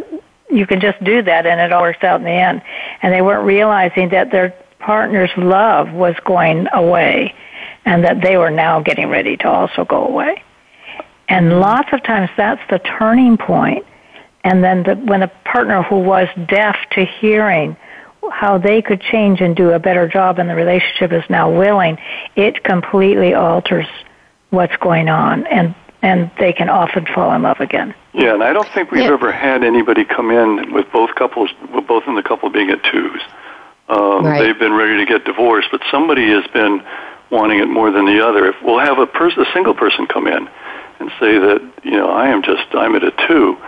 you 0.50 0.66
can 0.66 0.80
just 0.80 1.02
do 1.04 1.22
that 1.22 1.46
and 1.46 1.60
it 1.60 1.72
all 1.72 1.82
works 1.82 2.02
out 2.02 2.20
in 2.20 2.24
the 2.24 2.30
end. 2.30 2.62
And 3.02 3.12
they 3.12 3.22
weren't 3.22 3.46
realizing 3.46 4.08
that 4.10 4.30
their 4.30 4.54
partner's 4.82 5.30
love 5.36 5.92
was 5.92 6.14
going 6.24 6.66
away 6.72 7.34
and 7.84 8.04
that 8.04 8.20
they 8.20 8.36
were 8.36 8.50
now 8.50 8.80
getting 8.80 9.08
ready 9.08 9.36
to 9.38 9.48
also 9.48 9.84
go 9.84 10.06
away. 10.06 10.42
And 11.28 11.60
lots 11.60 11.88
of 11.92 12.02
times 12.02 12.30
that's 12.36 12.62
the 12.70 12.78
turning 12.78 13.36
point. 13.36 13.86
And 14.44 14.62
then 14.62 14.82
the, 14.82 14.96
when 14.96 15.22
a 15.22 15.28
partner 15.44 15.82
who 15.82 16.00
was 16.00 16.28
deaf 16.48 16.76
to 16.92 17.04
hearing 17.04 17.76
how 18.30 18.58
they 18.58 18.82
could 18.82 19.00
change 19.00 19.40
and 19.40 19.56
do 19.56 19.70
a 19.70 19.78
better 19.78 20.08
job 20.08 20.38
and 20.38 20.48
the 20.48 20.54
relationship 20.54 21.12
is 21.12 21.24
now 21.30 21.50
willing, 21.50 21.98
it 22.36 22.62
completely 22.64 23.34
alters 23.34 23.86
what's 24.50 24.76
going 24.76 25.08
on 25.08 25.46
and 25.46 25.74
and 26.02 26.32
they 26.38 26.52
can 26.52 26.68
often 26.68 27.06
fall 27.14 27.32
in 27.32 27.42
love 27.42 27.60
again. 27.60 27.94
Yeah, 28.12 28.34
and 28.34 28.42
I 28.42 28.52
don't 28.52 28.68
think 28.74 28.90
we've 28.90 29.04
yeah. 29.04 29.12
ever 29.12 29.30
had 29.30 29.62
anybody 29.62 30.04
come 30.04 30.32
in 30.32 30.72
with 30.72 30.90
both 30.92 31.14
couples, 31.14 31.50
with 31.72 31.86
both 31.86 32.02
in 32.08 32.16
the 32.16 32.24
couple 32.24 32.50
being 32.50 32.70
at 32.70 32.82
twos. 32.90 33.20
Um, 33.92 34.24
right. 34.24 34.42
They've 34.42 34.58
been 34.58 34.72
ready 34.72 35.04
to 35.04 35.06
get 35.06 35.24
divorced, 35.24 35.68
but 35.70 35.82
somebody 35.90 36.28
has 36.30 36.46
been 36.52 36.82
wanting 37.30 37.60
it 37.60 37.68
more 37.68 37.90
than 37.90 38.06
the 38.06 38.26
other. 38.26 38.46
If 38.46 38.56
we'll 38.62 38.80
have 38.80 38.98
a 38.98 39.06
person, 39.06 39.42
a 39.42 39.52
single 39.52 39.74
person, 39.74 40.06
come 40.06 40.26
in 40.26 40.48
and 41.00 41.10
say 41.20 41.38
that 41.38 41.60
you 41.84 41.92
know 41.92 42.08
I 42.08 42.28
am 42.28 42.42
just 42.42 42.62
I'm 42.72 42.94
at 42.94 43.04
a 43.04 43.12
two, 43.28 43.58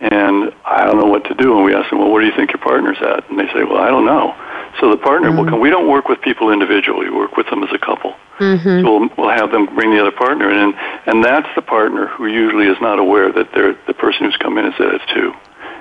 and 0.00 0.52
I 0.64 0.84
don't 0.84 0.98
know 0.98 1.06
what 1.06 1.24
to 1.24 1.34
do. 1.34 1.56
And 1.56 1.64
we 1.64 1.74
ask 1.74 1.88
them, 1.90 2.00
well, 2.00 2.10
where 2.10 2.20
do 2.20 2.28
you 2.28 2.36
think 2.36 2.50
your 2.50 2.60
partner's 2.60 2.98
at? 3.00 3.30
And 3.30 3.38
they 3.38 3.46
say, 3.54 3.64
well, 3.64 3.80
I 3.80 3.88
don't 3.88 4.04
know. 4.04 4.34
So 4.80 4.90
the 4.90 4.96
partner 4.96 5.28
mm-hmm. 5.28 5.38
will 5.38 5.48
come. 5.48 5.60
We 5.60 5.70
don't 5.70 5.88
work 5.88 6.08
with 6.08 6.20
people 6.20 6.50
individually. 6.50 7.08
We 7.08 7.16
work 7.16 7.36
with 7.36 7.48
them 7.48 7.62
as 7.62 7.70
a 7.72 7.78
couple. 7.78 8.14
Mm-hmm. 8.38 8.84
So 8.84 8.98
we'll, 8.98 9.08
we'll 9.16 9.36
have 9.36 9.52
them 9.52 9.66
bring 9.74 9.90
the 9.90 10.00
other 10.00 10.10
partner 10.10 10.50
in, 10.50 10.58
and, 10.58 10.74
and 11.06 11.24
that's 11.24 11.48
the 11.54 11.62
partner 11.62 12.08
who 12.08 12.26
usually 12.26 12.66
is 12.66 12.76
not 12.80 12.98
aware 12.98 13.30
that 13.32 13.52
they're 13.54 13.76
the 13.86 13.94
person 13.94 14.24
who's 14.24 14.36
come 14.36 14.58
in 14.58 14.66
is 14.66 14.74
at 14.80 14.94
it 14.94 15.02
two. 15.14 15.32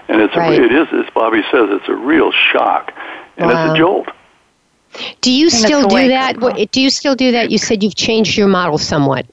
And 0.07 0.21
it's 0.21 0.35
right. 0.35 0.59
a, 0.59 0.63
it 0.63 0.71
is, 0.71 0.87
as 0.91 1.09
Bobbie 1.13 1.41
says, 1.51 1.69
it's 1.71 1.87
a 1.87 1.95
real 1.95 2.31
shock, 2.51 2.93
and 3.41 3.51
wow. 3.51 3.65
it's 3.65 3.73
a 3.73 3.77
jolt. 3.77 4.07
Do 5.21 5.31
you 5.31 5.45
and 5.45 5.53
still 5.53 5.87
do 5.87 6.07
that? 6.09 6.69
Do 6.71 6.81
you 6.81 6.89
still 6.89 7.15
do 7.15 7.31
that? 7.31 7.49
You 7.49 7.57
said 7.57 7.83
you've 7.83 7.95
changed 7.95 8.37
your 8.37 8.47
model 8.47 8.77
somewhat 8.77 9.25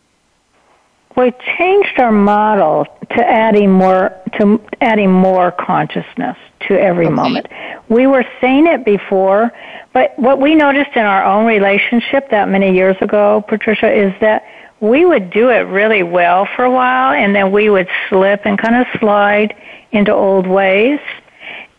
we 1.18 1.32
changed 1.58 1.98
our 1.98 2.12
model 2.12 2.86
to 3.10 3.28
adding 3.28 3.72
more 3.72 4.14
to 4.38 4.60
adding 4.80 5.10
more 5.10 5.50
consciousness 5.50 6.36
to 6.68 6.80
every 6.80 7.06
okay. 7.06 7.14
moment. 7.14 7.48
We 7.88 8.06
were 8.06 8.24
saying 8.40 8.68
it 8.68 8.84
before, 8.84 9.52
but 9.92 10.16
what 10.18 10.40
we 10.40 10.54
noticed 10.54 10.92
in 10.94 11.04
our 11.04 11.24
own 11.24 11.44
relationship 11.46 12.30
that 12.30 12.48
many 12.48 12.72
years 12.72 12.96
ago, 13.00 13.44
Patricia, 13.48 13.92
is 13.92 14.12
that 14.20 14.44
we 14.80 15.04
would 15.04 15.30
do 15.30 15.48
it 15.48 15.62
really 15.62 16.04
well 16.04 16.46
for 16.54 16.64
a 16.64 16.70
while 16.70 17.12
and 17.12 17.34
then 17.34 17.50
we 17.50 17.68
would 17.68 17.88
slip 18.08 18.42
and 18.44 18.56
kind 18.56 18.76
of 18.76 18.86
slide 19.00 19.56
into 19.90 20.12
old 20.12 20.46
ways. 20.46 21.00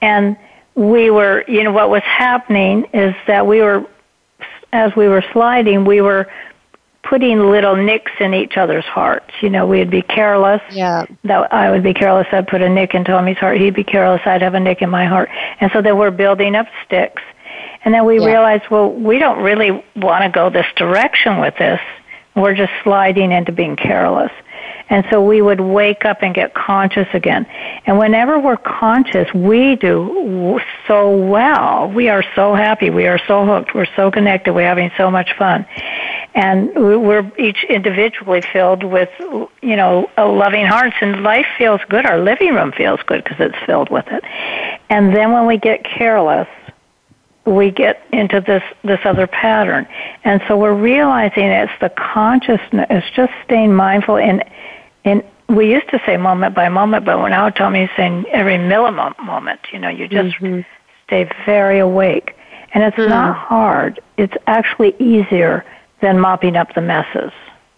And 0.02 0.36
we 0.80 1.10
were, 1.12 1.44
you 1.48 1.64
know, 1.64 1.74
what 1.74 1.90
was 1.90 2.04
happening 2.04 2.86
is 2.94 3.14
that 3.28 3.46
we 3.46 3.60
were, 3.60 3.86
as 4.72 4.96
we 4.96 5.10
were 5.10 5.24
sliding, 5.34 5.84
we 5.84 6.00
were 6.00 6.32
putting 7.04 7.38
little 7.40 7.76
nicks 7.76 8.14
in 8.22 8.34
each 8.34 8.56
other's 8.56 8.86
hearts. 8.86 9.30
You 9.42 9.50
know, 9.50 9.68
we'd 9.68 9.90
be 9.90 10.02
careless. 10.02 10.62
Yeah. 10.72 11.06
That 11.26 11.52
I 11.52 11.70
would 11.70 11.84
be 11.84 11.94
careless. 11.94 12.28
I'd 12.32 12.48
put 12.48 12.62
a 12.62 12.70
nick 12.70 12.96
in 12.96 13.04
Tommy's 13.04 13.38
heart. 13.38 13.60
He'd 13.60 13.76
be 13.76 13.84
careless. 13.84 14.22
I'd 14.26 14.42
have 14.42 14.54
a 14.54 14.60
nick 14.60 14.82
in 14.82 14.90
my 14.90 15.06
heart. 15.06 15.30
And 15.60 15.70
so 15.74 15.82
then 15.82 15.98
we're 15.98 16.12
building 16.12 16.56
up 16.56 16.68
sticks. 16.86 17.22
And 17.84 17.94
then 17.94 18.06
we 18.06 18.20
yeah. 18.20 18.28
realized, 18.28 18.64
well, 18.72 18.90
we 18.90 19.20
don't 19.20 19.44
really 19.44 19.72
want 19.98 20.24
to 20.24 20.30
go 20.30 20.50
this 20.50 20.68
direction 20.78 21.42
with 21.42 21.58
this. 21.58 21.82
We're 22.36 22.56
just 22.56 22.72
sliding 22.84 23.34
into 23.34 23.52
being 23.52 23.76
careless. 23.76 24.32
And 24.90 25.06
so 25.12 25.24
we 25.24 25.42
would 25.42 25.62
wake 25.62 26.04
up 26.04 26.24
and 26.24 26.34
get 26.34 26.54
conscious 26.54 27.08
again. 27.14 27.46
And 27.86 28.00
whenever 28.00 28.40
we're 28.40 28.58
conscious, 28.58 29.32
we 29.34 29.76
do 29.76 30.60
so 30.88 31.16
well. 31.16 31.92
We 31.92 32.10
are 32.10 32.24
so 32.36 32.56
happy. 32.56 32.90
We 32.90 33.06
are 33.08 33.20
so 33.28 33.46
hooked. 33.46 33.76
We're 33.76 33.88
so 33.96 34.10
connected. 34.10 34.54
We're 34.54 34.68
having 34.68 34.92
so 34.98 35.12
much 35.12 35.36
fun. 35.38 35.66
And 36.34 36.74
we're 36.76 37.32
each 37.38 37.64
individually 37.70 38.42
filled 38.52 38.84
with, 38.84 39.10
you 39.20 39.76
know, 39.76 40.10
loving 40.18 40.66
hearts 40.66 40.96
and 41.02 41.22
life 41.24 41.48
feels 41.58 41.82
good. 41.90 42.06
Our 42.06 42.20
living 42.20 42.54
room 42.56 42.72
feels 42.72 43.00
good 43.06 43.24
because 43.24 43.40
it's 43.40 43.66
filled 43.66 43.90
with 43.92 44.06
it. 44.08 44.24
And 44.90 45.16
then 45.16 45.32
when 45.32 45.46
we 45.46 45.58
get 45.58 45.84
careless, 45.84 46.48
we 47.46 47.72
get 47.72 48.06
into 48.12 48.42
this 48.42 48.64
this 48.84 49.00
other 49.06 49.28
pattern. 49.28 49.88
And 50.24 50.42
so 50.48 50.58
we're 50.58 50.74
realizing 50.74 51.46
it's 51.46 51.72
the 51.82 51.90
consciousness, 51.90 52.88
it's 52.90 53.10
just 53.16 53.34
staying 53.44 53.74
mindful 53.74 54.18
in 54.18 54.44
in 55.04 55.24
we 55.48 55.72
used 55.72 55.90
to 55.90 56.00
say 56.06 56.16
moment 56.16 56.54
by 56.54 56.70
moment, 56.70 57.06
but 57.06 57.28
now 57.28 57.50
Tommy's 57.50 57.90
saying 57.98 58.26
every 58.32 58.58
millimoment. 58.58 59.58
You 59.74 59.80
know, 59.80 59.90
you 59.90 60.08
just 60.08 60.36
mm-hmm. 60.38 60.62
stay 61.08 61.30
very 61.46 61.80
awake. 61.80 62.36
And 62.74 62.84
it's 62.84 62.98
mm. 62.98 63.10
not 63.10 63.36
hard. 63.36 64.00
It's 64.18 64.36
actually 64.46 64.96
easier 65.00 65.66
than 66.02 66.20
mopping 66.20 66.56
up 66.56 66.76
the 66.76 66.82
messes. 66.82 67.32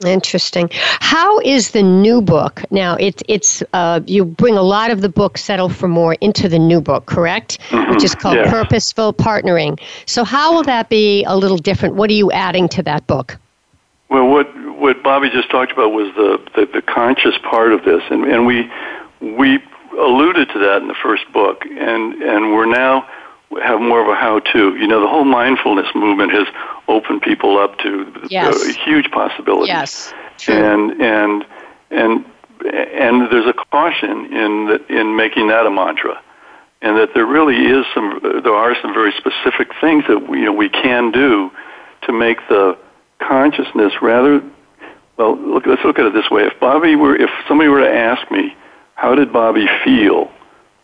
Interesting. 0.05 0.69
How 0.73 1.39
is 1.41 1.71
the 1.71 1.83
new 1.83 2.21
book 2.21 2.63
now? 2.71 2.95
It's 2.99 3.21
it's 3.27 3.63
uh, 3.73 4.01
you 4.07 4.25
bring 4.25 4.57
a 4.57 4.63
lot 4.63 4.89
of 4.89 5.01
the 5.01 5.09
book 5.09 5.37
"Settle 5.37 5.69
for 5.69 5.87
More" 5.87 6.15
into 6.21 6.49
the 6.49 6.57
new 6.57 6.81
book, 6.81 7.05
correct? 7.05 7.59
Mm-hmm. 7.69 7.91
Which 7.91 8.03
is 8.03 8.15
called 8.15 8.37
yes. 8.37 8.49
Purposeful 8.49 9.13
Partnering. 9.13 9.79
So 10.07 10.23
how 10.23 10.53
will 10.53 10.63
that 10.63 10.89
be 10.89 11.23
a 11.25 11.37
little 11.37 11.57
different? 11.57 11.95
What 11.95 12.09
are 12.09 12.13
you 12.13 12.31
adding 12.31 12.67
to 12.69 12.83
that 12.83 13.05
book? 13.05 13.37
Well, 14.09 14.27
what 14.27 14.47
what 14.81 15.03
Bobbie 15.03 15.29
just 15.29 15.51
talked 15.51 15.71
about 15.71 15.91
was 15.93 16.13
the 16.15 16.41
the, 16.55 16.65
the 16.65 16.81
conscious 16.81 17.37
part 17.43 17.71
of 17.71 17.85
this, 17.85 18.01
and 18.09 18.25
and 18.25 18.47
we 18.47 18.69
we 19.21 19.59
alluded 19.93 20.49
to 20.49 20.59
that 20.59 20.81
in 20.81 20.87
the 20.87 20.95
first 20.95 21.31
book, 21.31 21.65
and 21.65 22.15
and 22.15 22.51
we're 22.51 22.65
now 22.65 23.07
have 23.61 23.79
more 23.79 24.01
of 24.01 24.07
a 24.07 24.15
how-to. 24.15 24.75
You 24.77 24.87
know, 24.87 24.99
the 24.99 25.07
whole 25.07 25.23
mindfulness 25.23 25.87
movement 25.93 26.31
has 26.31 26.47
opened 26.87 27.21
people 27.21 27.59
up 27.59 27.77
to 27.79 28.11
yes. 28.29 28.55
uh, 28.55 28.73
huge 28.83 29.11
possibilities. 29.11 29.67
Yes, 29.67 30.13
true. 30.39 30.55
And 30.55 30.99
and 30.99 31.45
and 31.91 32.25
and 32.73 33.31
there's 33.31 33.47
a 33.47 33.53
caution 33.53 34.33
in 34.33 34.65
the, 34.65 34.85
in 34.89 35.15
making 35.15 35.49
that 35.49 35.67
a 35.67 35.71
mantra, 35.71 36.19
and 36.81 36.97
that 36.97 37.13
there 37.13 37.27
really 37.27 37.57
is 37.57 37.85
some 37.93 38.19
there 38.23 38.55
are 38.55 38.75
some 38.81 38.95
very 38.95 39.11
specific 39.11 39.69
things 39.79 40.05
that 40.07 40.27
we, 40.27 40.39
you 40.39 40.45
know 40.45 40.53
we 40.53 40.69
can 40.69 41.11
do 41.11 41.51
to 42.01 42.11
make 42.11 42.39
the 42.49 42.75
consciousness 43.19 43.93
rather 44.01 44.41
well 45.21 45.37
look 45.37 45.65
let's 45.65 45.83
look 45.83 45.99
at 45.99 46.05
it 46.05 46.13
this 46.13 46.29
way 46.31 46.43
if 46.43 46.59
Bobbie 46.59 46.95
were 46.95 47.15
if 47.15 47.29
somebody 47.47 47.69
were 47.69 47.81
to 47.81 47.93
ask 47.93 48.29
me 48.31 48.55
how 48.95 49.15
did 49.15 49.31
Bobbie 49.31 49.67
feel 49.83 50.31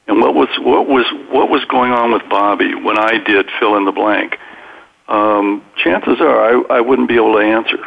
and 0.07 0.21
what 0.21 0.33
was 0.33 0.47
what 0.59 0.88
was 0.88 1.05
what 1.29 1.49
was 1.49 1.63
going 1.65 1.91
on 1.91 2.13
with 2.13 2.27
Bobbie 2.29 2.75
when 2.75 2.97
I 2.97 3.17
did 3.17 3.47
fill 3.59 3.75
in 3.75 3.85
the 3.85 3.91
blank? 3.91 4.38
Um, 5.07 5.63
chances 5.81 6.19
are 6.19 6.71
I, 6.71 6.77
I 6.77 6.81
wouldn't 6.81 7.07
be 7.07 7.15
able 7.15 7.33
to 7.33 7.39
answer. 7.39 7.79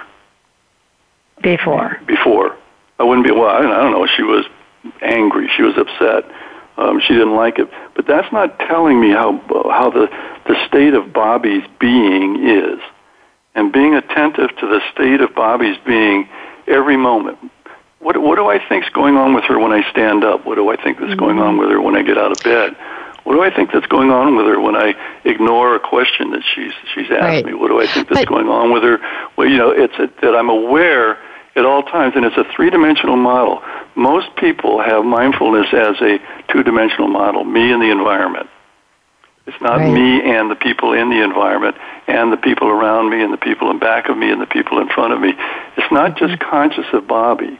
Before. 1.42 1.98
Before, 2.07 2.57
I 2.98 3.05
wouldn't 3.05 3.26
be. 3.26 3.32
Well, 3.32 3.48
I 3.48 3.62
don't, 3.62 3.72
I 3.72 3.82
don't 3.82 3.92
know. 3.92 4.07
She 4.07 4.22
was 4.22 4.44
angry. 5.01 5.51
She 5.57 5.62
was 5.62 5.74
upset. 5.76 6.30
Um, 6.76 7.01
she 7.01 7.14
didn't 7.14 7.34
like 7.34 7.59
it. 7.59 7.68
But 7.96 8.07
that's 8.07 8.30
not 8.32 8.59
telling 8.61 9.01
me 9.01 9.11
how 9.11 9.40
how 9.70 9.90
the 9.90 10.09
the 10.46 10.57
state 10.68 10.92
of 10.92 11.12
Bobbie's 11.12 11.64
being 11.78 12.46
is, 12.46 12.80
and 13.55 13.72
being 13.72 13.94
attentive 13.94 14.51
to 14.61 14.66
the 14.66 14.80
state 14.92 15.22
of 15.22 15.34
Bobbie's 15.34 15.78
being 15.86 16.28
every 16.71 16.97
moment 16.97 17.39
what 18.01 18.21
what 18.21 18.37
do 18.37 18.49
I 18.49 18.59
think 18.66 18.85
is 18.85 18.91
going 18.91 19.16
on 19.16 19.35
with 19.35 19.45
her 19.45 19.59
when 19.59 19.73
I 19.73 19.89
stand 19.91 20.25
up? 20.25 20.45
What 20.45 20.57
do 20.57 20.71
I 20.71 20.77
think 20.77 20.99
that's 20.99 21.11
mm-hmm. 21.11 21.21
going 21.21 21.39
on 21.39 21.59
with 21.59 21.71
her 21.71 21.81
when 21.81 21.97
I 21.97 22.03
get 22.03 22.18
out 22.18 22.33
of 22.33 22.43
bed? 22.43 22.77
What 23.25 23.35
do 23.35 23.43
I 23.43 23.55
think 23.55 23.71
that's 23.73 23.87
going 23.87 24.11
on 24.11 24.37
with 24.37 24.47
her 24.47 24.59
when 24.59 24.75
I 24.75 24.95
ignore 25.25 25.77
a 25.77 25.81
question 25.81 26.31
that 26.31 26.43
she's 26.43 26.73
she's 26.95 27.11
asked 27.11 27.21
right. 27.21 27.45
me? 27.45 27.55
What 27.55 27.68
do 27.68 27.81
I 27.81 27.87
think 27.87 28.09
that's 28.09 28.23
but, 28.23 28.29
going 28.29 28.49
on 28.49 28.73
with 28.73 28.83
her? 28.83 28.99
Well, 29.37 29.47
you 29.47 29.59
know, 29.59 29.71
it's 29.71 29.95
a, 29.99 30.11
that 30.23 30.35
I'm 30.35 30.49
aware 30.49 31.18
at 31.57 31.66
all 31.66 31.83
times, 31.83 32.14
and 32.16 32.25
it's 32.25 32.37
a 32.37 32.45
three-dimensional 32.55 33.16
model. 33.16 33.62
Most 33.97 34.35
people 34.37 34.81
have 34.81 35.05
mindfulness 35.05 35.66
as 35.75 36.01
a 36.01 36.18
two-dimensional 36.49 37.09
model: 37.09 37.45
me 37.45 37.71
and 37.71 37.83
the 37.83 37.91
environment. 37.91 38.49
It's 39.51 39.61
not 39.61 39.78
right. 39.78 39.92
me 39.92 40.22
and 40.22 40.51
the 40.51 40.57
people 40.57 40.92
in 40.92 41.11
the 41.11 41.22
environment 41.22 41.76
and 42.07 42.32
the 42.32 42.36
people 42.36 42.68
around 42.68 43.11
me 43.11 43.22
and 43.22 43.32
the 43.32 43.38
people 43.38 43.70
in 43.70 43.78
back 43.78 44.09
of 44.09 44.16
me 44.16 44.30
and 44.30 44.40
the 44.40 44.46
people 44.46 44.80
in 44.80 44.88
front 44.88 45.12
of 45.12 45.20
me. 45.20 45.34
It's 45.76 45.92
not 45.92 46.16
just 46.16 46.34
mm-hmm. 46.34 46.51
conscious 46.51 46.86
of 46.92 47.07
Bobbie 47.07 47.59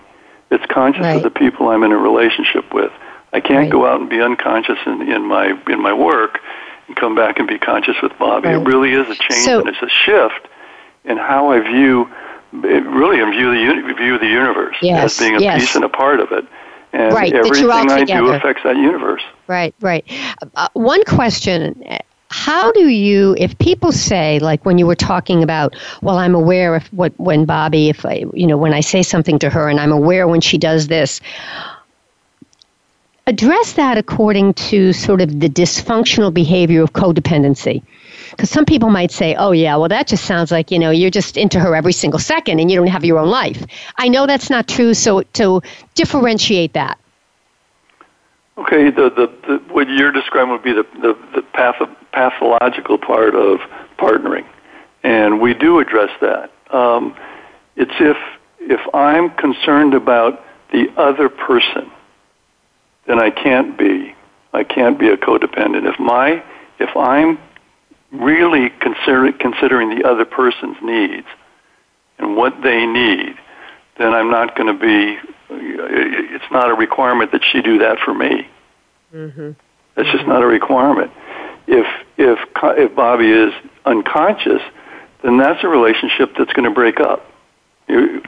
it's 0.51 0.67
conscious 0.67 1.03
right. 1.03 1.17
of 1.17 1.23
the 1.23 1.31
people 1.31 1.69
I'm 1.69 1.83
in 1.85 1.93
a 1.93 1.97
relationship 1.97 2.75
with. 2.75 2.93
I 3.33 3.41
can't 3.41 3.59
right. 3.59 3.71
go 3.71 3.87
out 3.87 4.01
and 4.01 4.11
be 4.11 4.21
unconscious 4.21 4.79
in, 4.85 5.03
in 5.03 5.25
my 5.27 5.57
in 5.69 5.81
my 5.81 5.93
work 5.93 6.41
and 6.89 6.97
come 6.97 7.15
back 7.15 7.39
and 7.39 7.47
be 7.47 7.59
conscious 7.59 7.95
with 8.03 8.17
Bobbie. 8.19 8.49
It 8.49 8.67
really 8.67 8.93
is 8.93 9.09
a 9.09 9.15
change 9.15 9.45
so, 9.45 9.61
and 9.61 9.69
it's 9.69 9.81
a 9.81 9.89
shift 9.89 10.49
in 11.05 11.17
how 11.17 11.53
I 11.53 11.61
view 11.61 12.11
it 12.53 12.85
really 12.85 13.19
view 13.31 13.55
the 13.55 13.95
view 13.95 14.15
of 14.17 14.21
the 14.21 14.27
universe 14.27 14.77
yes, 14.83 15.13
as 15.13 15.19
being 15.21 15.37
a 15.37 15.41
yes. 15.41 15.61
piece 15.61 15.77
and 15.77 15.85
a 15.85 15.89
part 15.89 16.19
of 16.19 16.33
it. 16.33 16.45
And 16.93 17.13
right, 17.13 17.33
everything 17.33 17.71
I 17.71 18.01
together. 18.01 18.23
do 18.23 18.33
affects 18.33 18.63
that 18.65 18.77
universe. 18.77 19.23
Right, 19.47 19.75
right. 19.81 20.05
Uh, 20.57 20.69
one 20.73 21.05
question 21.05 21.85
how 22.31 22.71
do 22.73 22.89
you 22.89 23.35
if 23.39 23.59
people 23.59 23.91
say 23.91 24.39
like 24.39 24.65
when 24.65 24.79
you 24.79 24.87
were 24.87 24.95
talking 24.95 25.43
about 25.43 25.75
well 26.01 26.17
i'm 26.17 26.35
aware 26.35 26.77
of 26.77 26.87
what 26.93 27.13
when 27.19 27.45
bobbie 27.45 27.89
if 27.89 28.07
i 28.07 28.25
you 28.33 28.47
know 28.47 28.57
when 28.57 28.73
i 28.73 28.81
say 28.81 29.03
something 29.03 29.39
to 29.39 29.51
her 29.51 29.69
and 29.69 29.81
i'm 29.81 29.91
aware 29.91 30.29
when 30.29 30.41
she 30.41 30.57
does 30.57 30.87
this 30.87 31.21
address 33.27 33.73
that 33.73 33.99
according 33.99 34.55
to 34.55 34.93
sort 34.93 35.21
of 35.21 35.41
the 35.41 35.49
dysfunctional 35.49 36.33
behavior 36.33 36.83
of 36.83 36.93
codependency 36.93 37.83
because 38.31 38.51
some 38.51 38.65
people 38.65 38.91
might 38.91 39.11
say 39.11 39.35
oh 39.37 39.53
yeah 39.53 39.77
well 39.77 39.89
that 39.89 40.07
just 40.07 40.25
sounds 40.25 40.51
like 40.51 40.71
you 40.71 40.79
know 40.79 40.91
you're 40.91 41.11
just 41.11 41.37
into 41.37 41.59
her 41.59 41.75
every 41.75 41.93
single 41.93 42.19
second 42.19 42.61
and 42.61 42.71
you 42.71 42.77
don't 42.77 42.87
have 42.87 43.05
your 43.05 43.19
own 43.19 43.29
life 43.29 43.65
i 43.97 44.09
know 44.09 44.27
that's 44.27 44.51
not 44.51 44.67
true 44.69 44.95
so 44.95 45.23
to 45.23 45.61
differentiate 45.95 46.73
that 46.73 46.99
Okay, 48.61 48.91
the, 48.91 49.09
the, 49.09 49.33
the 49.49 49.73
what 49.73 49.89
you're 49.89 50.13
describing 50.13 50.53
would 50.53 50.63
be 50.63 50.75
the 50.75 50.87
the, 51.01 51.17
the 51.35 51.43
path, 51.55 51.77
pathological 52.13 52.99
part 52.99 53.35
of 53.35 53.59
partnering, 53.97 54.45
and 55.03 55.41
we 55.41 55.55
do 55.55 55.79
address 55.79 56.11
that. 56.21 56.53
Um, 56.71 57.17
it's 57.77 57.95
if 57.99 58.19
if 58.59 58.81
I'm 58.95 59.31
concerned 59.31 59.95
about 59.95 60.45
the 60.73 60.93
other 60.99 61.31
person, 61.31 61.91
then 63.07 63.19
I 63.19 63.31
can't 63.31 63.79
be 63.79 64.15
I 64.53 64.63
can't 64.63 64.99
be 64.99 65.09
a 65.09 65.17
codependent. 65.17 65.89
If 65.91 65.99
my 65.99 66.43
if 66.79 66.95
I'm 66.95 67.39
really 68.13 68.71
consider, 68.81 69.33
considering 69.33 69.97
the 69.97 70.09
other 70.09 70.25
person's 70.25 70.77
needs 70.83 71.27
and 72.19 72.37
what 72.37 72.63
they 72.63 72.87
need, 72.87 73.37
then 73.99 74.13
I'm 74.15 74.31
not 74.31 74.57
going 74.57 74.67
to 74.67 74.79
be 74.79 75.19
it's 75.53 76.51
not 76.53 76.71
a 76.71 76.75
requirement 76.75 77.33
that 77.33 77.43
she 77.45 77.61
do 77.61 77.79
that 77.79 77.99
for 77.99 78.15
me. 78.15 78.49
Mm-hmm. 79.13 79.51
That's 79.97 80.11
just 80.11 80.27
not 80.27 80.43
a 80.43 80.47
requirement. 80.47 81.11
If 81.67 81.87
if 82.17 82.39
if 82.63 82.95
Bobbie 82.95 83.31
is 83.31 83.53
unconscious, 83.85 84.63
then 85.23 85.39
that's 85.39 85.63
a 85.65 85.69
relationship 85.69 86.35
that's 86.39 86.53
going 86.53 86.69
to 86.69 86.75
break 86.75 87.01
up, 87.01 87.31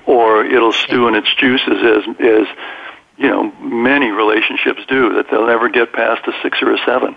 or 0.07 0.45
it'll 0.45 0.73
stew 0.73 1.09
in 1.09 1.15
its 1.15 1.33
juices 1.35 1.69
as 1.69 2.17
as 2.21 2.47
you 3.17 3.29
know 3.29 3.53
many 3.61 4.11
relationships 4.11 4.81
do. 4.89 5.15
That 5.15 5.27
they'll 5.31 5.47
never 5.47 5.69
get 5.69 5.93
past 5.93 6.27
a 6.27 6.33
six 6.43 6.61
or 6.63 6.73
a 6.75 6.79
seven. 6.85 7.17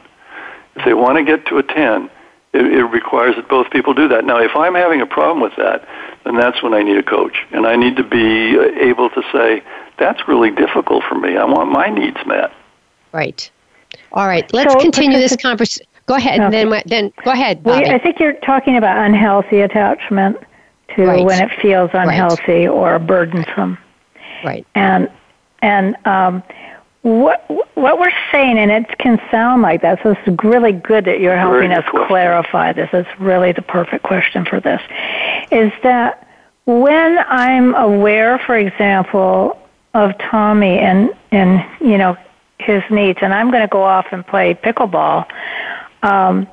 If 0.76 0.86
they 0.86 0.94
want 0.94 1.18
to 1.18 1.24
get 1.24 1.48
to 1.48 1.58
a 1.58 1.64
ten, 1.64 2.10
it, 2.56 2.66
it 2.74 2.84
requires 2.86 3.36
that 3.36 3.48
both 3.50 3.70
people 3.70 3.94
do 3.94 4.08
that. 4.08 4.26
Now, 4.26 4.40
if 4.40 4.56
I'm 4.56 4.76
having 4.76 5.02
a 5.02 5.06
problem 5.06 5.42
with 5.42 5.56
that, 5.58 5.88
then 6.24 6.36
that's 6.36 6.64
when 6.64 6.74
I 6.74 6.82
need 6.82 6.98
a 6.98 7.04
coach, 7.04 7.38
and 7.52 7.66
I 7.66 7.76
need 7.76 7.96
to 7.98 8.04
be 8.04 8.58
able 8.58 9.10
to 9.12 9.22
say 9.32 9.64
that's 9.98 10.28
really 10.28 10.52
difficult 10.52 11.04
for 11.08 11.16
me. 11.16 11.38
I 11.38 11.46
want 11.46 11.72
my 11.72 11.88
needs 11.90 12.18
met. 12.26 12.52
Right. 13.12 13.50
All 14.12 14.28
right. 14.28 14.52
Let's 14.54 14.74
so, 14.74 14.80
continue 14.80 15.18
this 15.18 15.36
conversation. 15.36 15.88
Go 16.08 16.16
ahead. 16.16 16.40
Okay. 16.40 16.64
Then, 16.64 16.82
then 16.86 17.14
go 17.24 17.32
ahead. 17.32 17.64
Bobbie. 17.64 17.90
I 17.90 17.98
think 17.98 18.20
you're 18.20 18.34
talking 18.34 18.78
about 18.78 18.98
unhealthy 18.98 19.62
attachment 19.62 20.38
to 20.96 21.06
right. 21.06 21.26
when 21.26 21.42
it 21.42 21.52
feels 21.62 21.90
unhealthy 21.94 22.66
right. 22.66 22.68
or 22.68 23.00
burdensome. 23.00 23.78
Right. 24.44 24.66
And 24.76 25.10
and 25.62 25.96
um, 26.06 26.44
what 27.06 27.48
what 27.76 28.00
we're 28.00 28.12
saying, 28.32 28.58
and 28.58 28.72
it 28.72 28.98
can 28.98 29.22
sound 29.30 29.62
like 29.62 29.84
that. 29.84 30.02
So 30.02 30.16
it's 30.18 30.44
really 30.44 30.72
good 30.72 31.06
that 31.06 31.20
you're 31.20 31.38
helping 31.38 31.72
us 31.72 31.86
clarify 32.08 32.74
this. 32.74 32.90
It's 32.94 33.20
really 33.20 33.52
the 33.52 33.62
perfect 33.62 34.02
question 34.02 34.44
for 34.44 34.60
this. 34.60 34.82
Is 35.52 35.72
that 35.84 36.28
when 36.66 37.20
I'm 37.28 37.76
aware, 37.76 38.40
for 38.40 38.58
example, 38.58 39.56
of 39.94 40.18
Tommy 40.18 40.80
and 40.80 41.12
and 41.32 41.64
you 41.80 42.00
know 42.00 42.18
his 42.58 42.82
needs, 42.90 43.20
and 43.22 43.36
I'm 43.36 43.52
going 43.52 43.62
to 43.62 43.68
go 43.68 43.84
off 43.84 44.08
and 44.12 44.26
play 44.26 44.56
pickleball, 44.56 45.28
um, 46.02 46.48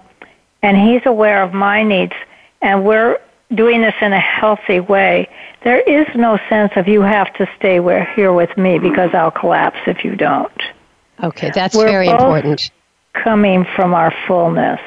and 0.60 0.76
he's 0.76 1.00
aware 1.06 1.42
of 1.42 1.54
my 1.54 1.82
needs, 1.82 2.12
and 2.60 2.84
we're 2.84 3.18
doing 3.54 3.82
this 3.82 3.94
in 4.00 4.12
a 4.12 4.20
healthy 4.20 4.80
way, 4.80 5.28
there 5.64 5.80
is 5.80 6.06
no 6.14 6.38
sense 6.48 6.72
of 6.76 6.88
you 6.88 7.02
have 7.02 7.32
to 7.34 7.48
stay 7.56 7.80
where, 7.80 8.04
here 8.14 8.32
with 8.32 8.56
me 8.56 8.78
because 8.78 9.10
I'll 9.14 9.30
collapse 9.30 9.78
if 9.86 10.04
you 10.04 10.16
don't. 10.16 10.62
Okay, 11.22 11.50
that's 11.54 11.76
we're 11.76 11.86
very 11.86 12.08
important. 12.08 12.70
Coming 13.12 13.66
from 13.76 13.94
our 13.94 14.12
fullness, 14.26 14.80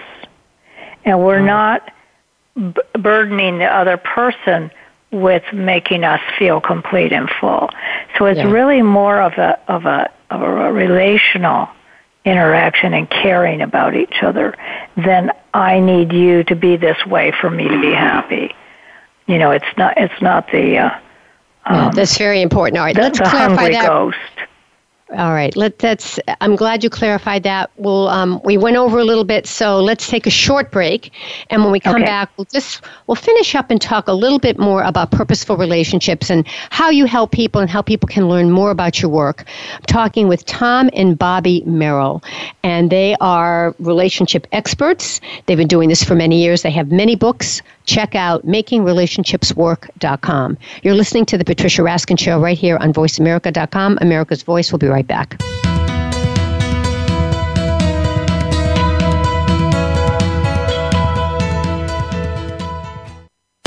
and 1.06 1.24
we're 1.24 1.40
mm. 1.40 1.46
not 1.46 1.92
b- 2.56 3.00
burdening 3.00 3.60
the 3.60 3.66
other 3.66 3.98
person 3.98 4.72
with 5.12 5.44
making 5.54 6.04
us 6.04 6.20
feel 6.38 6.60
complete 6.60 7.14
and 7.14 7.30
full. 7.40 7.70
So 8.18 8.26
it's 8.26 8.40
yeah. 8.40 8.52
really 8.52 8.82
more 8.82 9.22
of 9.22 9.34
a 9.34 9.60
of 9.72 9.86
a 9.86 10.12
of 10.30 10.42
a 10.42 10.74
relational 10.74 11.70
interaction 12.26 12.94
and 12.94 13.10
caring 13.10 13.62
about 13.62 13.96
each 13.96 14.22
other, 14.22 14.56
then 14.98 15.32
I 15.54 15.80
need 15.80 16.12
you 16.12 16.44
to 16.46 16.56
be 16.56 16.76
this 16.76 16.98
way 17.06 17.32
for 17.40 17.50
me 17.50 17.68
to 17.68 17.82
be 17.82 17.92
happy. 17.92 18.54
You 19.28 19.38
know, 19.38 19.52
it's 19.52 19.66
not 19.78 19.98
it's 19.98 20.22
not 20.22 20.52
the 20.52 20.78
uh, 20.78 21.00
um, 21.66 21.92
that's 21.94 22.18
very 22.18 22.42
important. 22.42 22.78
All 22.78 22.86
right, 22.86 22.96
let's 22.96 23.18
the 23.18 23.26
clarify 23.26 23.56
hungry 23.56 23.74
that. 23.74 23.88
ghost. 23.88 24.18
All 25.12 25.34
right, 25.34 25.56
let 25.56 25.78
that's. 25.78 26.20
I'm 26.42 26.56
glad 26.56 26.84
you 26.84 26.90
clarified 26.90 27.44
that. 27.44 27.70
We'll 27.78 28.08
um, 28.08 28.42
we 28.44 28.58
went 28.58 28.76
over 28.76 28.98
a 28.98 29.04
little 29.04 29.24
bit, 29.24 29.46
so 29.46 29.80
let's 29.80 30.08
take 30.10 30.26
a 30.26 30.32
short 30.32 30.72
break, 30.72 31.12
and 31.52 31.62
when 31.62 31.72
we 31.72 31.80
come 31.80 31.98
Okay. 31.98 32.06
back, 32.06 32.32
we'll 32.38 32.46
just 32.46 32.82
we'll 33.06 33.14
finish 33.16 33.54
up 33.54 33.70
and 33.70 33.80
talk 33.80 34.08
a 34.08 34.14
little 34.14 34.40
bit 34.40 34.58
more 34.58 34.82
about 34.82 35.12
purposeful 35.12 35.58
relationships 35.58 36.32
and 36.32 36.48
how 36.72 36.90
you 36.90 37.06
help 37.06 37.32
people 37.32 37.62
and 37.62 37.70
how 37.70 37.84
people 37.84 38.08
can 38.08 38.28
learn 38.30 38.50
more 38.50 38.72
about 38.72 39.00
your 39.00 39.12
work. 39.12 39.46
I'm 39.76 39.84
talking 39.84 40.28
with 40.28 40.44
Tom 40.48 40.90
and 40.92 41.16
Bobbie 41.20 41.62
Merrill, 41.68 42.24
and 42.64 42.90
they 42.90 43.16
are 43.22 43.76
relationship 43.78 44.48
experts. 44.54 45.22
They've 45.46 45.56
been 45.58 45.68
doing 45.68 45.88
this 45.88 46.04
for 46.04 46.16
many 46.16 46.42
years. 46.42 46.64
They 46.64 46.72
have 46.72 46.92
many 46.92 47.16
books. 47.16 47.62
Check 47.86 48.16
out 48.16 48.46
makingrelationshipswork.com. 48.46 50.58
You're 50.84 50.96
listening 50.96 51.26
to 51.28 51.38
the 51.38 51.46
Patricia 51.46 51.82
Raskin 51.82 52.20
Show 52.20 52.40
right 52.40 52.58
here 52.58 52.78
on 52.78 52.94
VoiceAmerica.com. 52.94 54.00
America's 54.02 54.44
Voice. 54.44 54.72
We'll 54.72 54.80
be 54.80 54.88
right 54.88 55.08
back. 55.08 55.40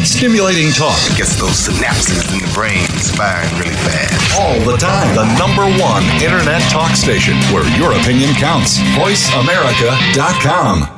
Stimulating 0.02 0.72
talk 0.72 0.98
it 1.06 1.16
Gets 1.16 1.36
those 1.38 1.68
synapses 1.68 2.32
in 2.32 2.40
the 2.40 2.50
brain 2.52 2.84
firing 3.14 3.48
really 3.58 3.76
fast. 3.86 4.36
all 4.40 4.58
the 4.68 4.76
time. 4.76 5.14
The 5.14 5.26
number 5.38 5.62
one 5.80 6.02
internet 6.22 6.60
talk 6.72 6.96
station 6.96 7.34
where 7.54 7.62
your 7.78 7.92
opinion 7.92 8.34
counts. 8.34 8.78
VoiceAmerica.com. 8.98 10.97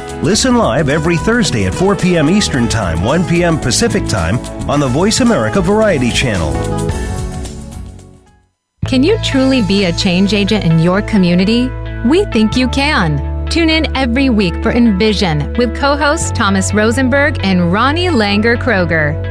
Listen 0.21 0.55
live 0.55 0.89
every 0.89 1.17
Thursday 1.17 1.65
at 1.65 1.73
4 1.73 1.95
p.m. 1.95 2.29
Eastern 2.29 2.67
Time, 2.67 3.03
1 3.03 3.27
p.m. 3.27 3.59
Pacific 3.59 4.05
Time 4.05 4.37
on 4.69 4.79
the 4.79 4.87
Voice 4.87 5.19
America 5.19 5.59
Variety 5.59 6.11
Channel. 6.11 6.53
Can 8.85 9.01
you 9.01 9.17
truly 9.23 9.63
be 9.63 9.85
a 9.85 9.93
change 9.93 10.35
agent 10.35 10.63
in 10.63 10.77
your 10.77 11.01
community? 11.01 11.69
We 12.07 12.25
think 12.25 12.55
you 12.55 12.67
can. 12.67 13.47
Tune 13.47 13.71
in 13.71 13.97
every 13.97 14.29
week 14.29 14.53
for 14.61 14.71
Envision 14.71 15.53
with 15.53 15.75
co 15.75 15.97
hosts 15.97 16.29
Thomas 16.29 16.71
Rosenberg 16.71 17.43
and 17.43 17.73
Ronnie 17.73 18.09
Langer 18.09 18.61
Kroger. 18.61 19.30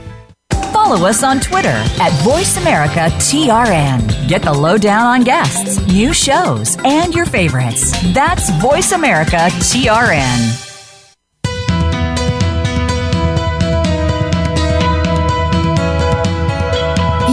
Follow 0.71 1.05
us 1.07 1.23
on 1.23 1.39
Twitter 1.39 1.69
at 1.69 2.11
VoiceAmericaTRN. 2.23 4.27
Get 4.27 4.41
the 4.41 4.51
lowdown 4.53 5.05
on 5.05 5.23
guests, 5.23 5.79
new 5.87 6.13
shows, 6.13 6.77
and 6.85 7.13
your 7.13 7.25
favorites. 7.25 7.91
That's 8.13 8.49
VoiceAmericaTRN. 8.51 10.67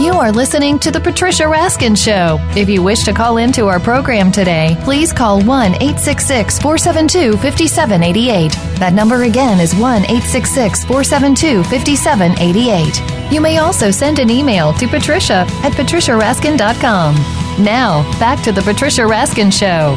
You 0.03 0.13
are 0.13 0.31
listening 0.31 0.79
to 0.79 0.91
The 0.91 0.99
Patricia 0.99 1.43
Raskin 1.43 1.95
Show. 1.97 2.37
If 2.57 2.69
you 2.69 2.81
wish 2.83 3.03
to 3.03 3.13
call 3.13 3.37
into 3.37 3.67
our 3.67 3.79
program 3.79 4.31
today, 4.31 4.77
please 4.81 5.11
call 5.13 5.41
1 5.41 5.45
866 5.75 6.59
472 6.59 7.33
5788. 7.37 8.51
That 8.79 8.93
number 8.93 9.23
again 9.23 9.59
is 9.59 9.75
1 9.75 10.03
866 10.03 10.85
472 10.85 11.63
5788. 11.63 13.18
You 13.31 13.41
may 13.41 13.59
also 13.59 13.91
send 13.91 14.17
an 14.19 14.29
email 14.31 14.73
to 14.73 14.87
patricia 14.87 15.45
at 15.63 15.73
patriciaraskin.com. 15.73 17.15
Now, 17.63 18.03
back 18.19 18.43
to 18.43 18.51
The 18.51 18.61
Patricia 18.61 19.01
Raskin 19.03 19.51
Show. 19.53 19.95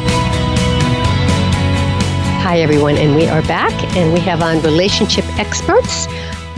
Hi, 2.43 2.59
everyone, 2.59 2.97
and 2.97 3.15
we 3.15 3.25
are 3.27 3.41
back, 3.43 3.71
and 3.97 4.13
we 4.13 4.19
have 4.19 4.43
on 4.43 4.61
relationship 4.61 5.25
experts, 5.39 6.07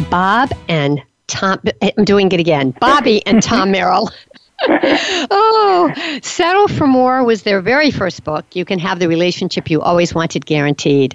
Bob 0.10 0.52
and 0.68 1.02
Tom. 1.28 1.60
I'm 1.82 2.04
doing 2.04 2.30
it 2.32 2.40
again. 2.42 2.72
Bobbie 2.82 3.26
and 3.26 3.42
Tom 3.42 3.72
Merrill. 3.72 4.10
oh, 4.68 6.20
Settle 6.24 6.70
for 6.70 6.88
More 6.88 7.26
was 7.26 7.44
their 7.44 7.60
very 7.60 7.92
first 7.92 8.24
book. 8.24 8.46
You 8.54 8.64
can 8.64 8.80
have 8.80 9.00
the 9.00 9.08
relationship 9.10 9.70
you 9.70 9.82
always 9.82 10.16
wanted 10.16 10.46
guaranteed. 10.46 11.14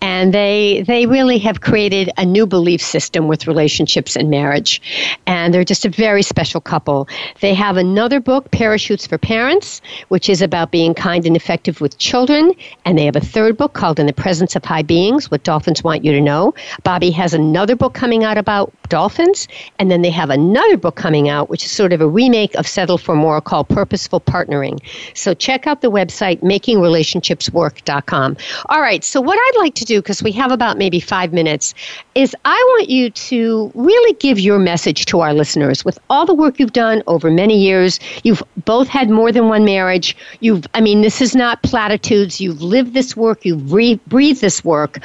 And 0.00 0.32
they 0.32 0.84
they 0.86 1.04
really 1.04 1.38
have 1.38 1.60
created 1.60 2.10
a 2.16 2.24
new 2.24 2.46
belief 2.46 2.80
system 2.80 3.28
with 3.28 3.46
relationships 3.46 4.16
and 4.16 4.30
marriage. 4.30 4.80
And 5.26 5.52
they're 5.52 5.64
just 5.64 5.84
a 5.84 5.90
very 5.90 6.22
special 6.22 6.62
couple. 6.62 7.08
They 7.40 7.52
have 7.52 7.76
another 7.76 8.20
book, 8.20 8.50
Parachutes 8.52 9.06
for 9.06 9.18
Parents, 9.18 9.82
which 10.08 10.30
is 10.30 10.40
about 10.40 10.70
being 10.70 10.94
kind 10.94 11.26
and 11.26 11.36
effective 11.36 11.82
with 11.82 11.98
children. 11.98 12.54
And 12.86 12.96
they 12.96 13.04
have 13.04 13.16
a 13.16 13.20
third 13.20 13.58
book 13.58 13.74
called 13.74 14.00
In 14.00 14.06
the 14.06 14.14
Presence 14.14 14.56
of 14.56 14.64
High 14.64 14.82
Beings, 14.82 15.30
What 15.30 15.44
Dolphins 15.44 15.84
Want 15.84 16.04
You 16.04 16.12
to 16.12 16.20
Know. 16.22 16.54
Bobbie 16.84 17.10
has 17.10 17.34
another 17.34 17.76
book 17.76 17.92
coming 17.92 18.24
out 18.24 18.38
about 18.38 18.72
dolphins. 18.88 19.46
And 19.78 19.90
then 19.90 20.00
they 20.00 20.10
have 20.10 20.30
another 20.30 20.78
book 20.78 20.96
coming 20.96 21.28
out, 21.28 21.50
which 21.50 21.64
is 21.66 21.70
sort 21.70 21.92
of 21.92 22.00
a 22.00 22.08
remake 22.08 22.54
of 22.54 22.66
Settle 22.78 22.96
for 22.96 23.16
More 23.16 23.40
called 23.40 23.68
Purposeful 23.68 24.20
Partnering. 24.20 24.78
So 25.12 25.34
check 25.34 25.66
out 25.66 25.80
the 25.80 25.90
website, 25.90 26.42
makingrelationshipswork.com. 26.42 28.36
All 28.68 28.80
right, 28.80 29.02
so 29.02 29.20
what 29.20 29.36
I'd 29.36 29.58
like 29.58 29.74
to 29.74 29.84
do, 29.84 30.00
because 30.00 30.22
we 30.22 30.30
have 30.30 30.52
about 30.52 30.78
maybe 30.78 31.00
five 31.00 31.32
minutes, 31.32 31.74
is 32.14 32.36
I 32.44 32.54
want 32.54 32.88
you 32.88 33.10
to 33.10 33.72
really 33.74 34.14
give 34.20 34.38
your 34.38 34.60
message 34.60 35.06
to 35.06 35.18
our 35.18 35.34
listeners 35.34 35.84
with 35.84 35.98
all 36.08 36.24
the 36.24 36.34
work 36.34 36.60
you've 36.60 36.72
done 36.72 37.02
over 37.08 37.32
many 37.32 37.58
years. 37.58 37.98
You've 38.22 38.44
both 38.64 38.86
had 38.86 39.10
more 39.10 39.32
than 39.32 39.48
one 39.48 39.64
marriage. 39.64 40.16
You've, 40.38 40.64
I 40.72 40.80
mean, 40.80 41.00
this 41.00 41.20
is 41.20 41.34
not 41.34 41.60
platitudes. 41.64 42.40
You've 42.40 42.62
lived 42.62 42.94
this 42.94 43.16
work, 43.16 43.44
you've 43.44 43.66
breathed, 43.66 44.04
breathed 44.06 44.40
this 44.40 44.64
work. 44.64 45.00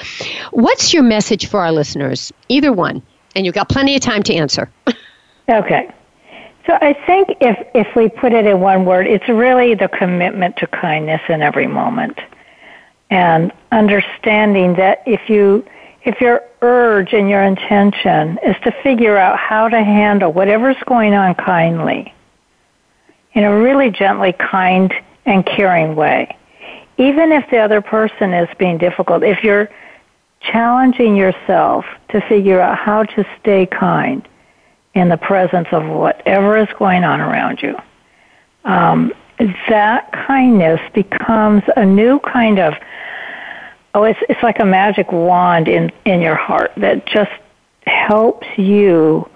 What's 0.52 0.94
your 0.94 1.02
message 1.02 1.48
for 1.48 1.60
our 1.60 1.72
listeners? 1.72 2.32
Either 2.50 2.72
one. 2.72 3.02
And 3.36 3.48
you've 3.48 3.56
got 3.56 3.68
plenty 3.68 3.96
of 3.96 4.02
time 4.02 4.22
to 4.22 4.36
answer. 4.36 4.70
Okay. 5.50 5.92
So 6.66 6.78
I 6.82 6.94
think 7.06 7.38
if 7.42 7.58
if 7.74 7.96
we 7.96 8.10
put 8.10 8.32
it 8.32 8.46
in 8.46 8.60
one 8.60 8.86
word, 8.86 9.08
it's 9.08 9.28
really 9.28 9.76
the 9.76 9.90
commitment 9.90 10.56
to 10.58 10.68
kindness 10.68 11.22
in 11.28 11.42
every 11.42 11.68
moment. 11.68 12.20
And 13.10 13.52
understanding 13.72 14.76
that 14.76 15.04
if 15.06 15.30
you 15.30 15.66
if 16.04 16.20
your 16.22 16.44
urge 16.62 17.14
and 17.14 17.30
your 17.30 17.44
intention 17.44 18.40
is 18.46 18.56
to 18.64 18.72
figure 18.84 19.18
out 19.18 19.38
how 19.38 19.68
to 19.70 19.84
handle 19.84 20.32
whatever's 20.32 20.82
going 20.86 21.14
on 21.14 21.36
kindly, 21.36 22.14
in 23.34 23.44
a 23.44 23.56
really 23.58 23.90
gently 23.90 24.34
kind 24.34 24.94
and 25.26 25.46
caring 25.46 25.96
way, 25.96 26.36
even 26.98 27.32
if 27.32 27.50
the 27.50 27.58
other 27.58 27.82
person 27.82 28.34
is 28.34 28.50
being 28.58 28.78
difficult, 28.78 29.24
if 29.24 29.44
you're 29.44 29.70
challenging 30.40 31.16
yourself 31.16 31.86
to 32.10 32.22
figure 32.22 32.60
out 32.60 32.78
how 32.78 33.04
to 33.04 33.26
stay 33.40 33.66
kind 33.66 34.28
in 34.94 35.10
the 35.10 35.18
presence 35.18 35.68
of 35.72 35.86
whatever 35.86 36.58
is 36.58 36.68
going 36.78 37.04
on 37.04 37.20
around 37.20 37.62
you, 37.62 37.76
um, 38.66 39.14
that 39.70 40.12
kindness 40.12 40.80
becomes 40.94 41.64
a 41.76 41.86
new 41.86 42.20
kind 42.20 42.60
of 42.60 42.74
oh, 43.96 44.04
it's 44.04 44.20
it's 44.30 44.42
like 44.44 44.60
a 44.60 44.66
magic 44.66 45.12
wand 45.12 45.68
in 45.68 45.92
in 46.06 46.22
your 46.22 46.36
heart 46.36 46.72
that 46.78 47.06
just 47.06 47.32
helps 47.86 48.48
you 48.58 49.30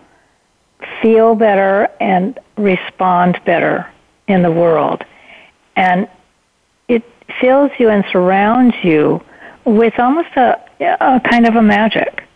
feel 1.02 1.36
better 1.36 1.90
and 2.00 2.40
respond 2.58 3.40
better 3.46 3.88
in 4.28 4.42
the 4.42 4.52
world, 4.52 5.04
and 5.76 6.08
it 6.88 7.04
fills 7.42 7.72
you 7.80 7.90
and 7.90 8.06
surrounds 8.12 8.76
you 8.84 9.22
with 9.66 9.94
almost 10.00 10.30
a, 10.36 10.60
a 10.80 11.20
kind 11.30 11.46
of 11.46 11.56
a 11.56 11.62
magic. 11.62 12.27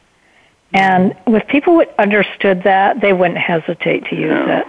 And 0.73 1.15
if 1.27 1.45
people 1.47 1.75
would 1.75 1.89
understood 1.99 2.63
that, 2.63 3.01
they 3.01 3.13
wouldn't 3.13 3.39
hesitate 3.39 4.05
to 4.05 4.15
use 4.15 4.47
it. 4.47 4.67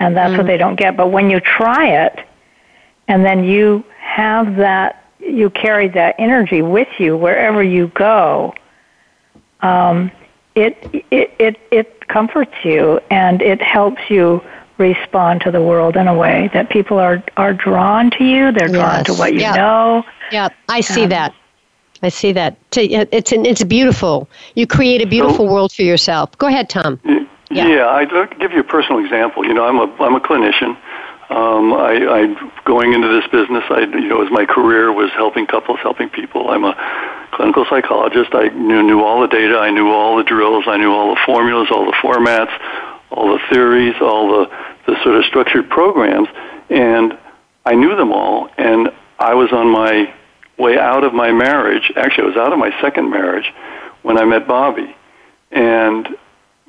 and 0.00 0.16
that's 0.16 0.32
Mm. 0.34 0.38
what 0.38 0.46
they 0.48 0.56
don't 0.56 0.74
get. 0.74 0.96
But 0.96 1.08
when 1.12 1.30
you 1.30 1.38
try 1.38 1.86
it, 1.86 2.18
and 3.06 3.24
then 3.24 3.44
you 3.44 3.84
have 4.00 4.56
that, 4.56 5.04
you 5.20 5.50
carry 5.50 5.86
that 5.88 6.16
energy 6.18 6.62
with 6.62 6.88
you 6.98 7.16
wherever 7.16 7.62
you 7.62 7.86
go. 7.94 8.54
Um, 9.60 10.10
it 10.56 10.76
it 11.10 11.32
it 11.38 11.56
it 11.70 12.08
comforts 12.08 12.54
you 12.64 13.00
and 13.10 13.40
it 13.40 13.62
helps 13.62 14.02
you 14.10 14.42
respond 14.78 15.40
to 15.42 15.50
the 15.52 15.62
world 15.62 15.96
in 15.96 16.08
a 16.08 16.14
way 16.14 16.50
that 16.52 16.68
people 16.70 16.98
are 16.98 17.22
are 17.36 17.54
drawn 17.54 18.10
to 18.12 18.24
you. 18.24 18.50
They're 18.52 18.68
drawn 18.68 18.96
Yes. 18.98 19.06
to 19.06 19.14
what 19.14 19.32
you 19.32 19.40
Yeah. 19.40 19.52
know. 19.54 20.04
Yeah, 20.32 20.48
I 20.68 20.80
see 20.80 21.04
Um, 21.04 21.08
that. 21.10 21.32
I 22.04 22.10
see 22.10 22.32
that. 22.32 22.56
It's 22.76 23.32
an, 23.32 23.46
it's 23.46 23.64
beautiful. 23.64 24.28
You 24.54 24.66
create 24.66 25.00
a 25.00 25.06
beautiful 25.06 25.46
world 25.46 25.72
for 25.72 25.82
yourself. 25.82 26.36
Go 26.38 26.46
ahead, 26.48 26.68
Tom. 26.68 27.00
Yeah, 27.50 27.88
I'd 27.88 28.12
like 28.12 28.30
to 28.30 28.36
give 28.36 28.52
you 28.52 28.60
a 28.60 28.64
personal 28.64 29.02
example. 29.02 29.44
You 29.44 29.54
know, 29.54 29.64
I'm 29.64 29.78
a 29.78 29.86
I'm 30.02 30.14
a 30.14 30.20
clinician. 30.20 30.76
Um, 31.30 31.72
I, 31.72 31.92
I 32.06 32.50
going 32.64 32.92
into 32.92 33.08
this 33.08 33.26
business, 33.30 33.64
I 33.70 33.80
you 33.80 34.08
know, 34.08 34.22
as 34.22 34.30
my 34.30 34.44
career 34.44 34.92
was 34.92 35.10
helping 35.12 35.46
couples, 35.46 35.78
helping 35.82 36.10
people. 36.10 36.50
I'm 36.50 36.64
a 36.64 36.74
clinical 37.32 37.64
psychologist. 37.70 38.34
I 38.34 38.48
knew, 38.48 38.82
knew 38.82 39.02
all 39.02 39.22
the 39.22 39.28
data. 39.28 39.58
I 39.58 39.70
knew 39.70 39.90
all 39.90 40.16
the 40.16 40.24
drills. 40.24 40.64
I 40.66 40.76
knew 40.76 40.92
all 40.92 41.14
the 41.14 41.20
formulas, 41.24 41.68
all 41.70 41.86
the 41.86 41.96
formats, 42.02 42.52
all 43.10 43.32
the 43.32 43.40
theories, 43.50 43.94
all 44.00 44.28
the 44.28 44.50
the 44.86 45.02
sort 45.02 45.16
of 45.16 45.24
structured 45.24 45.70
programs, 45.70 46.28
and 46.68 47.16
I 47.64 47.74
knew 47.74 47.96
them 47.96 48.12
all. 48.12 48.50
And 48.58 48.90
I 49.18 49.32
was 49.32 49.50
on 49.52 49.70
my 49.70 50.12
way 50.58 50.78
out 50.78 51.04
of 51.04 51.12
my 51.12 51.32
marriage. 51.32 51.92
Actually, 51.96 52.24
I 52.24 52.26
was 52.28 52.36
out 52.36 52.52
of 52.52 52.58
my 52.58 52.70
second 52.80 53.10
marriage 53.10 53.52
when 54.02 54.18
I 54.18 54.24
met 54.24 54.46
Bobbie, 54.46 54.94
and 55.50 56.08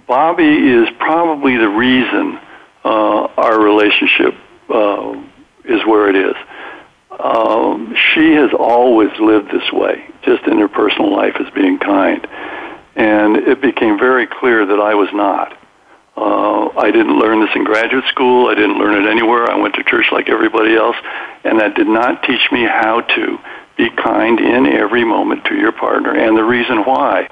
Bobbie 0.07 0.69
is 0.69 0.89
probably 0.99 1.57
the 1.57 1.69
reason 1.69 2.39
uh, 2.83 3.27
our 3.37 3.59
relationship 3.59 4.35
uh, 4.69 5.21
is 5.65 5.85
where 5.85 6.09
it 6.09 6.15
is. 6.15 6.35
Um, 7.19 7.95
she 8.13 8.33
has 8.33 8.51
always 8.57 9.09
lived 9.19 9.49
this 9.51 9.71
way, 9.71 10.05
just 10.23 10.43
in 10.43 10.59
her 10.59 10.67
personal 10.67 11.15
life 11.15 11.35
as 11.39 11.51
being 11.53 11.79
kind. 11.79 12.27
And 12.95 13.37
it 13.37 13.61
became 13.61 13.97
very 13.97 14.27
clear 14.27 14.65
that 14.65 14.79
I 14.79 14.95
was 14.95 15.09
not. 15.13 15.57
Uh, 16.15 16.69
I 16.77 16.91
didn't 16.91 17.19
learn 17.19 17.41
this 17.41 17.53
in 17.55 17.63
graduate 17.65 18.05
school. 18.09 18.47
I 18.47 18.55
didn't 18.55 18.77
learn 18.77 19.03
it 19.03 19.09
anywhere. 19.09 19.49
I 19.51 19.57
went 19.57 19.75
to 19.75 19.83
church 19.83 20.07
like 20.11 20.29
everybody 20.29 20.75
else, 20.75 20.95
and 21.43 21.59
that 21.59 21.75
did 21.75 21.87
not 21.87 22.23
teach 22.23 22.51
me 22.51 22.63
how 22.63 23.01
to 23.01 23.37
be 23.77 23.89
kind 23.89 24.39
in 24.39 24.65
every 24.65 25.03
moment 25.03 25.45
to 25.45 25.55
your 25.55 25.71
partner, 25.71 26.13
and 26.13 26.37
the 26.37 26.43
reason 26.43 26.79
why. 26.79 27.27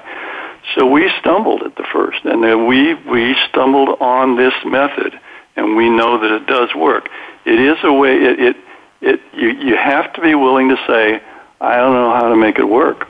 So 0.74 0.86
we 0.86 1.10
stumbled 1.20 1.62
at 1.62 1.76
the 1.76 1.84
first, 1.92 2.24
and 2.24 2.42
then 2.42 2.66
we 2.66 2.94
we 2.94 3.36
stumbled 3.48 4.00
on 4.00 4.36
this 4.36 4.54
method, 4.64 5.18
and 5.56 5.76
we 5.76 5.88
know 5.90 6.20
that 6.20 6.30
it 6.30 6.46
does 6.46 6.74
work. 6.74 7.08
It 7.44 7.60
is 7.60 7.78
a 7.82 7.92
way. 7.92 8.16
It 8.16 8.40
it, 8.40 8.56
it 9.00 9.20
you 9.34 9.48
you 9.50 9.76
have 9.76 10.12
to 10.14 10.20
be 10.20 10.34
willing 10.34 10.70
to 10.70 10.76
say, 10.86 11.20
I 11.60 11.76
don't 11.76 11.94
know 11.94 12.10
how 12.10 12.28
to 12.28 12.36
make 12.36 12.58
it 12.58 12.68
work, 12.68 13.06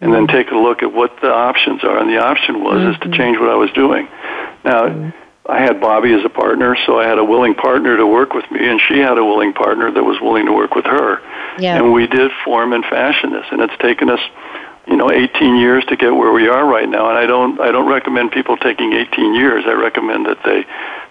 and 0.00 0.12
then 0.12 0.26
mm-hmm. 0.26 0.36
take 0.36 0.50
a 0.50 0.56
look 0.56 0.82
at 0.82 0.92
what 0.92 1.16
the 1.22 1.32
options 1.32 1.84
are. 1.84 1.98
And 1.98 2.10
the 2.10 2.18
option 2.18 2.62
was 2.62 2.94
is 2.94 3.00
to 3.00 3.08
mm-hmm. 3.08 3.12
change 3.12 3.38
what 3.38 3.50
I 3.50 3.56
was 3.56 3.70
doing. 3.72 4.08
Now. 4.64 4.88
Mm-hmm. 4.88 5.23
I 5.48 5.60
had 5.60 5.78
Bobbie 5.80 6.14
as 6.14 6.24
a 6.24 6.30
partner, 6.30 6.74
so 6.86 6.98
I 6.98 7.06
had 7.06 7.18
a 7.18 7.24
willing 7.24 7.54
partner 7.54 7.96
to 7.98 8.06
work 8.06 8.32
with 8.32 8.50
me, 8.50 8.66
and 8.66 8.80
she 8.80 8.98
had 8.98 9.18
a 9.18 9.24
willing 9.24 9.52
partner 9.52 9.90
that 9.90 10.02
was 10.02 10.18
willing 10.20 10.46
to 10.46 10.52
work 10.52 10.74
with 10.74 10.86
her. 10.86 11.20
Yeah. 11.58 11.76
And 11.76 11.92
we 11.92 12.06
did 12.06 12.30
form 12.44 12.72
and 12.72 12.84
fashion 12.84 13.32
this, 13.32 13.44
and 13.50 13.60
it's 13.60 13.76
taken 13.78 14.08
us, 14.08 14.20
you 14.86 14.96
know, 14.96 15.10
18 15.10 15.56
years 15.56 15.84
to 15.88 15.96
get 15.96 16.16
where 16.16 16.32
we 16.32 16.48
are 16.48 16.66
right 16.66 16.88
now. 16.88 17.10
And 17.10 17.18
I 17.18 17.26
don't, 17.26 17.60
I 17.60 17.70
don't 17.72 17.88
recommend 17.88 18.32
people 18.32 18.56
taking 18.56 18.94
18 18.94 19.34
years. 19.34 19.64
I 19.66 19.72
recommend 19.72 20.24
that 20.26 20.38
they, 20.44 20.64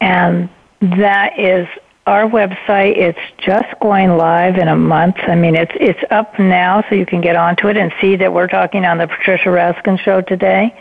And 0.00 0.48
that 0.80 1.38
is 1.38 1.68
our 2.06 2.28
website. 2.28 2.96
It's 2.96 3.18
just 3.38 3.68
going 3.80 4.16
live 4.16 4.56
in 4.56 4.68
a 4.68 4.76
month. 4.76 5.16
I 5.18 5.34
mean, 5.34 5.54
it's 5.54 5.72
it's 5.74 6.00
up 6.10 6.38
now 6.38 6.84
so 6.88 6.94
you 6.94 7.06
can 7.06 7.20
get 7.20 7.36
onto 7.36 7.68
it 7.68 7.76
and 7.76 7.92
see 8.00 8.16
that 8.16 8.32
we're 8.32 8.46
talking 8.46 8.84
on 8.84 8.98
the 8.98 9.06
Patricia 9.06 9.48
Raskin 9.48 9.98
show 9.98 10.20
today. 10.20 10.74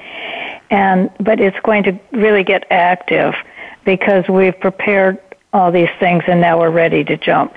And 0.70 1.10
but 1.20 1.40
it's 1.40 1.60
going 1.64 1.84
to 1.84 2.00
really 2.12 2.44
get 2.44 2.66
active 2.70 3.34
because 3.86 4.28
we've 4.28 4.60
prepared 4.60 5.20
all 5.54 5.72
these 5.72 5.90
things 6.00 6.24
and 6.28 6.42
now 6.42 6.60
we're 6.60 6.72
ready 6.72 7.04
to 7.04 7.16
jump 7.16 7.54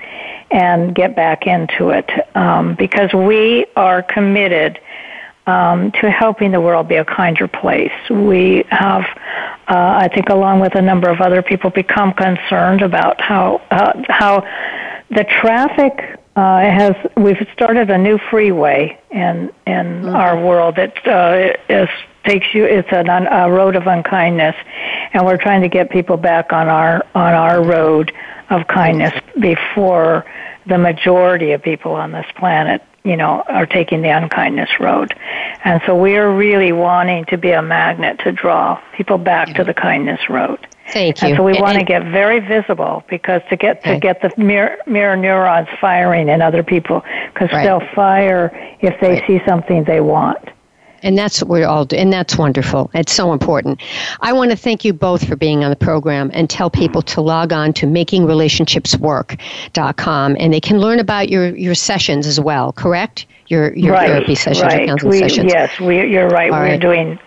and 0.51 0.93
get 0.95 1.15
back 1.15 1.47
into 1.47 1.89
it 1.89 2.09
um, 2.35 2.75
because 2.75 3.11
we 3.13 3.65
are 3.75 4.03
committed 4.03 4.79
um, 5.47 5.91
to 5.93 6.11
helping 6.11 6.51
the 6.51 6.61
world 6.61 6.87
be 6.87 6.95
a 6.95 7.05
kinder 7.05 7.47
place. 7.47 7.91
We 8.09 8.65
have, 8.69 9.03
uh, 9.67 10.03
I 10.03 10.09
think, 10.13 10.29
along 10.29 10.59
with 10.59 10.75
a 10.75 10.81
number 10.81 11.09
of 11.09 11.21
other 11.21 11.41
people, 11.41 11.69
become 11.69 12.13
concerned 12.13 12.81
about 12.81 13.19
how 13.19 13.61
uh, 13.71 13.93
how 14.09 14.41
the 15.09 15.23
traffic 15.23 16.19
uh, 16.35 16.59
has. 16.59 16.95
We've 17.15 17.47
started 17.53 17.89
a 17.89 17.97
new 17.97 18.19
freeway 18.29 18.99
in 19.09 19.51
in 19.65 20.05
our 20.05 20.39
world 20.39 20.75
that 20.75 21.07
uh, 21.07 21.57
is 21.69 21.89
takes 22.25 22.53
you. 22.53 22.65
It's 22.65 22.89
an, 22.91 23.07
a 23.07 23.49
road 23.49 23.77
of 23.77 23.87
unkindness, 23.87 24.55
and 25.13 25.25
we're 25.25 25.37
trying 25.37 25.61
to 25.61 25.69
get 25.69 25.89
people 25.89 26.17
back 26.17 26.51
on 26.51 26.67
our 26.67 27.05
on 27.15 27.33
our 27.33 27.63
road 27.63 28.11
of 28.49 28.67
kindness 28.67 29.13
before 29.39 30.25
the 30.65 30.77
majority 30.77 31.53
of 31.53 31.61
people 31.61 31.93
on 31.93 32.11
this 32.11 32.25
planet 32.35 32.81
you 33.07 33.15
know, 33.15 33.41
are 33.47 33.65
taking 33.65 34.01
the 34.01 34.09
unkindness 34.09 34.69
road. 34.81 35.15
And 35.63 35.81
so 35.85 35.95
we 35.95 36.17
are 36.17 36.29
really 36.29 36.73
wanting 36.73 37.23
to 37.25 37.37
be 37.37 37.51
a 37.51 37.61
magnet 37.61 38.19
to 38.25 38.33
draw 38.33 38.79
people 38.97 39.17
back 39.17 39.53
to 39.55 39.63
the 39.63 39.73
kindness 39.73 40.19
road. 40.29 40.59
Thank 40.89 41.21
you. 41.21 41.29
And 41.29 41.37
so 41.37 41.43
we 41.43 41.53
And- 41.53 41.61
want 41.61 41.77
to 41.79 41.85
get 41.85 42.03
very 42.03 42.39
visible 42.39 43.03
because 43.09 43.41
to 43.49 43.55
get 43.55 43.83
to 43.85 43.97
get 43.97 44.21
the 44.21 44.31
mirror, 44.37 44.77
mirror 44.85 45.15
neurons 45.15 45.69
firing 45.79 46.27
in 46.27 46.41
other 46.41 46.63
people 46.63 47.03
because 47.33 47.51
Right. 47.53 47.63
they'll 47.63 47.87
fire 47.95 48.51
if 48.81 48.99
they 48.99 49.21
see 49.25 49.41
something 49.47 49.83
they 49.85 50.01
want. 50.01 50.39
And 51.03 51.17
that's 51.17 51.41
what 51.41 51.49
we're 51.49 51.67
all 51.67 51.83
doing. 51.85 52.03
And 52.03 52.13
that's 52.13 52.37
wonderful. 52.37 52.89
It's 52.93 53.13
so 53.13 53.33
important. 53.33 53.81
I 54.21 54.31
want 54.33 54.51
to 54.51 54.57
thank 54.57 54.85
you 54.85 54.93
both 54.93 55.27
for 55.27 55.35
being 55.35 55.63
on 55.63 55.69
the 55.69 55.75
program 55.75 56.31
and 56.33 56.49
tell 56.49 56.69
people 56.69 57.01
to 57.03 57.21
log 57.21 57.53
on 57.53 57.73
to 57.73 57.85
makingrelationshipswork.com 57.85 60.37
and 60.39 60.53
they 60.53 60.61
can 60.61 60.79
learn 60.79 60.99
about 60.99 61.29
your, 61.29 61.55
your 61.55 61.75
sessions 61.75 62.27
as 62.27 62.39
well, 62.39 62.73
correct? 62.73 63.25
Your, 63.47 63.73
your 63.75 63.93
right, 63.93 64.07
therapy 64.07 64.35
sessions 64.35 64.73
right. 64.73 64.87
counseling 64.87 65.11
we, 65.11 65.19
sessions. 65.19 65.53
Yes, 65.53 65.79
we, 65.79 66.09
you're 66.09 66.27
right. 66.27 66.51
All 66.51 66.59
We're 66.59 66.65
right. 66.65 66.79
doing 66.79 67.17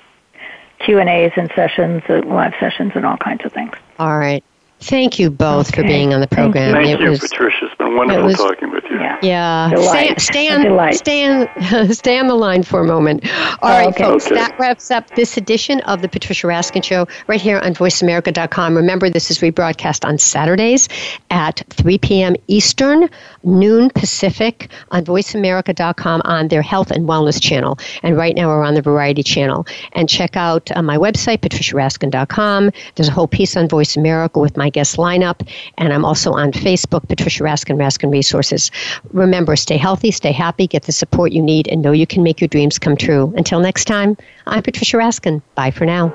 Q 0.81 0.99
and 0.99 1.09
A's 1.09 1.33
and 1.37 1.51
sessions, 1.55 2.03
uh, 2.09 2.21
live 2.27 2.55
sessions, 2.61 2.93
and 2.95 3.07
all 3.07 3.17
kinds 3.17 3.45
of 3.45 3.53
things. 3.53 3.73
All 3.99 4.19
right. 4.19 4.45
Thank 4.83 5.19
you 5.19 5.31
both 5.31 5.75
for 5.75 5.83
being 5.83 6.15
on 6.15 6.21
the 6.21 6.27
program. 6.27 6.73
Thank 6.75 6.89
it 6.89 7.01
you, 7.01 7.11
was 7.11 7.21
Patricia. 7.21 7.67
It's 7.67 7.75
been 7.77 7.97
wonderful 7.97 8.25
was- 8.25 8.37
talking 8.37 8.71
with 8.71 8.85
you. 8.91 8.99
Yeah. 8.99 9.19
Yeah, 9.23 9.71
Delight. 9.71 10.19
stay, 10.21 10.49
stay 10.49 10.49
on, 10.49 10.95
stay 10.95 11.25
on, 11.27 11.93
stay 11.93 12.19
on 12.19 12.27
the 12.29 12.35
line 12.35 12.63
for 12.63 12.81
a 12.81 12.85
moment. 12.87 13.27
All 13.63 13.71
right, 13.71 13.89
Okay. 13.89 14.05
folks, 14.05 14.27
Okay. 14.27 14.37
that 14.37 14.59
wraps 14.59 14.91
up 14.91 15.11
this 15.15 15.37
edition 15.37 15.81
of 15.81 16.01
the 16.01 16.09
Patricia 16.09 16.47
Raskin 16.47 16.83
Show 16.83 17.07
right 17.27 17.41
here 17.41 17.59
on 17.59 17.75
VoiceAmerica.com. 17.75 18.75
Remember, 18.75 19.11
this 19.11 19.31
is 19.31 19.39
rebroadcast 19.41 20.07
on 20.09 20.17
Saturdays 20.17 20.89
at 21.31 21.63
3 21.71 21.99
p.m. 21.99 22.35
Eastern, 22.49 23.11
noon 23.45 23.91
Pacific 23.91 24.71
on 24.91 25.05
VoiceAmerica.com 25.05 26.23
on 26.25 26.49
their 26.49 26.63
Health 26.63 26.91
and 26.91 27.07
Wellness 27.07 27.41
channel. 27.43 27.79
And 28.03 28.17
right 28.17 28.35
now 28.35 28.49
we're 28.49 28.65
on 28.65 28.75
the 28.75 28.83
Variety 28.83 29.23
channel. 29.23 29.67
And 29.93 30.09
check 30.09 30.37
out 30.37 30.71
uh, 30.75 30.83
my 30.83 30.97
website, 30.97 31.39
patriciaraskin.com. 31.39 32.71
There's 32.95 33.09
a 33.09 33.13
whole 33.13 33.29
piece 33.29 33.57
on 33.57 33.69
Voice 33.69 33.97
America 33.97 34.41
with 34.41 34.57
my 34.71 34.81
guest 34.81 34.97
lineup. 34.97 35.47
And 35.79 35.93
I'm 35.93 36.05
also 36.05 36.33
on 36.33 36.53
Facebook, 36.53 37.09
Patricia 37.09 37.43
Raskin, 37.43 37.77
Raskin 37.77 38.11
Resources. 38.11 38.71
Remember, 39.13 39.57
stay 39.57 39.77
healthy, 39.77 40.11
stay 40.11 40.33
happy, 40.33 40.67
get 40.67 40.85
the 40.85 40.93
support 40.93 41.33
you 41.33 41.43
need, 41.43 41.69
and 41.69 41.83
know 41.83 41.93
you 41.93 42.07
can 42.07 42.23
make 42.23 42.41
your 42.41 42.49
dreams 42.49 42.79
come 42.79 42.97
true. 42.97 43.33
Until 43.37 43.61
next 43.61 43.87
time, 43.87 44.17
I'm 44.47 44.63
Patricia 44.63 44.97
Raskin. 44.97 45.43
Bye 45.55 45.71
for 45.73 45.85
now. 45.85 46.15